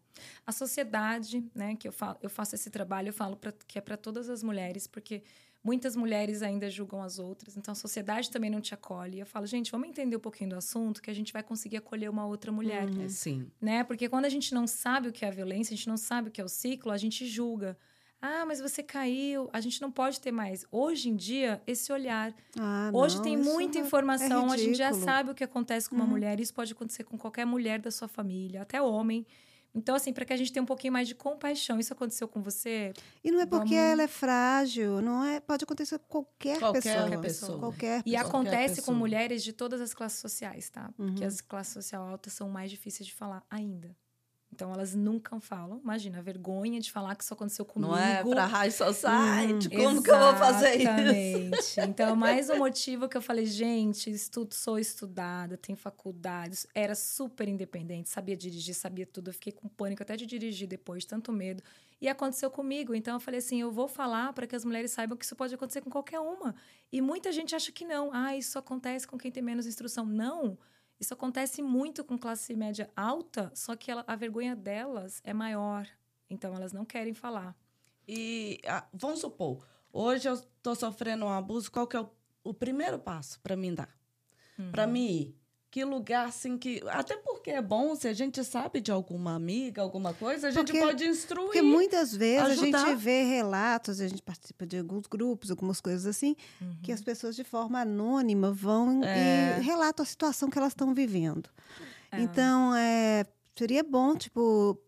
[0.47, 3.81] A sociedade, né, que eu, fa eu faço esse trabalho, eu falo pra, que é
[3.81, 5.25] para todas as mulheres, porque
[5.65, 9.19] muitas mulheres ainda julgam as outras, então a sociedade também não te acolhe.
[9.19, 12.11] Eu falo, gente, vamos entender um pouquinho do assunto, que a gente vai conseguir acolher
[12.11, 12.87] uma outra mulher.
[13.03, 13.51] É, Sim.
[13.61, 13.83] né?
[13.83, 16.29] Porque quando a gente não sabe o que é a violência, a gente não sabe
[16.29, 17.77] o que é o ciclo, a gente julga.
[18.21, 19.51] Ah, mas você caiu.
[19.53, 20.65] A gente não pode ter mais.
[20.73, 22.35] Hoje em dia, esse olhar.
[22.59, 25.95] Ah, Hoje não, tem muita é informação, a gente já sabe o que acontece com
[25.97, 26.11] uma Uhum.
[26.11, 26.41] mulher.
[26.41, 29.27] Isso pode acontecer com qualquer mulher da sua família, até homem.
[29.75, 31.81] Então, assim, para que a gente tenha um pouquinho mais de compaixão.
[31.81, 32.93] Isso aconteceu com você?
[33.25, 35.41] E não é porque Vamos- ela é frágil, não é?
[35.41, 37.21] Pode acontecer com qualquer, Qualquer pessoa.
[37.21, 37.59] pessoa.
[37.59, 38.97] Qualquer E Qualquer acontece com pessoa.
[38.97, 40.91] mulheres de todas as classes sociais, tá?
[40.97, 41.27] Porque Uhum.
[41.27, 43.97] as classes social altas são mais difíceis de falar ainda.
[44.55, 45.81] Então, elas nunca falam.
[45.83, 47.91] Imagina, a vergonha de falar que isso aconteceu comigo.
[47.91, 49.83] Não é pra high society, Hum.
[49.85, 50.83] como que eu vou fazer isso?
[50.89, 51.81] Exatamente.
[51.91, 56.95] Então, é mais um motivo que eu falei, gente, estudo, sou estudada, tenho faculdades, era
[56.95, 59.31] super independente, sabia dirigir, sabia tudo.
[59.31, 61.61] Eu fiquei com pânico até de dirigir depois, de tanto medo.
[62.01, 62.95] E aconteceu comigo.
[62.95, 65.53] Então, eu falei assim, eu vou falar para que as mulheres saibam que isso pode
[65.55, 66.55] acontecer com qualquer uma.
[66.93, 68.11] E muita gente acha que não.
[68.13, 70.07] Ah, isso acontece com quem tem menos instrução.
[70.07, 70.57] Não.
[70.99, 75.87] Isso acontece muito com classe média alta, só que ela- a vergonha delas é maior.
[76.31, 77.55] Então, elas não querem falar.
[78.07, 82.11] E ah, vamos supor, hoje eu tô sofrendo um abuso, qual que é o,
[82.43, 83.95] o primeiro passo para mim dar?
[84.59, 84.71] Uhum.
[84.71, 85.39] Para mim ir?
[85.75, 86.81] Que lugar assim que.
[86.87, 90.67] Até porque é bom, se a gente sabe de alguma amiga, alguma coisa, a gente
[90.71, 91.47] Porque- pode instruir.
[91.47, 92.79] Porque muitas vezes a ajudar.
[92.87, 96.77] gente vê relatos, a gente participa de alguns grupos, algumas coisas assim, Uhum.
[96.81, 99.59] que as pessoas de forma anônima vão É.
[99.59, 101.51] e relatam a situação que elas estão vivendo.
[102.13, 102.21] É.
[102.21, 103.25] Então, é,
[103.59, 104.79] seria bom, tipo,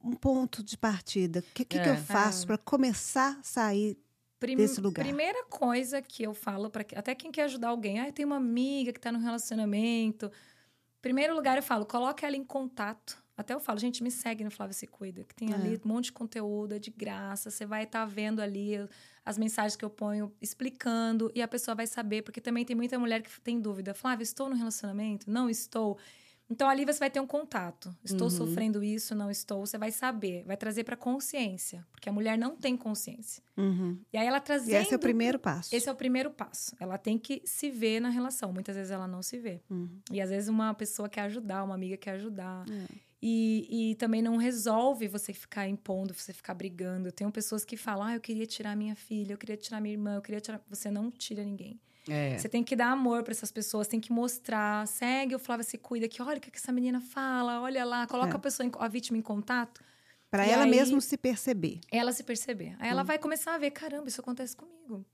[0.00, 1.40] um ponto de partida.
[1.40, 1.90] O que, que, que É.
[1.90, 3.98] eu faço para começar a sair?
[4.38, 5.04] Prim- desse lugar.
[5.04, 8.92] Primeira coisa que eu falo para até quem quer ajudar alguém, ah, tenho uma amiga
[8.92, 10.30] que está no relacionamento.
[11.00, 13.24] Primeiro lugar eu falo, coloque ela em contato.
[13.36, 15.54] Até eu falo, gente, me segue no Flávio Se Cuida, que tem É.
[15.54, 17.50] ali um monte de conteúdo, é de graça.
[17.50, 18.72] Você vai estar vendo ali
[19.24, 22.98] as mensagens que eu ponho explicando e a pessoa vai saber, porque também tem muita
[22.98, 23.92] mulher que tem dúvida.
[23.92, 25.30] Flávia, estou no relacionamento?
[25.30, 25.98] Não estou.
[26.48, 27.94] Então ali você vai ter um contato.
[28.04, 28.30] Estou uhum.
[28.30, 29.66] sofrendo isso, não estou.
[29.66, 33.42] Você vai saber, vai trazer para consciência, porque a mulher não tem consciência.
[33.56, 33.98] Uhum.
[34.12, 34.74] E aí ela trazendo.
[34.74, 35.74] E esse é o primeiro passo.
[35.74, 36.76] Esse é o primeiro passo.
[36.78, 38.52] Ela tem que se ver na relação.
[38.52, 39.60] Muitas vezes ela não se vê.
[39.68, 39.88] Uhum.
[40.12, 42.64] E às vezes uma pessoa quer ajudar, uma amiga quer ajudar.
[42.70, 43.06] É.
[43.20, 47.10] E, e também não resolve você ficar impondo, você ficar brigando.
[47.10, 50.14] Tem pessoas que falam: ah, eu queria tirar minha filha, eu queria tirar minha irmã,
[50.14, 50.62] eu queria tirar.
[50.68, 51.80] Você não tira ninguém.
[52.08, 52.38] É.
[52.38, 54.86] Você tem que dar amor para essas pessoas, tem que mostrar.
[54.86, 58.32] Segue o Flávia Se Cuida, que olha o que essa menina fala, olha lá, coloca
[58.32, 58.36] é.
[58.36, 59.82] a pessoa, a vítima em contato.
[60.30, 61.80] Para ela aí, mesmo se perceber.
[61.90, 62.76] Ela se perceber.
[62.78, 62.92] Aí hum.
[62.92, 65.04] ela vai começar a ver: caramba, isso acontece comigo.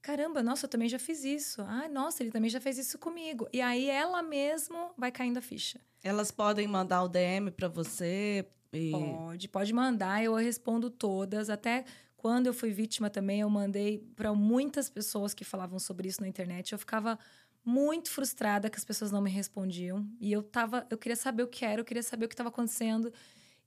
[0.00, 1.62] Caramba, nossa, eu também já fiz isso.
[1.62, 3.46] Ah, nossa, ele também já fez isso comigo.
[3.52, 5.80] E aí ela mesmo vai caindo a ficha.
[6.02, 8.44] Elas podem mandar o DM para você?
[8.72, 8.90] E...
[8.90, 11.48] Pode, pode mandar, eu respondo todas.
[11.48, 11.84] Até
[12.22, 16.28] quando eu fui vítima também, eu mandei para muitas pessoas que falavam sobre isso na
[16.28, 16.70] internet.
[16.70, 17.18] Eu ficava
[17.64, 20.06] muito frustrada que as pessoas não me respondiam.
[20.20, 22.48] E eu tava, eu queria saber o que era, eu queria saber o que estava
[22.48, 23.12] acontecendo.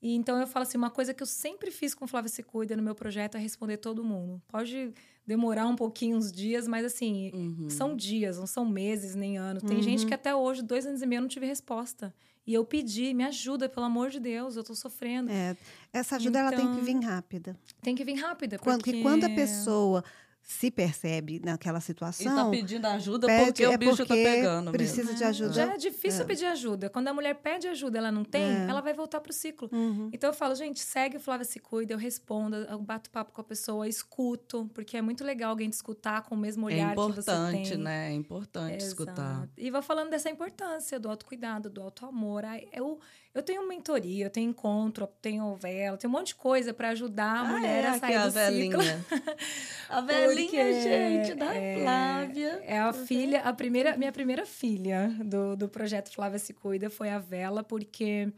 [0.02, 2.78] E então eu falo assim, uma coisa que eu sempre fiz com Flávia Se Cuida
[2.78, 4.42] no meu projeto é responder todo mundo.
[4.48, 4.94] Pode
[5.28, 7.70] demorar um pouquinho, uns dias, mas assim, uhum.
[7.70, 9.64] são dias, não são meses nem anos.
[9.64, 9.84] Tem uhum.
[9.84, 12.16] gente que até hoje, dois anos e meio, não tive resposta.
[12.48, 15.32] E eu pedi, me ajuda, pelo amor de Deus, eu tô sofrendo.
[15.32, 15.58] É,
[15.92, 17.60] essa ajuda então, ela tem que vir então, rápida.
[17.82, 18.60] Tem que vir rápida.
[18.60, 18.78] Porque...
[18.78, 20.04] Porque quando a pessoa
[20.48, 22.32] se percebe naquela situação.
[22.32, 24.72] E tá pedindo ajuda pede, porque é o bicho tá porque tá pegando.
[24.72, 25.18] Precisa mesmo.
[25.18, 25.54] de ajuda.
[25.54, 26.26] Já é difícil é.
[26.26, 26.88] pedir ajuda.
[26.88, 28.68] Quando a mulher pede ajuda ela não tem, é.
[28.70, 29.68] ela vai voltar pro ciclo.
[29.74, 30.12] Uhum.
[30.14, 33.42] Então eu falo, gente, segue o Flávia Se Cuida, eu respondo, eu bato papo com
[33.42, 36.92] a pessoa, escuto, porque é muito legal alguém te escutar com o mesmo é olhar
[36.92, 37.34] que você tem.
[37.34, 38.12] É importante, né?
[38.12, 39.02] É importante Exato.
[39.02, 39.50] escutar.
[39.58, 42.44] E vou falando dessa importância do autocuidado, do auto-amor.
[42.72, 43.00] Eu,
[43.36, 46.90] eu tenho mentoria, eu tenho encontro, eu tenho vela, tenho um monte de coisa para
[46.92, 48.80] ajudar a ah, mulher é, a sair do a velhinha.
[48.80, 49.36] ciclo.
[49.90, 52.64] a velhinha, gente, da é, Flávia.
[52.66, 57.10] É a filha, a primeira, minha primeira filha do, do projeto Flávia Se Cuida foi
[57.10, 58.32] a Vela, porque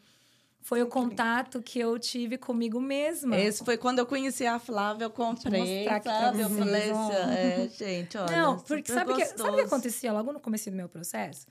[0.62, 3.38] foi o contato que eu tive comigo mesma.
[3.38, 6.42] Esse foi quando eu conheci a Flávia, eu comprei, sabe?
[6.42, 10.34] Eu falei assim, é, gente, olha, Não, porque sabe o que, sabe que acontecia logo
[10.34, 11.46] no começo do meu processo?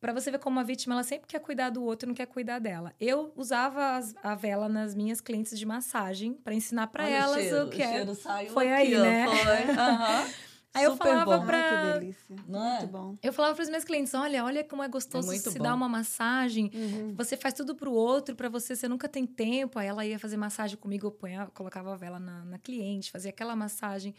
[0.00, 2.58] Para você ver como a vítima ela sempre quer cuidar do outro, não quer cuidar
[2.58, 2.94] dela.
[2.98, 7.40] Eu usava as, a vela nas minhas clientes de massagem para ensinar para elas o,
[7.40, 8.06] cheiro, o que é.
[8.48, 9.26] Foi aqui, aí, né?
[9.26, 9.74] Foi.
[9.74, 10.50] Uhum.
[10.72, 12.36] Aí eu falava para que delícia.
[12.46, 12.78] Não é?
[12.78, 13.16] Muito bom.
[13.22, 15.64] Eu falava para os meus clientes, olha, olha como é gostoso é se bom.
[15.64, 16.70] dar uma massagem.
[16.72, 17.14] Uhum.
[17.16, 19.80] Você faz tudo para o outro, para você você nunca tem tempo.
[19.80, 23.30] Aí ela ia fazer massagem comigo, eu punha, colocava a vela na, na cliente, fazia
[23.30, 24.14] aquela massagem.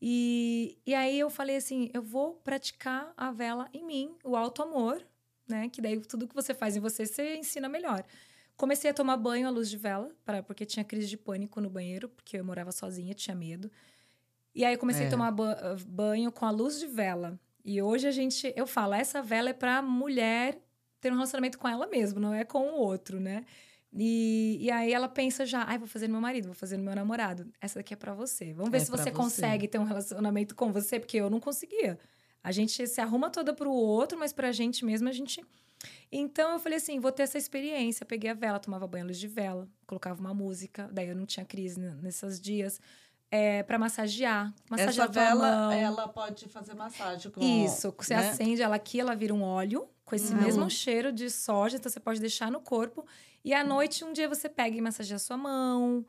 [0.00, 4.62] E, e aí eu falei assim, eu vou praticar a vela em mim, o alto
[4.62, 5.04] amor,
[5.48, 5.68] né?
[5.68, 8.04] Que daí tudo que você faz em você, você ensina melhor.
[8.56, 11.70] Comecei a tomar banho à luz de vela, para porque tinha crise de pânico no
[11.70, 13.70] banheiro, porque eu morava sozinha, tinha medo.
[14.54, 15.06] E aí eu comecei é.
[15.06, 17.38] a tomar ba banho com a luz de vela.
[17.64, 20.58] E hoje a gente, eu falo, essa vela é para mulher
[21.00, 23.44] ter um relacionamento com ela mesma, não é com o outro, né?
[23.92, 26.82] E, e aí ela pensa já, ai, vou fazer no meu marido, vou fazer no
[26.82, 27.46] meu namorado.
[27.60, 28.52] Essa daqui é para você.
[28.52, 31.40] Vamos ver é se você, você consegue ter um relacionamento com você, porque eu não
[31.40, 31.98] conseguia.
[32.42, 35.44] A gente se arruma toda pro outro, mas pra gente mesmo a gente.
[36.10, 38.06] Então eu falei assim: vou ter essa experiência.
[38.06, 41.44] Peguei a vela, tomava banho luz de vela, colocava uma música, daí eu não tinha
[41.44, 42.80] crise nesses dias.
[43.30, 44.54] É, para massagear.
[44.70, 48.30] Massagear Essa vela, ela pode fazer massagem com Isso, você né?
[48.30, 50.40] acende ela aqui, ela vira um óleo com esse uhum.
[50.40, 53.04] mesmo cheiro de soja, então você pode deixar no corpo.
[53.44, 56.06] E à noite, um dia você pega e massageia a sua mão,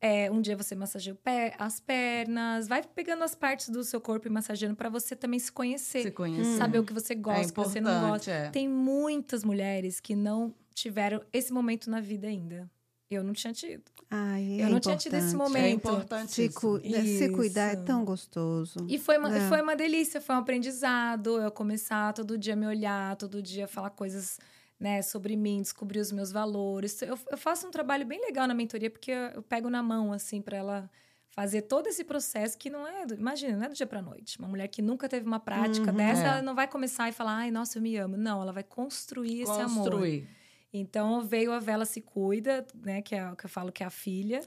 [0.00, 4.26] é, um dia você massageia pé, as pernas, vai pegando as partes do seu corpo
[4.26, 6.02] e massageando para você também se conhecer.
[6.02, 6.56] Se conhecer.
[6.56, 8.30] Saber o que você gosta, é o que você não gosta.
[8.30, 8.50] É.
[8.50, 12.70] Tem muitas mulheres que não tiveram esse momento na vida ainda.
[13.10, 13.82] Eu não tinha tido.
[14.08, 14.82] Ai, é eu não importante.
[14.82, 15.64] tinha tido esse momento.
[15.64, 16.32] É importante.
[16.32, 18.86] Se, cu se, cuidar é tão gostoso.
[18.88, 19.48] E foi uma, é.
[19.48, 21.40] foi uma delícia, foi um aprendizado.
[21.40, 24.38] Eu começar todo dia a me olhar, todo dia falar coisas
[24.80, 27.02] né, sobre mim, descobrir os meus valores.
[27.02, 30.10] Eu, eu faço um trabalho bem legal na mentoria, porque eu, eu pego na mão,
[30.12, 30.90] assim, para ela
[31.28, 34.38] fazer todo esse processo que não é, do, imagina, não é do dia para noite.
[34.38, 36.26] Uma mulher que nunca teve uma prática uhum, dessa, é.
[36.26, 38.16] ela não vai começar e falar, ai, nossa, eu me amo.
[38.16, 39.62] Não, ela vai construir, construir.
[39.62, 40.40] esse amor.
[40.72, 43.86] Então veio a Vela Se Cuida, né, que é o que eu falo que é
[43.86, 44.40] a filha.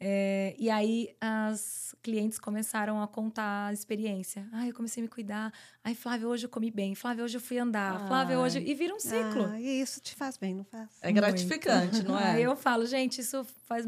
[0.00, 4.48] É, e aí as clientes começaram a contar a experiência.
[4.52, 5.52] Ai, eu comecei a me cuidar.
[5.82, 6.94] Ai, Flávia, hoje eu comi bem.
[6.94, 8.00] Flávia, hoje eu fui andar.
[8.00, 8.06] Ai.
[8.06, 8.60] Flávia, hoje.
[8.60, 9.46] E vira um ciclo.
[9.46, 10.88] Ah, e isso te faz bem, não faz?
[11.02, 12.32] É gratificante, não é?
[12.32, 13.86] Aí eu falo, gente, isso faz.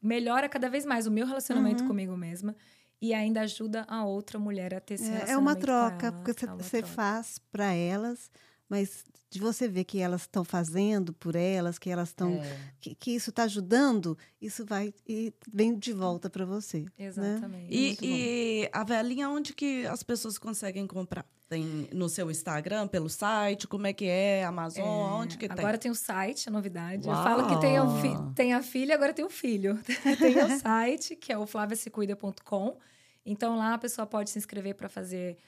[0.00, 1.88] Melhora cada vez mais o meu relacionamento uhum.
[1.88, 2.54] comigo mesma.
[3.02, 6.82] E ainda ajuda a outra mulher a ter esse é, é uma troca, porque você
[6.82, 8.30] faz para elas,
[8.70, 12.34] mas de você ver que elas estão fazendo por elas, que elas estão.
[12.34, 12.58] É.
[12.80, 16.80] Que, que, isso está ajudando, isso vai e vem de volta para você.
[16.80, 16.90] Né?
[16.98, 17.52] Exatamente.
[17.52, 17.66] Né?
[17.68, 21.24] E, e, a velinha, onde que as pessoas conseguem comprar?
[21.48, 23.66] Tem no seu Instagram, pelo site?
[23.66, 24.44] Como é que é?
[24.44, 24.84] Amazon?
[24.84, 25.58] É, onde que tem?
[25.58, 27.08] Agora tem o site, a novidade.
[27.08, 27.16] Uau.
[27.16, 29.76] Eu falo que tem, o tem a filha, agora tem o filho.
[30.18, 32.78] tem o site, que é o flaviasecuida.com.
[33.26, 35.38] Então lá a pessoa pode se inscrever para fazer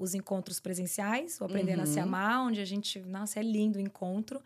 [0.00, 1.84] os encontros presenciais, o Aprendendo uhum.
[1.84, 3.00] a Se Amar, onde a gente.
[3.00, 4.42] Nossa, é lindo o encontro.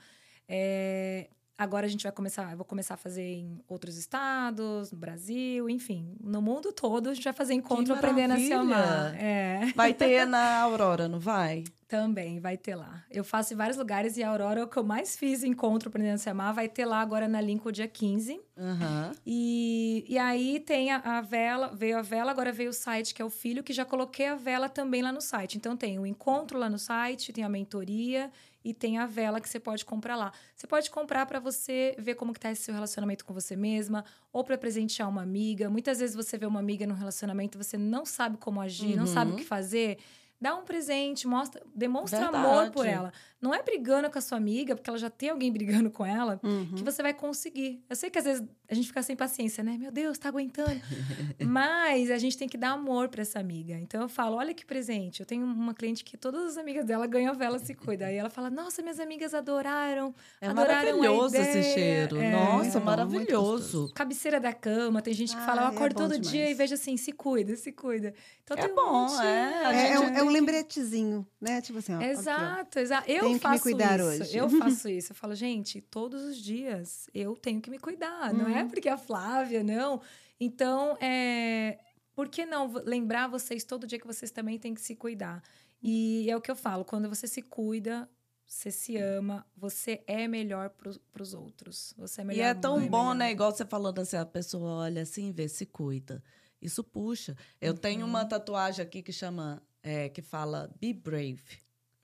[0.49, 1.29] É,
[1.61, 5.69] agora a gente vai começar, eu vou começar a fazer em outros estados, no Brasil,
[5.69, 9.15] enfim, no mundo todo a gente vai fazer encontro aprendendo a se amar.
[9.15, 9.71] É.
[9.77, 11.65] Vai ter na Aurora, não vai?
[11.87, 13.05] Também vai ter lá.
[13.11, 15.89] Eu faço em vários lugares e a Aurora é o que eu mais fiz encontro
[15.89, 16.55] aprendendo a se amar.
[16.55, 18.41] Vai ter lá agora na Lincoln dia 15.
[18.57, 19.13] Uhum.
[19.27, 23.21] E, e aí tem a, a, vela, veio a vela, agora veio o site que
[23.21, 25.57] é o filho, que já coloquei a vela também lá no site.
[25.57, 28.31] Então tem o encontro lá no site, tem a mentoria
[28.65, 30.33] e tem a vela que você pode comprar lá.
[30.55, 34.05] Você pode comprar para você ver como que tá esse seu relacionamento com você mesma,
[34.33, 35.71] ou para presentear uma amiga.
[35.71, 38.97] Muitas vezes você vê uma amiga no relacionamento, você não sabe como agir, uhum.
[38.97, 39.99] não sabe o que fazer
[40.41, 42.47] dá um presente, mostra, demonstra Verdade.
[42.47, 43.13] amor por ela.
[43.41, 46.39] Não é brigando com a sua amiga, porque ela já tem alguém brigando com ela,
[46.43, 46.75] uhum.
[46.75, 47.83] que você vai conseguir.
[47.89, 49.77] Eu sei que às vezes a gente fica sem paciência, né?
[49.79, 50.79] Meu Deus, tá aguentando.
[51.41, 53.75] Mas a gente tem que dar amor para essa amiga.
[53.79, 55.21] Então eu falo, olha que presente.
[55.21, 58.07] Eu tenho uma cliente que todas as amigas dela ganham a vela se cuida.
[58.07, 60.15] Aí ela fala: "Nossa, minhas amigas adoraram".
[60.41, 62.19] É adoraram maravilhoso esse cheiro.
[62.19, 63.91] É, Nossa, é maravilhoso.
[63.95, 66.31] Cabeceira da cama, tem gente que ah, fala: "Eu acordo é todo demais.
[66.31, 68.13] dia e vejo assim, se cuida, se cuida".
[68.45, 69.63] Então é bom, um é.
[69.65, 71.61] É, é, um, é lembretezinho, né?
[71.61, 73.11] Tipo assim, ó, Exato, exato.
[73.11, 74.09] Eu tenho faço que me cuidar isso.
[74.09, 74.37] hoje.
[74.37, 75.13] Eu faço isso.
[75.13, 78.33] Eu falo, gente, todos os dias eu tenho que me cuidar.
[78.33, 78.39] Uhum.
[78.39, 78.69] Não é uhum.
[78.69, 80.01] porque a Flávia, não.
[80.39, 81.79] Então, é...
[82.15, 85.43] por que não lembrar vocês todo dia que vocês também têm que se cuidar?
[85.83, 88.09] E é o que eu falo, quando você se cuida,
[88.47, 91.95] você se ama, você é melhor para os outros.
[91.97, 92.43] Você é melhor.
[92.43, 93.15] E é tão bom, melhor.
[93.15, 93.31] né?
[93.31, 96.23] Igual você falando assim, a pessoa olha assim, vê, se cuida.
[96.61, 97.37] Isso puxa.
[97.61, 97.79] Eu uhum.
[97.79, 101.43] tenho uma tatuagem aqui que chama, é, que fala Be Brave.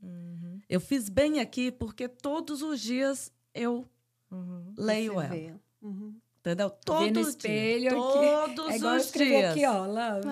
[0.03, 0.61] Uhum.
[0.69, 3.89] Eu fiz bem aqui porque todos os dias eu
[4.31, 4.75] uhum.
[4.77, 5.61] leio Você ela.
[5.83, 6.15] Uhum.
[6.47, 6.71] Entendeu?
[6.71, 9.51] Todos no espelho Todos é igual os dias.
[9.51, 10.29] aqui, ó, love.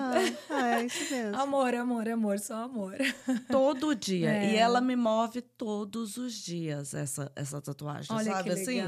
[0.49, 1.35] Ah, é isso mesmo.
[1.35, 2.95] amor, amor, amor, só amor.
[3.51, 4.31] Todo dia.
[4.31, 4.53] É.
[4.53, 8.81] E ela me move todos os dias, essa, essa tatuagem, Olha sabe que assim?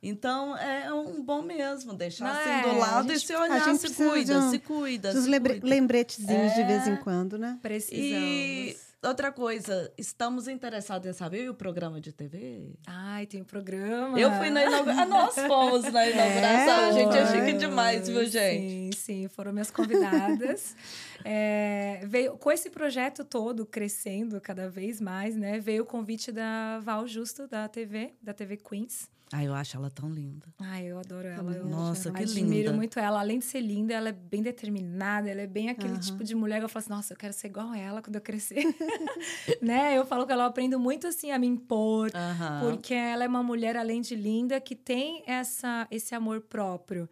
[0.00, 3.76] Então é um bom mesmo deixar Não assim é, do lado gente, e se olhar,
[3.76, 5.12] se cuida, um, se cuida.
[5.12, 5.66] Dos se cuida.
[5.66, 6.96] lembretezinhos de vez em é.
[6.98, 7.58] quando, né?
[7.60, 8.06] Precisamos.
[8.06, 12.74] E Outra coisa, estamos interessados em saber o programa de TV?
[12.86, 14.20] Ai, tem um programa.
[14.20, 15.02] Eu fui na inauguração.
[15.02, 16.12] Ah, nós fomos na é?
[16.12, 16.74] inauguração.
[16.74, 18.94] É, a gente é chique demais, viu, gente?
[18.94, 20.76] Sim, sim, foram minhas convidadas.
[21.24, 25.58] é, veio, com esse projeto todo crescendo cada vez mais, né?
[25.58, 29.08] Veio o convite da Val Justo, da TV, da TV Queens.
[29.32, 30.46] Ah, eu acho ela tão linda.
[30.58, 31.52] Ai, eu adoro ela.
[31.52, 32.54] Eu Nossa, que admiro linda.
[32.54, 33.20] Admiro muito ela.
[33.20, 35.30] Além de ser linda, ela é bem determinada.
[35.30, 36.00] Ela é bem aquele uhum.
[36.00, 38.16] tipo de mulher que eu falo assim, nossa, eu quero ser igual a ela quando
[38.16, 38.64] eu crescer.
[39.62, 39.96] né?
[39.96, 42.10] Eu falo que ela aprendo muito, assim, a me impor.
[42.12, 42.70] Uhum.
[42.70, 47.08] Porque ela é uma mulher, além de linda, que tem essa, esse amor próprio.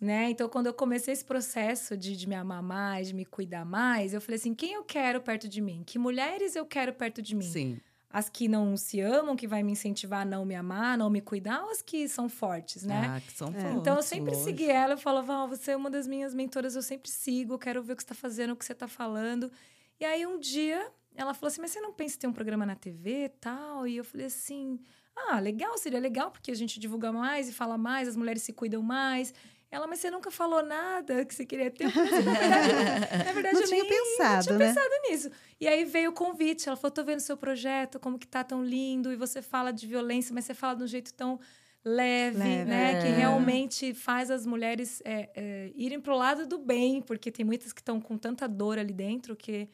[0.00, 0.30] Né?
[0.30, 4.12] Então, quando eu comecei esse processo de, de me amar mais, de me cuidar mais,
[4.12, 5.84] eu falei assim, quem eu quero perto de mim?
[5.86, 7.48] Que mulheres eu quero perto de mim?
[7.48, 7.78] Sim
[8.12, 11.20] as que não se amam, que vai me incentivar a não me amar, não me
[11.20, 13.16] cuidar, ou as que são fortes, né?
[13.16, 13.52] Ah, que são é.
[13.52, 13.78] fortes.
[13.78, 14.44] Então eu sempre lógico.
[14.44, 17.82] segui ela, eu falava, oh, você é uma das minhas mentoras, eu sempre sigo, quero
[17.82, 19.50] ver o que você está fazendo, o que você está falando.
[19.98, 22.66] E aí um dia ela falou assim: Mas você não pensa em ter um programa
[22.66, 23.86] na TV e tal?
[23.86, 24.78] E eu falei assim:
[25.14, 28.52] Ah, legal, seria legal, porque a gente divulga mais e fala mais, as mulheres se
[28.52, 29.34] cuidam mais.
[29.72, 31.86] Ela, mas você nunca falou nada que você queria ter.
[31.86, 34.66] Assim, na verdade, na verdade não eu tinha nem, pensado, não tinha né?
[34.66, 35.30] pensado nisso.
[35.58, 36.68] E aí veio o convite.
[36.68, 39.10] Ela falou: tô vendo seu projeto, como que tá tão lindo.
[39.10, 41.40] E você fala de violência, mas você fala de um jeito tão
[41.82, 42.98] leve, leve né?
[42.98, 43.02] É.
[43.02, 47.72] Que realmente faz as mulheres é, é, irem pro lado do bem, porque tem muitas
[47.72, 49.70] que estão com tanta dor ali dentro que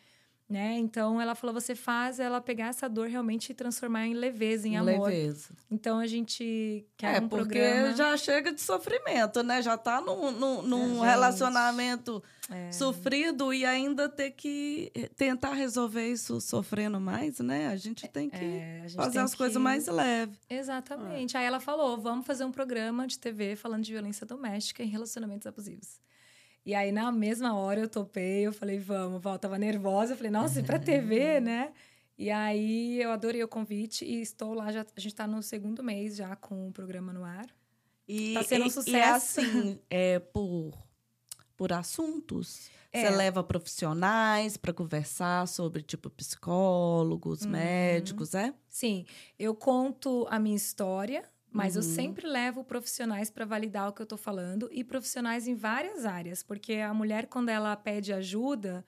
[0.49, 0.79] né?
[0.79, 4.77] Então ela falou: você faz ela pegar essa dor realmente e transformar em leveza, em
[4.79, 5.09] amor.
[5.09, 5.51] Leveza.
[5.71, 7.95] Então a gente quer é, um porque programa...
[7.95, 9.61] já chega de sofrimento, né?
[9.61, 12.73] Já tá num, num, num é, relacionamento é.
[12.73, 17.69] sofrido e ainda ter que tentar resolver isso sofrendo mais, né?
[17.69, 19.37] A gente tem que é, gente fazer tem as que...
[19.37, 20.39] coisas mais leves.
[20.49, 21.37] Exatamente.
[21.37, 25.47] Aí ela falou: vamos fazer um programa de TV falando de violência doméstica e relacionamentos
[25.47, 26.01] abusivos.
[26.69, 30.13] E aí, na mesma hora, eu topei, eu falei, vamos, Val, tava nervosa.
[30.13, 31.73] Eu falei, nossa, e pra TV, né?
[32.19, 35.83] E aí, eu adorei o convite e estou lá, já, a gente tá no segundo
[35.83, 37.47] mês já com o programa no ar.
[38.07, 39.41] E, tá sendo um sucesso.
[39.41, 40.75] E assim, é por,
[41.57, 42.69] por assuntos?
[42.93, 43.01] É.
[43.01, 47.51] Você leva profissionais para conversar sobre, tipo, psicólogos, uhum.
[47.53, 48.53] médicos, é?
[48.69, 49.07] Sim.
[49.39, 51.25] Eu conto a minha história,
[51.59, 51.81] mas uhum.
[51.81, 56.07] eu sempre levo profissionais para validar o que eu estou falando e profissionais em várias
[56.07, 58.87] áreas, porque a mulher, quando ela pede ajuda,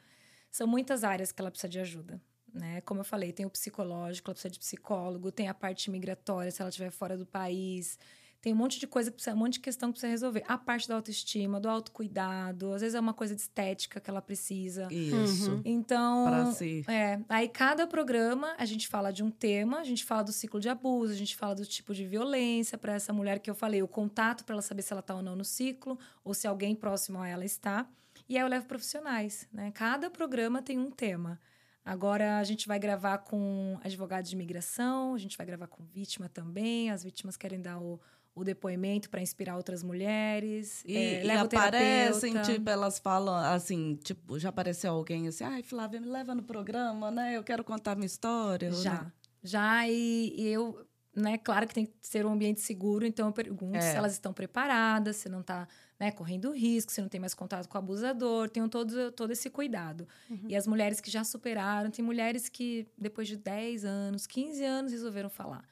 [0.53, 2.23] são muitas áreas que ela precisa de ajuda.
[2.55, 2.81] Né?
[2.83, 6.63] Como eu falei, tem o psicológico, ela precisa de psicólogo, tem a parte migratória, se
[6.63, 7.99] ela estiver fora do país.
[8.41, 10.43] Tem um monte de coisa, um monte de questão que precisa resolver.
[10.49, 14.23] A parte da autoestima, do autocuidado, às vezes é uma coisa de estética que ela
[14.23, 14.89] precisa.
[14.91, 15.53] Isso.
[15.53, 15.63] Uhum.
[15.63, 16.83] Então, pra si.
[16.89, 20.59] é, aí cada programa a gente fala de um tema, a gente fala do ciclo
[20.59, 23.83] de abuso, a gente fala do tipo de violência para essa mulher que eu falei,
[23.83, 26.75] o contato para ela saber se ela está ou não no ciclo ou se alguém
[26.75, 27.87] próximo a ela está.
[28.27, 29.71] E aí eu levo profissionais, né?
[29.73, 31.39] Cada programa tem um tema.
[31.85, 36.29] Agora a gente vai gravar com advogados de imigração, a gente vai gravar com vítima
[36.29, 36.91] também.
[36.91, 38.01] As vítimas querem dar o,
[38.35, 40.83] o depoimento para inspirar outras mulheres.
[40.87, 46.01] E, é, e aparecem, tipo, elas falam assim, tipo, já apareceu alguém assim, ai, Flávia,
[46.01, 47.37] me leva no programa, né?
[47.37, 48.73] Eu quero contar minha história.
[48.73, 49.13] Já, né?
[49.43, 53.33] já, e, e, eu, né, claro que tem que ser um ambiente seguro, então eu
[53.33, 53.81] pergunto é.
[53.81, 55.67] se elas estão preparadas, se não está
[55.99, 59.51] né, correndo risco, se não tem mais contato com o abusador, tenham todo, todo esse
[59.51, 60.09] cuidado.
[60.31, 60.47] Uhum.
[60.49, 64.93] E as mulheres que já superaram, tem mulheres que depois de 10 anos, 15 anos
[64.93, 65.65] resolveram falar.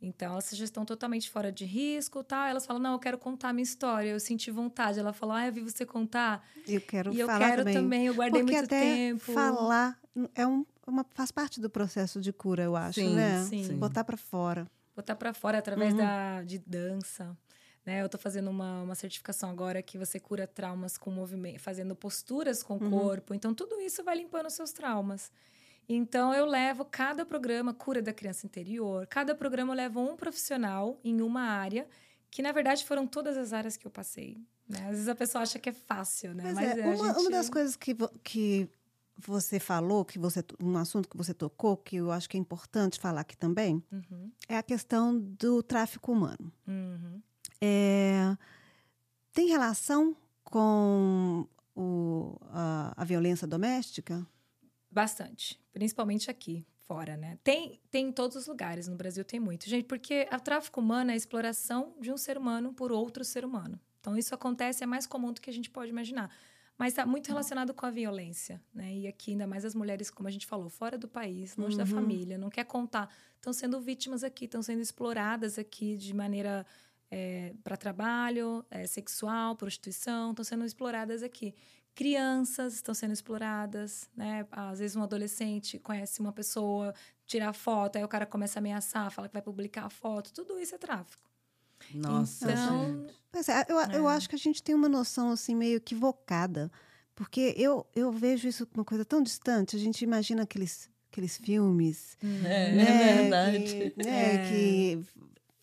[0.00, 2.46] Então, elas já estão totalmente fora de risco, tal.
[2.46, 4.10] Elas falam, não, eu quero contar minha história.
[4.10, 4.98] Eu senti vontade.
[5.00, 6.46] Ela falou, ah, eu vi você contar.
[6.66, 7.74] Eu quero e falar eu quero também.
[7.74, 8.06] também.
[8.06, 9.32] Eu guardei Porque muito até tempo.
[9.32, 9.98] falar
[10.36, 13.44] é um, uma, faz parte do processo de cura, eu acho, sim, né?
[13.44, 13.76] Sim.
[13.76, 14.66] Botar para fora.
[14.94, 15.98] Botar para fora através uhum.
[15.98, 17.36] da, de dança.
[17.84, 18.00] Né?
[18.00, 22.62] Eu estou fazendo uma, uma certificação agora que você cura traumas com movimento, fazendo posturas
[22.62, 22.90] com o uhum.
[22.90, 23.34] corpo.
[23.34, 25.32] Então, tudo isso vai limpando os seus traumas.
[25.88, 31.00] Então, eu levo cada programa, cura da criança interior, cada programa eu levo um profissional
[31.02, 31.88] em uma área,
[32.30, 34.36] que na verdade foram todas as áreas que eu passei.
[34.68, 34.80] Né?
[34.82, 36.44] Às vezes a pessoa acha que é fácil, né?
[36.44, 37.20] Mas, Mas é, é uma, gente...
[37.20, 38.68] uma das coisas que, que
[39.16, 43.00] você falou, que você um assunto que você tocou, que eu acho que é importante
[43.00, 44.30] falar aqui também, uhum.
[44.46, 46.52] é a questão do tráfico humano.
[46.66, 47.22] Uhum.
[47.60, 48.36] É,
[49.32, 50.14] tem relação
[50.44, 54.26] com o, a, a violência doméstica?
[54.90, 57.38] Bastante, principalmente aqui fora, né?
[57.44, 59.68] Tem, tem em todos os lugares, no Brasil tem muito.
[59.68, 63.44] Gente, porque o tráfico humano é a exploração de um ser humano por outro ser
[63.44, 63.78] humano.
[64.00, 66.30] Então, isso acontece, é mais comum do que a gente pode imaginar.
[66.78, 68.94] Mas está muito relacionado com a violência, né?
[68.94, 71.78] E aqui, ainda mais as mulheres, como a gente falou, fora do país, longe uhum.
[71.78, 73.12] da família, não quer contar.
[73.34, 76.64] Estão sendo vítimas aqui, estão sendo exploradas aqui de maneira
[77.10, 81.54] é, para trabalho, é, sexual, prostituição, estão sendo exploradas aqui
[81.98, 84.46] crianças estão sendo exploradas, né?
[84.52, 86.94] Às vezes um adolescente conhece uma pessoa,
[87.26, 90.32] tira a foto, aí o cara começa a ameaçar, fala que vai publicar a foto.
[90.32, 91.28] Tudo isso é tráfico.
[91.92, 93.96] Nossa, então, Pois é, eu, é.
[93.96, 96.70] eu acho que a gente tem uma noção assim meio equivocada,
[97.16, 99.74] porque eu, eu vejo isso uma coisa tão distante.
[99.74, 104.48] A gente imagina aqueles aqueles filmes, é, né, é verdade, que, né, é.
[104.48, 105.04] que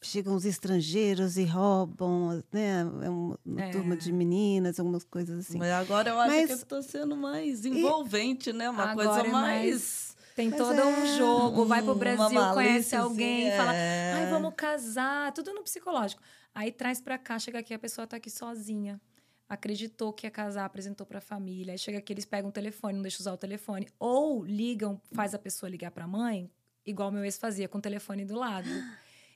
[0.05, 2.81] chegam os estrangeiros e roubam, né?
[3.03, 3.71] É uma, é.
[3.71, 5.57] turma de meninas, algumas coisas assim.
[5.57, 8.69] Mas agora eu acho Mas, que está sendo mais envolvente, e, né?
[8.69, 9.31] Uma coisa é mais...
[9.31, 10.15] mais...
[10.35, 10.85] Tem Mas todo é.
[10.85, 13.55] um jogo, vai pro Brasil, conhece alguém, é.
[13.55, 16.21] fala, ai, vamos casar, tudo no psicológico.
[16.53, 18.99] Aí traz pra cá, chega aqui, a pessoa tá aqui sozinha.
[19.47, 21.73] Acreditou que ia casar, apresentou pra família.
[21.73, 23.87] Aí chega aqui, eles pegam o telefone, não deixam usar o telefone.
[23.97, 26.51] Ou ligam, faz a pessoa ligar pra mãe,
[26.85, 28.67] igual meu ex fazia, com o telefone do lado.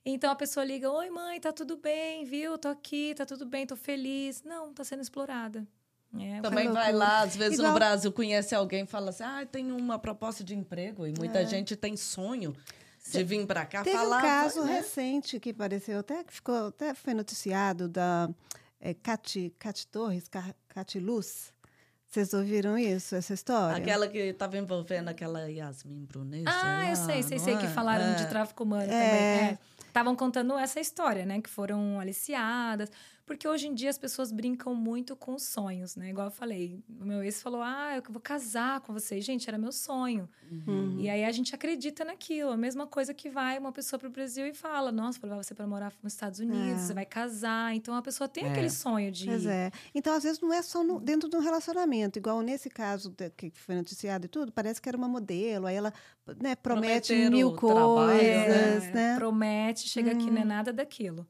[0.05, 2.57] Então a pessoa liga: Oi, mãe, tá tudo bem, viu?
[2.57, 4.43] Tô aqui, tá tudo bem, tô feliz.
[4.43, 5.67] Não, tá sendo explorada.
[6.17, 7.73] É, Também vai lá, às vezes Igual...
[7.73, 11.05] no Brasil, conhece alguém e fala assim: ah, tem uma proposta de emprego.
[11.05, 11.45] E muita é.
[11.45, 12.55] gente tem sonho
[13.11, 14.17] de vir para cá Teve falar.
[14.17, 14.77] Um caso né?
[14.77, 18.29] recente que apareceu, até que ficou, até foi noticiado da
[18.79, 20.25] é, Cati, Cati Torres,
[20.67, 21.53] Cati Luz.
[22.07, 23.77] Vocês ouviram isso, essa história?
[23.77, 26.43] Aquela que estava envolvendo aquela Yasmin Brunet.
[26.47, 27.57] Ah, eu sei, sei, sei, é?
[27.57, 28.15] que falaram é.
[28.15, 28.87] de tráfico humano é.
[28.87, 29.49] também.
[29.51, 29.59] É
[29.99, 31.41] estavam contando essa história, né?
[31.41, 32.89] Que foram aliciadas.
[33.29, 36.09] Porque hoje em dia as pessoas brincam muito com sonhos, né?
[36.09, 39.21] Igual eu falei, o meu ex falou: Ah, eu vou casar com você.
[39.21, 40.27] Gente, era meu sonho.
[40.51, 40.95] Uhum.
[40.99, 42.49] E aí a gente acredita naquilo.
[42.49, 45.43] A mesma coisa que vai uma pessoa para o Brasil e fala: Nossa, vou levar
[45.43, 46.87] você para morar nos Estados Unidos, é.
[46.87, 47.75] você vai casar.
[47.75, 48.49] Então a pessoa tem é.
[48.49, 49.27] aquele sonho de.
[49.27, 49.69] Pois é.
[49.93, 52.17] Então, às vezes, não é só no, dentro de um relacionamento.
[52.17, 55.67] Igual nesse caso que foi noticiado e tudo, parece que era uma modelo.
[55.67, 55.93] Aí ela
[56.41, 59.15] né, promete Prometer mil coisas, é, né?
[59.19, 60.13] Promete, chega hum.
[60.15, 60.47] aqui, não é uhum.
[60.47, 61.27] nada daquilo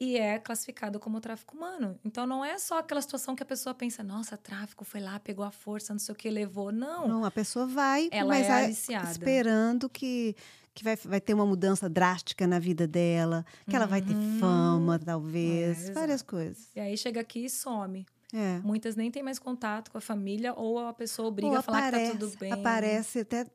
[0.00, 2.00] e é classificado como tráfico humano.
[2.02, 5.44] Então não é só aquela situação que a pessoa pensa, nossa, tráfico foi lá, pegou
[5.44, 6.72] a força, não sei o que, levou.
[6.72, 7.06] Não.
[7.06, 9.10] Não, a pessoa vai, Ela mas é aliciada.
[9.10, 10.34] esperando que,
[10.74, 13.76] que vai, vai ter uma mudança drástica na vida dela, que uhum.
[13.76, 14.38] ela vai ter uhum.
[14.40, 16.68] fama, talvez, é, várias coisas.
[16.74, 18.06] E aí chega aqui e some.
[18.32, 18.60] É.
[18.60, 21.88] Muitas nem têm mais contato com a família ou a pessoa obriga ou a falar
[21.88, 22.52] aparece, que tá tudo bem.
[22.52, 23.46] Aparece até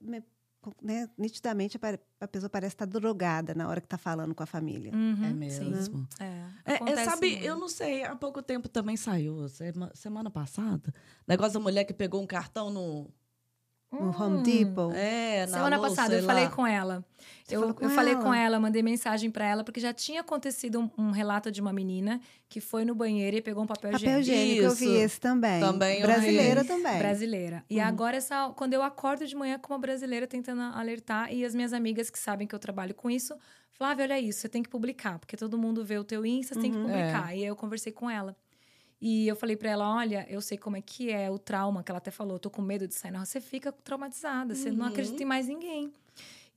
[0.82, 1.80] né, nitidamente
[2.20, 4.92] a pessoa parece estar drogada na hora que está falando com a família.
[4.94, 6.08] Uhum, é mesmo.
[6.20, 7.46] É, é, é, sabe, muito.
[7.46, 9.48] eu não sei, há pouco tempo também saiu,
[9.94, 10.94] semana passada,
[11.28, 13.10] negócio da mulher que pegou um cartão no
[13.92, 14.92] no Home Depot.
[14.94, 16.34] É, na Semana passada eu lá.
[16.34, 17.04] falei com ela.
[17.44, 17.96] Você eu, com eu ela?
[17.96, 21.62] falei com ela, mandei mensagem para ela, porque já tinha acontecido um, um, relato de
[21.62, 22.20] uma menina
[22.50, 24.64] que foi no banheiro e pegou um papel, papel higiênico.
[24.64, 25.60] Papel higiênico, eu vi esse também.
[25.60, 26.98] Também Brasileira também.
[26.98, 27.64] Brasileira.
[27.70, 27.86] E uhum.
[27.86, 31.74] agora, essa, quando eu acordo de manhã com uma brasileira tentando alertar, e as minhas
[31.74, 33.36] amigas que sabem que eu trabalho com isso,
[33.72, 36.60] Flávia, olha isso, você tem que publicar, porque todo mundo vê o teu Insta, você
[36.60, 36.64] uhum.
[36.64, 36.86] tem que uhum.
[36.86, 37.32] publicar.
[37.34, 37.38] É.
[37.38, 38.36] E aí eu conversei com ela.
[39.00, 41.92] E eu falei para ela: olha, eu sei como é que é o trauma, que
[41.92, 43.26] ela até falou, tô com medo de sair na rua.
[43.26, 45.92] Você fica traumatizada, você não acredita em mais ninguém.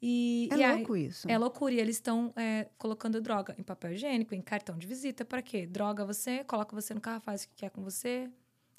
[0.01, 1.28] E, é e louco aí, isso.
[1.28, 1.74] É loucura.
[1.74, 5.24] E eles estão é, colocando droga em papel higiênico, em cartão de visita.
[5.24, 5.66] para quê?
[5.66, 8.30] Droga você, coloca você no carro, faz o que quer com você.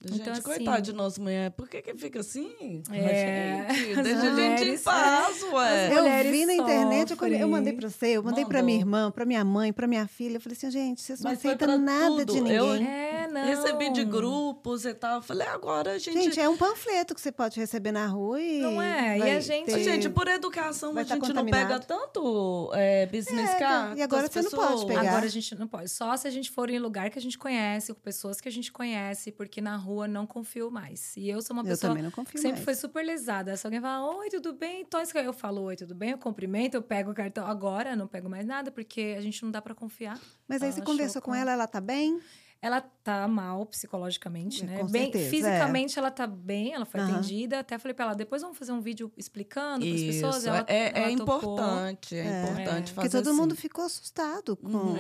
[0.02, 2.82] Gente, então, assim, coitado de nós mulher, por que que fica assim?
[2.90, 5.92] É, gente, deixa a gente em paz, ué.
[5.94, 9.26] Eu vi na internet, eu, eu mandei para você, eu mandei para minha irmã, para
[9.26, 10.38] minha mãe, para minha filha.
[10.38, 12.34] Eu falei assim, gente, vocês não aceitam nada tudo.
[12.34, 12.56] de ninguém.
[12.56, 13.44] Eu é, não.
[13.44, 15.16] recebi de grupos e tal.
[15.16, 16.14] Eu falei, agora a gente...
[16.18, 18.62] Gente, é um panfleto que você pode receber na rua e...
[18.62, 19.66] Não é, e a gente...
[19.66, 19.84] Ter...
[19.84, 24.44] Gente, por educação, a gente não pega tanto é, business é, card E agora você
[24.44, 24.54] pessoas.
[24.54, 25.10] não pode pegar.
[25.10, 25.90] Agora a gente não pode.
[25.90, 28.52] Só se a gente for em lugar que a gente conhece, com pessoas que a
[28.52, 31.16] gente conhece, porque na rua não confio mais.
[31.18, 32.66] E eu sou uma pessoa que sempre mais.
[32.66, 33.56] foi super lesada.
[33.58, 34.82] Se alguém fala, oi, tudo bem?
[34.82, 36.12] Então, eu falo, oi, tudo bem?
[36.12, 37.46] Eu cumprimento, eu pego o cartão.
[37.46, 40.20] Agora, não pego mais nada, porque a gente não dá para confiar.
[40.48, 42.20] Mas aí você conversou com ela, ela tá bem?
[42.62, 44.80] Ela tá mal psicologicamente, é, né?
[44.80, 46.00] Com bem, certeza, fisicamente é.
[46.00, 47.14] ela tá bem, ela foi uhum.
[47.14, 47.60] atendida.
[47.60, 50.46] Até falei para ela, depois vamos fazer um vídeo explicando para as pessoas.
[50.46, 53.40] Ela, é, é importante, é, é, importante fazer Porque todo assim.
[53.40, 54.96] mundo ficou assustado com uhum.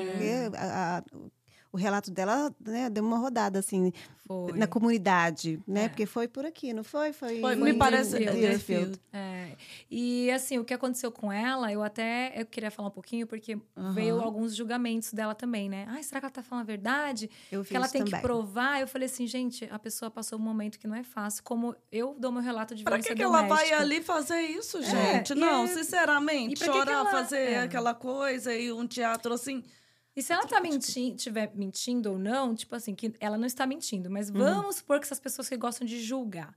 [0.55, 1.03] a, a,
[1.71, 3.91] o relato dela né, deu uma rodada assim
[4.25, 4.53] foi.
[4.53, 5.85] na comunidade, né?
[5.85, 5.89] É.
[5.89, 7.13] Porque foi por aqui, não foi?
[7.13, 8.99] Foi, foi me parece Deerfield.
[9.13, 9.51] É.
[9.89, 13.55] E assim, o que aconteceu com ela, eu até eu queria falar um pouquinho porque
[13.75, 13.93] uhum.
[13.93, 15.85] veio alguns julgamentos dela também, né?
[15.89, 17.29] Ah, será que ela tá falando a verdade?
[17.51, 18.19] Eu que ela tem também.
[18.19, 18.81] que provar.
[18.81, 22.15] Eu falei assim, gente, a pessoa passou um momento que não é fácil, como eu
[22.17, 25.33] dou meu relato de violência Pra que, que ela vai ali fazer isso, é, gente?
[25.33, 27.11] É, não, sinceramente, chorar, ela...
[27.11, 27.59] fazer é.
[27.61, 29.63] aquela coisa e um teatro assim
[30.15, 33.65] e se ela tá mentindo, tiver mentindo ou não, tipo assim, que ela não está
[33.65, 34.39] mentindo, mas uhum.
[34.39, 36.55] vamos supor que essas pessoas que gostam de julgar,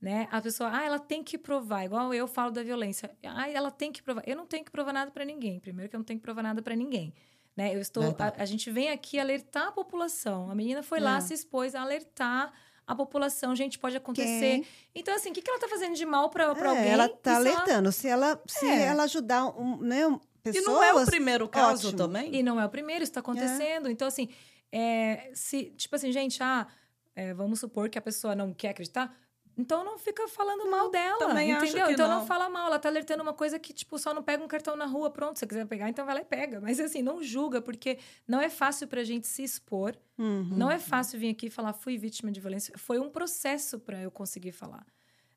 [0.00, 0.28] né?
[0.30, 3.10] A pessoa, ah, ela tem que provar, igual eu falo da violência.
[3.24, 4.22] Ah, ela tem que provar.
[4.26, 5.58] Eu não tenho que provar nada para ninguém.
[5.58, 7.12] Primeiro que eu não tenho que provar nada para ninguém.
[7.56, 7.74] Né?
[7.74, 10.48] Eu estou, a, a, gente vem aqui alertar a população.
[10.48, 11.02] A menina foi é.
[11.02, 12.52] lá, se expôs a alertar
[12.86, 14.60] a população, gente, pode acontecer.
[14.60, 14.66] Quem?
[14.94, 16.88] Então, assim, o que, que ela tá fazendo de mal para é, alguém?
[16.88, 17.70] Ela tá alertando.
[17.70, 17.92] Ela...
[17.92, 18.84] Se ela, se é.
[18.84, 20.06] ela ajudar um, né,
[20.52, 20.66] pessoas.
[20.66, 21.98] E não é o primeiro caso ótimo.
[21.98, 22.34] também?
[22.34, 23.88] E não é o primeiro, isso está acontecendo.
[23.88, 23.90] É.
[23.90, 24.28] Então, assim,
[24.72, 26.66] é, se, tipo assim, gente, ah,
[27.14, 29.14] é, vamos supor que a pessoa não quer acreditar.
[29.56, 31.90] Então não fica falando não, mal dela, também entendeu?
[31.90, 32.20] Então não.
[32.20, 34.76] não fala mal, ela tá alertando uma coisa que, tipo, só não pega um cartão
[34.76, 36.60] na rua, pronto, se você quiser pegar, então vai lá e pega.
[36.60, 39.96] Mas assim, não julga, porque não é fácil pra gente se expor.
[40.16, 40.50] Uhum.
[40.52, 42.72] Não é fácil vir aqui e falar, fui vítima de violência.
[42.78, 44.86] Foi um processo para eu conseguir falar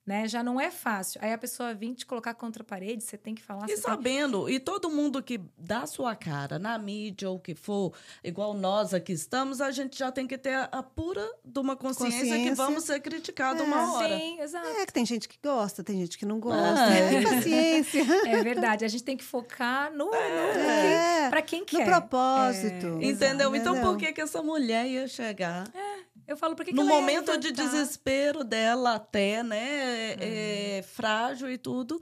[0.05, 0.27] né?
[0.27, 1.19] Já não é fácil.
[1.23, 3.69] Aí a pessoa vir te colocar contra a parede, você tem que falar.
[3.69, 4.55] E sabendo, tem...
[4.55, 7.93] e todo mundo que dá sua cara na mídia ou o que for,
[8.23, 12.19] igual nós aqui estamos, a gente já tem que ter a, pura de uma consciência,
[12.19, 12.49] consciência.
[12.49, 13.65] que vamos ser criticados é.
[13.65, 14.17] uma hora.
[14.17, 14.67] Sim, exato.
[14.67, 16.85] É que tem gente que gosta, tem gente que não gosta.
[16.85, 17.21] Ah, é.
[17.23, 18.03] paciência.
[18.27, 18.83] É verdade.
[18.83, 21.29] A gente tem que focar no, é.
[21.29, 21.79] para quem quer.
[21.79, 22.99] No propósito.
[23.01, 23.05] É.
[23.05, 23.55] Entendeu?
[23.55, 25.69] Então por que que essa mulher ia chegar?
[25.75, 25.90] É.
[26.31, 30.13] Eu falo, por que No momento de desespero dela, até, né?
[30.13, 32.01] É, é, frágil e tudo.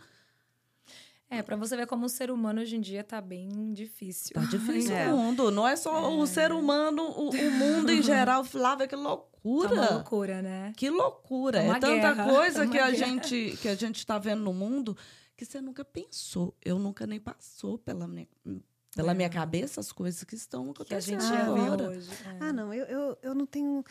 [1.28, 4.36] É, para você ver como o ser humano hoje em dia tá bem difícil.
[4.36, 5.12] Tá difícil é.
[5.12, 5.50] o mundo.
[5.50, 6.16] Não é só é.
[6.16, 8.44] o ser humano, o, o mundo em geral.
[8.44, 9.76] Flávia, que loucura.
[9.76, 10.74] Tá loucura, né?
[10.78, 11.60] Que loucura.
[11.60, 12.30] Tá é tanta guerra.
[12.30, 14.96] coisa tá que a, gente, que a gente tá vendo no mundo
[15.36, 16.56] que você nunca pensou.
[16.64, 18.28] Eu nunca nem passou pela minha,
[18.96, 19.16] pela é.
[19.16, 21.90] minha cabeça as coisas que estão acontecendo que a gente agora.
[21.90, 22.10] Hoje.
[22.26, 22.38] É.
[22.42, 22.72] Ah, não.
[22.72, 23.84] Eu, eu, eu não tenho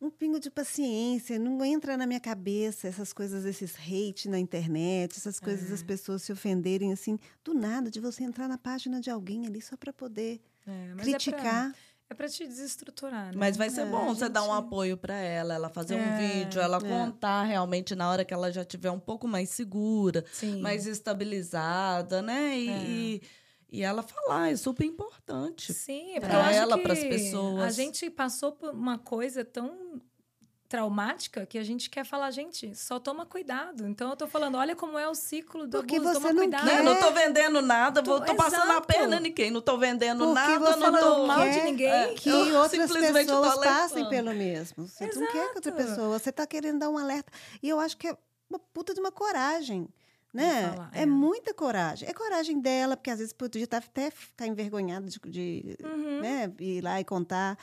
[0.00, 5.16] um pingo de paciência, não entra na minha cabeça essas coisas, esses hate na internet,
[5.16, 5.84] essas coisas das é.
[5.84, 9.76] pessoas se ofenderem assim, do nada, de você entrar na página de alguém ali só
[9.76, 11.74] para poder é, criticar.
[12.10, 13.32] É para te desestruturar, né?
[13.34, 16.16] Mas vai ser é, bom você dar um apoio para ela, ela fazer é, um
[16.18, 16.80] vídeo, ela é.
[16.80, 20.60] contar realmente na hora que ela já estiver um pouco mais segura, Sim.
[20.60, 22.58] mais estabilizada, né?
[22.58, 22.82] E, é.
[22.82, 23.22] e
[23.74, 25.72] e ela falar, é super importante.
[25.72, 27.62] Sim, é para ela, para as pessoas.
[27.64, 30.00] A gente passou por uma coisa tão
[30.68, 33.86] traumática que a gente quer falar, gente, só toma cuidado.
[33.86, 36.42] Então eu tô falando, olha como é o ciclo do Porque abuso, você toma não
[36.42, 36.64] cuidado.
[36.68, 36.82] quer.
[36.82, 38.86] Não, não tô vendendo nada, Tô- vou, tô passando a exato.
[38.86, 41.86] perna em ninguém, não tô vendendo Porque nada, você não não tô mal de ninguém.
[41.90, 44.88] É, que eu outras pessoas passem pelo mesmo.
[44.88, 45.88] Você não quer que outra Exato.
[45.90, 46.18] pessoa.
[46.18, 47.30] Você está querendo dar um alerta.
[47.62, 48.16] E eu acho que é
[48.48, 49.88] uma puta de uma coragem.
[50.34, 50.68] Né?
[50.70, 51.02] falar, é.
[51.02, 51.06] é.
[51.06, 52.08] muita coragem.
[52.08, 56.20] É coragem dela, porque às vezes podia estar até ficar envergonhada de, de, Uhum.
[56.20, 57.56] né, ir lá e contar.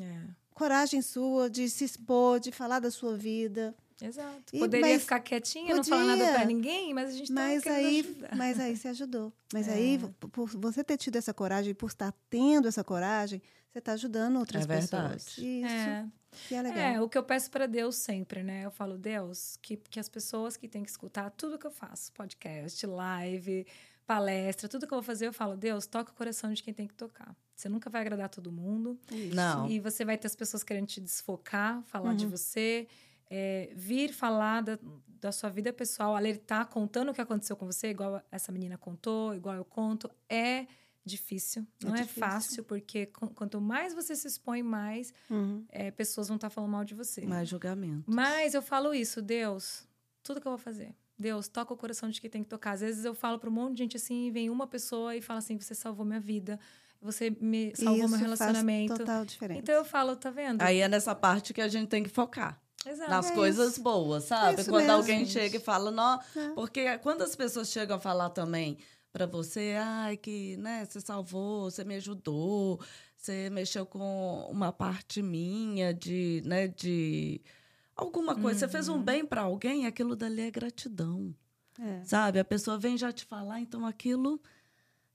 [0.00, 0.20] É,
[0.52, 3.72] Coragem sua de se expor, de falar da sua vida.
[4.02, 4.42] exato.
[4.52, 6.34] E- Poderia mas ficar quietinha, não falar nada podia.
[6.34, 8.36] pra ninguém, mas a gente tá Mas aí, ajudar.
[8.36, 9.32] mas aí você ajudou.
[9.52, 9.72] Mas É.
[9.74, 10.00] aí,
[10.32, 13.40] por você ter tido essa coragem, por estar tendo essa coragem,
[13.72, 15.14] você está ajudando outras É verdade.
[15.14, 15.38] pessoas.
[15.38, 16.06] Isso É.
[16.48, 16.78] que é legal.
[16.78, 18.64] É, o que eu peço para Deus sempre, né?
[18.64, 22.12] Eu falo, Deus, que, que as pessoas que têm que escutar tudo que eu faço,
[22.12, 23.66] podcast, live,
[24.06, 26.86] palestra, tudo que eu vou fazer, eu falo, Deus, toca o coração de quem tem
[26.86, 27.36] que tocar.
[27.54, 28.98] Você nunca vai agradar todo mundo.
[29.10, 29.34] Isso.
[29.34, 29.68] Não.
[29.68, 32.30] E você vai ter as pessoas querendo te desfocar, falar de Uhum.
[32.30, 32.86] você,
[33.30, 34.78] é, vir falar da,
[35.20, 39.34] da sua vida pessoal, alertar, contando o que aconteceu com você, igual essa menina contou,
[39.34, 40.10] igual eu conto.
[40.28, 40.66] É
[41.04, 42.20] difícil, não é, difícil.
[42.20, 45.64] fácil, porque qu- quanto mais você se expõe, mais Uhum.
[45.70, 47.24] é, pessoas vão estar falando mal de você.
[47.26, 48.04] Mais julgamento.
[48.06, 49.86] Mas eu falo isso, Deus,
[50.22, 50.94] tudo que eu vou fazer.
[51.18, 52.72] Deus, toca o coração de quem tem que tocar.
[52.72, 55.38] Às vezes eu falo para um monte de gente assim, vem uma pessoa e fala
[55.38, 56.60] assim: você salvou minha vida,
[57.00, 58.94] você me salvou Isso meu faz relacionamento.
[58.98, 59.60] total diferença.
[59.60, 60.62] Então eu falo, tá vendo?
[60.62, 62.60] Aí é nessa parte que a gente tem que focar.
[62.86, 63.10] Exato.
[63.10, 63.82] nas É coisas isso.
[63.82, 64.60] boas, sabe?
[64.60, 65.32] É quando mesmo, alguém gente.
[65.32, 66.48] chega e fala, não, É.
[66.54, 68.78] porque quando as pessoas chegam a falar também
[69.12, 72.80] para você, ai, que, né, você salvou, você me ajudou,
[73.16, 77.40] você mexeu com uma parte minha de, né, de
[77.96, 79.02] alguma coisa, você fez um Uhum.
[79.02, 81.34] bem para alguém, aquilo dali é gratidão,
[81.80, 82.04] É.
[82.04, 82.38] sabe?
[82.38, 84.40] A pessoa vem já te falar, então aquilo,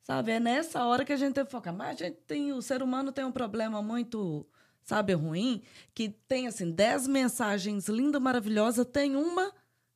[0.02, 0.32] sabe?
[0.34, 1.74] É nessa hora que a gente tem que focar.
[1.74, 4.46] Mas a gente tem, o ser humano tem um problema muito,
[4.84, 5.62] sabe, ruim,
[5.94, 9.54] que tem, assim, dez mensagens lindas, maravilhosas, tem uma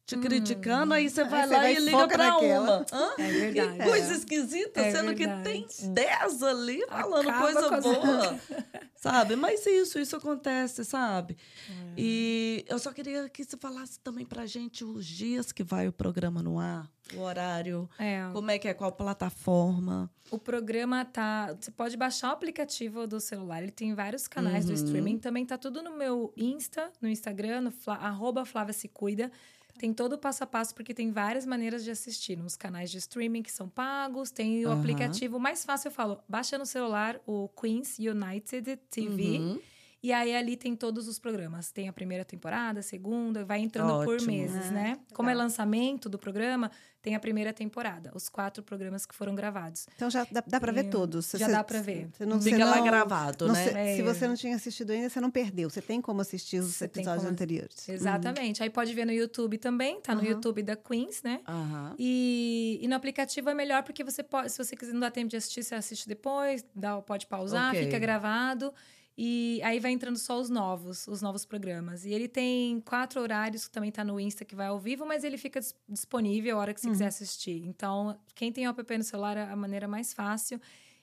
[0.08, 2.78] te criticando, aí você vai você lá vai e liga pra naquela.
[2.78, 2.86] uma.
[2.94, 3.12] Hã?
[3.20, 3.78] É verdade.
[3.78, 5.66] Que coisa esquisita, É sendo verdade.
[5.66, 8.40] que tem dez ali falando Acaba coisa boa.
[8.96, 9.36] sabe?
[9.36, 11.38] Mas isso, isso acontece, sabe?
[11.70, 11.94] É.
[11.98, 15.92] E eu só queria que você falasse também pra gente os dias que vai o
[15.94, 20.10] programa no ar, o horário, É, como é que é, qual plataforma.
[20.32, 21.54] o programa tá.
[21.60, 23.62] Você pode baixar o aplicativo do celular.
[23.62, 24.76] Ele tem vários canais do Uhum.
[24.76, 25.18] streaming.
[25.18, 29.32] Também tá tudo no meu Insta, no Instagram, no Fla, arroba Flávia Se Cuida.
[29.78, 32.36] Tem todo o passo a passo, porque tem várias maneiras de assistir.
[32.38, 34.80] Nos canais de streaming que são pagos, tem o Aham.
[34.80, 35.38] aplicativo.
[35.38, 39.38] O mais fácil, eu falo, baixa no celular o Queens United TV.
[39.40, 39.60] Uhum.
[40.02, 41.72] E aí ali tem todos os programas.
[41.72, 44.32] Tem a primeira temporada, a segunda, vai entrando por Ótimo.
[44.32, 45.00] meses, Ah, né?
[45.14, 46.72] Como é lançamento do programa,
[47.08, 49.88] tem a primeira temporada, os quatro programas que foram gravados.
[49.96, 51.32] Então já dá, dá para ver todos.
[51.36, 52.10] Já você- dá pra ver.
[52.14, 53.64] Você não, Fica você lá não- gravado, não né?
[53.64, 53.96] se- É.
[53.96, 55.70] Se você não tinha assistido ainda, você não perdeu.
[55.70, 57.88] Você tem como assistir os tem episódios como- anteriores.
[57.88, 58.62] Exatamente.
[58.62, 60.28] Aí pode ver no YouTube também, tá no Uhum.
[60.28, 61.40] YouTube da Queens, né?
[61.48, 61.96] Aham.
[61.98, 65.30] E, e no aplicativo é melhor porque você pode, se você quiser não dá tempo
[65.30, 67.86] de assistir, você assiste depois, dá, pode pausar, Ok.
[67.86, 68.74] fica gravado.
[69.20, 72.06] E aí vai entrando só os novos, os novos programas.
[72.06, 75.24] E ele tem quatro horários que também tá no Insta que vai ao vivo, mas
[75.24, 76.94] ele fica dis- disponível a hora que você Uhum.
[76.94, 77.64] quiser assistir.
[77.66, 80.62] Então, quem tem o app no celular é a maneira mais fácil.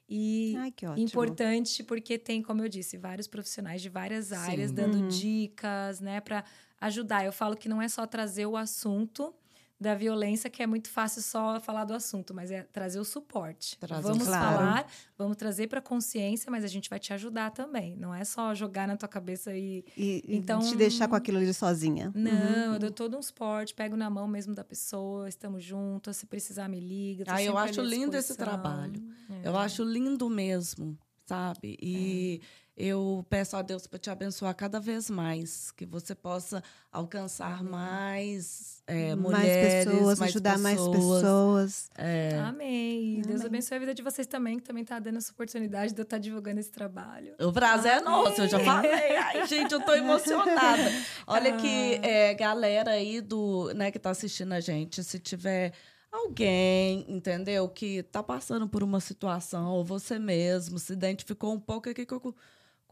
[0.08, 4.76] E Ai, importante porque tem, como eu disse, vários profissionais de várias áreas Sim.
[4.76, 5.08] dando Uhum.
[5.08, 6.44] dicas, né, para
[6.80, 7.24] ajudar.
[7.24, 9.34] Eu falo que não é só trazer o assunto
[9.80, 13.76] da violência, que é muito fácil só falar do assunto, mas é trazer o suporte.
[13.78, 14.56] Trazer o vamos Claro.
[14.56, 14.86] falar,
[15.18, 17.96] vamos trazer para consciência, mas a gente vai te ajudar também.
[17.96, 21.52] Não é só jogar na tua cabeça e E, Então- te deixar com aquilo ali
[21.52, 22.12] sozinha.
[22.14, 22.30] não,
[22.68, 22.74] Uhum.
[22.74, 26.68] eu dou todo um suporte, pego na mão mesmo da pessoa, estamos juntos, se precisar
[26.68, 27.24] me liga.
[27.28, 29.02] Ah, eu acho lindo esse trabalho.
[29.42, 29.48] É.
[29.48, 30.96] Eu acho lindo mesmo,
[31.26, 31.76] sabe?
[31.82, 32.40] E
[32.76, 38.82] eu peço a Deus para te abençoar cada vez mais, que você possa alcançar mais
[38.86, 41.20] é, mais mulheres, pessoas, mais ajudar mais pessoas.
[41.22, 41.90] pessoas.
[41.96, 42.38] É.
[42.40, 43.22] Amém.
[43.22, 43.46] Deus Amém.
[43.46, 46.18] abençoe a vida de vocês também, que também tá dando essa oportunidade de eu estar
[46.18, 47.34] divulgando esse trabalho.
[47.40, 48.90] O prazer é nosso, eu já falei.
[49.16, 50.82] Ai, gente, eu tô emocionada.
[51.26, 52.06] Olha que Ah.
[52.06, 55.72] é, galera aí do, né, que tá assistindo a gente, se tiver
[56.10, 61.88] alguém, entendeu, que tá passando por uma situação, ou você mesmo se identificou um pouco
[61.88, 62.32] aqui com,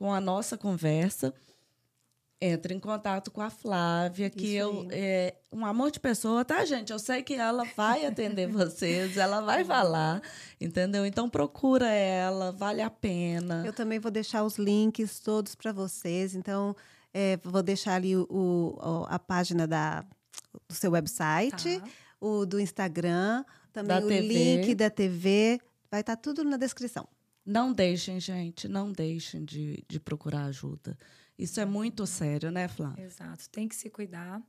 [0.03, 1.33] com a nossa conversa,
[2.41, 6.65] entre em contato com a Flávia, que Isso eu é um amor de pessoa, tá,
[6.65, 6.91] gente?
[6.91, 10.21] Eu sei que ela vai atender vocês, ela vai falar,
[10.61, 11.07] entendeu?
[11.07, 13.63] Então procura ela, vale a pena.
[13.65, 16.35] Eu também vou deixar os links todos para vocês.
[16.35, 16.75] Então,
[17.15, 20.01] é, vou deixar ali o, o- a página da,
[20.69, 21.89] do seu website, Tá.
[22.21, 24.21] o do Instagram, também Da o TV.
[24.57, 25.61] link da TV.
[25.89, 27.07] Vai estar tudo na descrição.
[27.45, 30.97] Não deixem, gente, não deixem de, de procurar ajuda.
[31.38, 33.05] Isso é muito sério, né, Flávia?
[33.05, 33.49] Exato.
[33.51, 34.40] Tem que se cuidar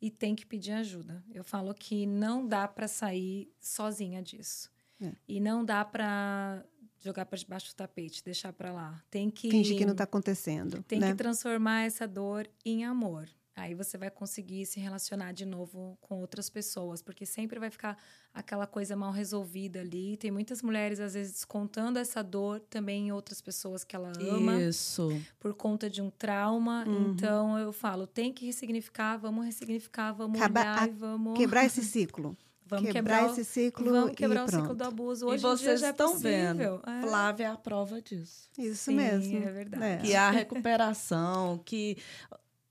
[0.00, 1.22] e tem que pedir ajuda.
[1.32, 4.70] Eu falo que não dá para sair sozinha disso.
[5.00, 5.12] É.
[5.28, 6.64] E não dá para
[6.98, 9.02] jogar para debaixo do tapete, deixar para lá.
[9.10, 10.82] Tem que fingir que não está acontecendo.
[10.82, 11.10] Tem né?
[11.10, 13.28] que transformar essa dor em amor.
[13.56, 17.98] Aí você vai conseguir se relacionar de novo com outras pessoas, porque sempre vai ficar
[18.32, 20.16] aquela coisa mal resolvida ali.
[20.16, 24.60] Tem muitas mulheres, às vezes, descontando essa dor também em outras pessoas que ela ama.
[24.60, 25.10] Isso.
[25.38, 26.84] Por conta de um trauma.
[26.86, 27.10] Uhum.
[27.10, 31.36] Então, eu falo, tem que ressignificar, vamos ressignificar, vamos olhar e vamos...
[31.36, 32.36] Quebrar esse ciclo.
[32.70, 33.90] Vamos quebrar, quebrar, esse ciclo.
[33.90, 35.26] Vamos quebrar o ciclo do abuso.
[35.26, 36.80] Hoje e vocês já é estão vendo.
[36.86, 37.00] É.
[37.02, 38.48] Flávia é a prova disso.
[38.56, 39.38] Isso Sim, mesmo.
[39.38, 39.84] É verdade.
[39.84, 39.96] É.
[39.96, 41.98] Que há recuperação, que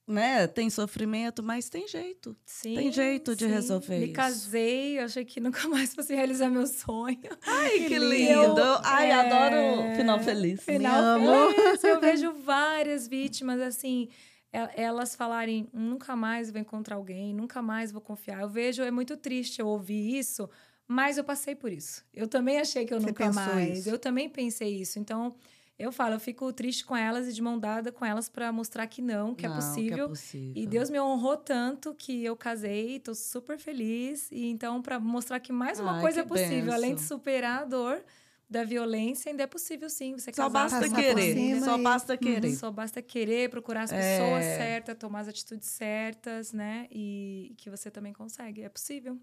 [0.10, 2.36] né, tem sofrimento, mas tem jeito.
[2.44, 3.52] Sim, tem jeito de sim.
[3.52, 4.14] resolver Me isso.
[4.14, 7.20] casei, achei que nunca mais fosse realizar meu sonho.
[7.46, 8.60] Ai, que, que lindo!
[8.60, 9.14] Eu, Ai, é...
[9.14, 10.64] adoro final feliz.
[10.64, 11.84] Final Me feliz.
[11.84, 14.10] Eu vejo várias vítimas assim,
[14.52, 18.42] elas falarem nunca mais vou encontrar alguém, nunca mais vou confiar.
[18.42, 20.50] Eu vejo, é muito triste eu ouvir isso,
[20.88, 22.04] mas eu passei por isso.
[22.12, 23.80] Eu também achei que eu Você nunca mais.
[23.80, 23.90] Isso.
[23.90, 24.98] Eu também pensei isso.
[24.98, 25.36] Então,
[25.80, 28.86] eu falo, eu fico triste com elas e de mão dada com elas para mostrar
[28.86, 29.96] que não, que, não, é possível.
[29.96, 30.54] que é possível.
[30.54, 34.30] E Deus me honrou tanto que eu casei, tô super feliz.
[34.30, 36.74] E então, para mostrar que mais uma Ai, coisa é possível, benção.
[36.74, 38.04] além de superar a dor
[38.50, 40.18] da violência, ainda é possível sim.
[40.18, 41.62] Você só basta querer.
[41.62, 42.56] Só basta querer.
[42.56, 44.58] Só basta querer, procurar as pessoas é...
[44.58, 46.88] certas, tomar as atitudes certas, né?
[46.92, 48.64] E que você também consegue.
[48.64, 49.18] É possível.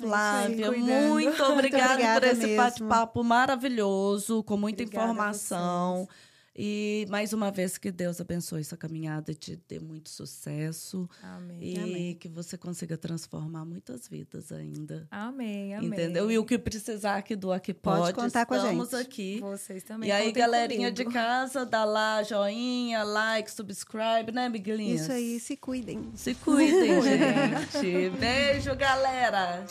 [0.00, 6.08] Flávia, muito obrigada, obrigada por esse bate-papo maravilhoso, com muita obrigada informação.
[6.54, 11.08] E mais uma vez que Deus abençoe essa caminhada e te dê muito sucesso.
[11.22, 11.58] Amém.
[11.62, 12.14] E amém.
[12.14, 15.06] que você consiga transformar muitas vidas ainda.
[15.10, 15.88] Amém, amém.
[15.88, 16.30] Entendeu?
[16.30, 19.00] E o que precisar aqui do Aqui Pode, Pode contar com a estamos gente.
[19.00, 19.40] aqui.
[19.40, 20.08] Vocês também.
[20.08, 21.08] E aí, contem galerinha comigo.
[21.10, 25.02] de casa, dá lá joinha, like, subscribe, né, Miguelinhas?
[25.02, 26.10] Isso aí, se cuidem.
[26.14, 28.10] Se cuidem, gente.
[28.18, 29.64] Beijo, galera.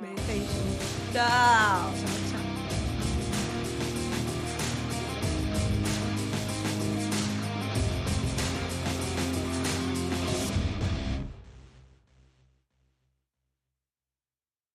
[0.00, 0.52] Beijo.
[1.12, 2.25] Tchau.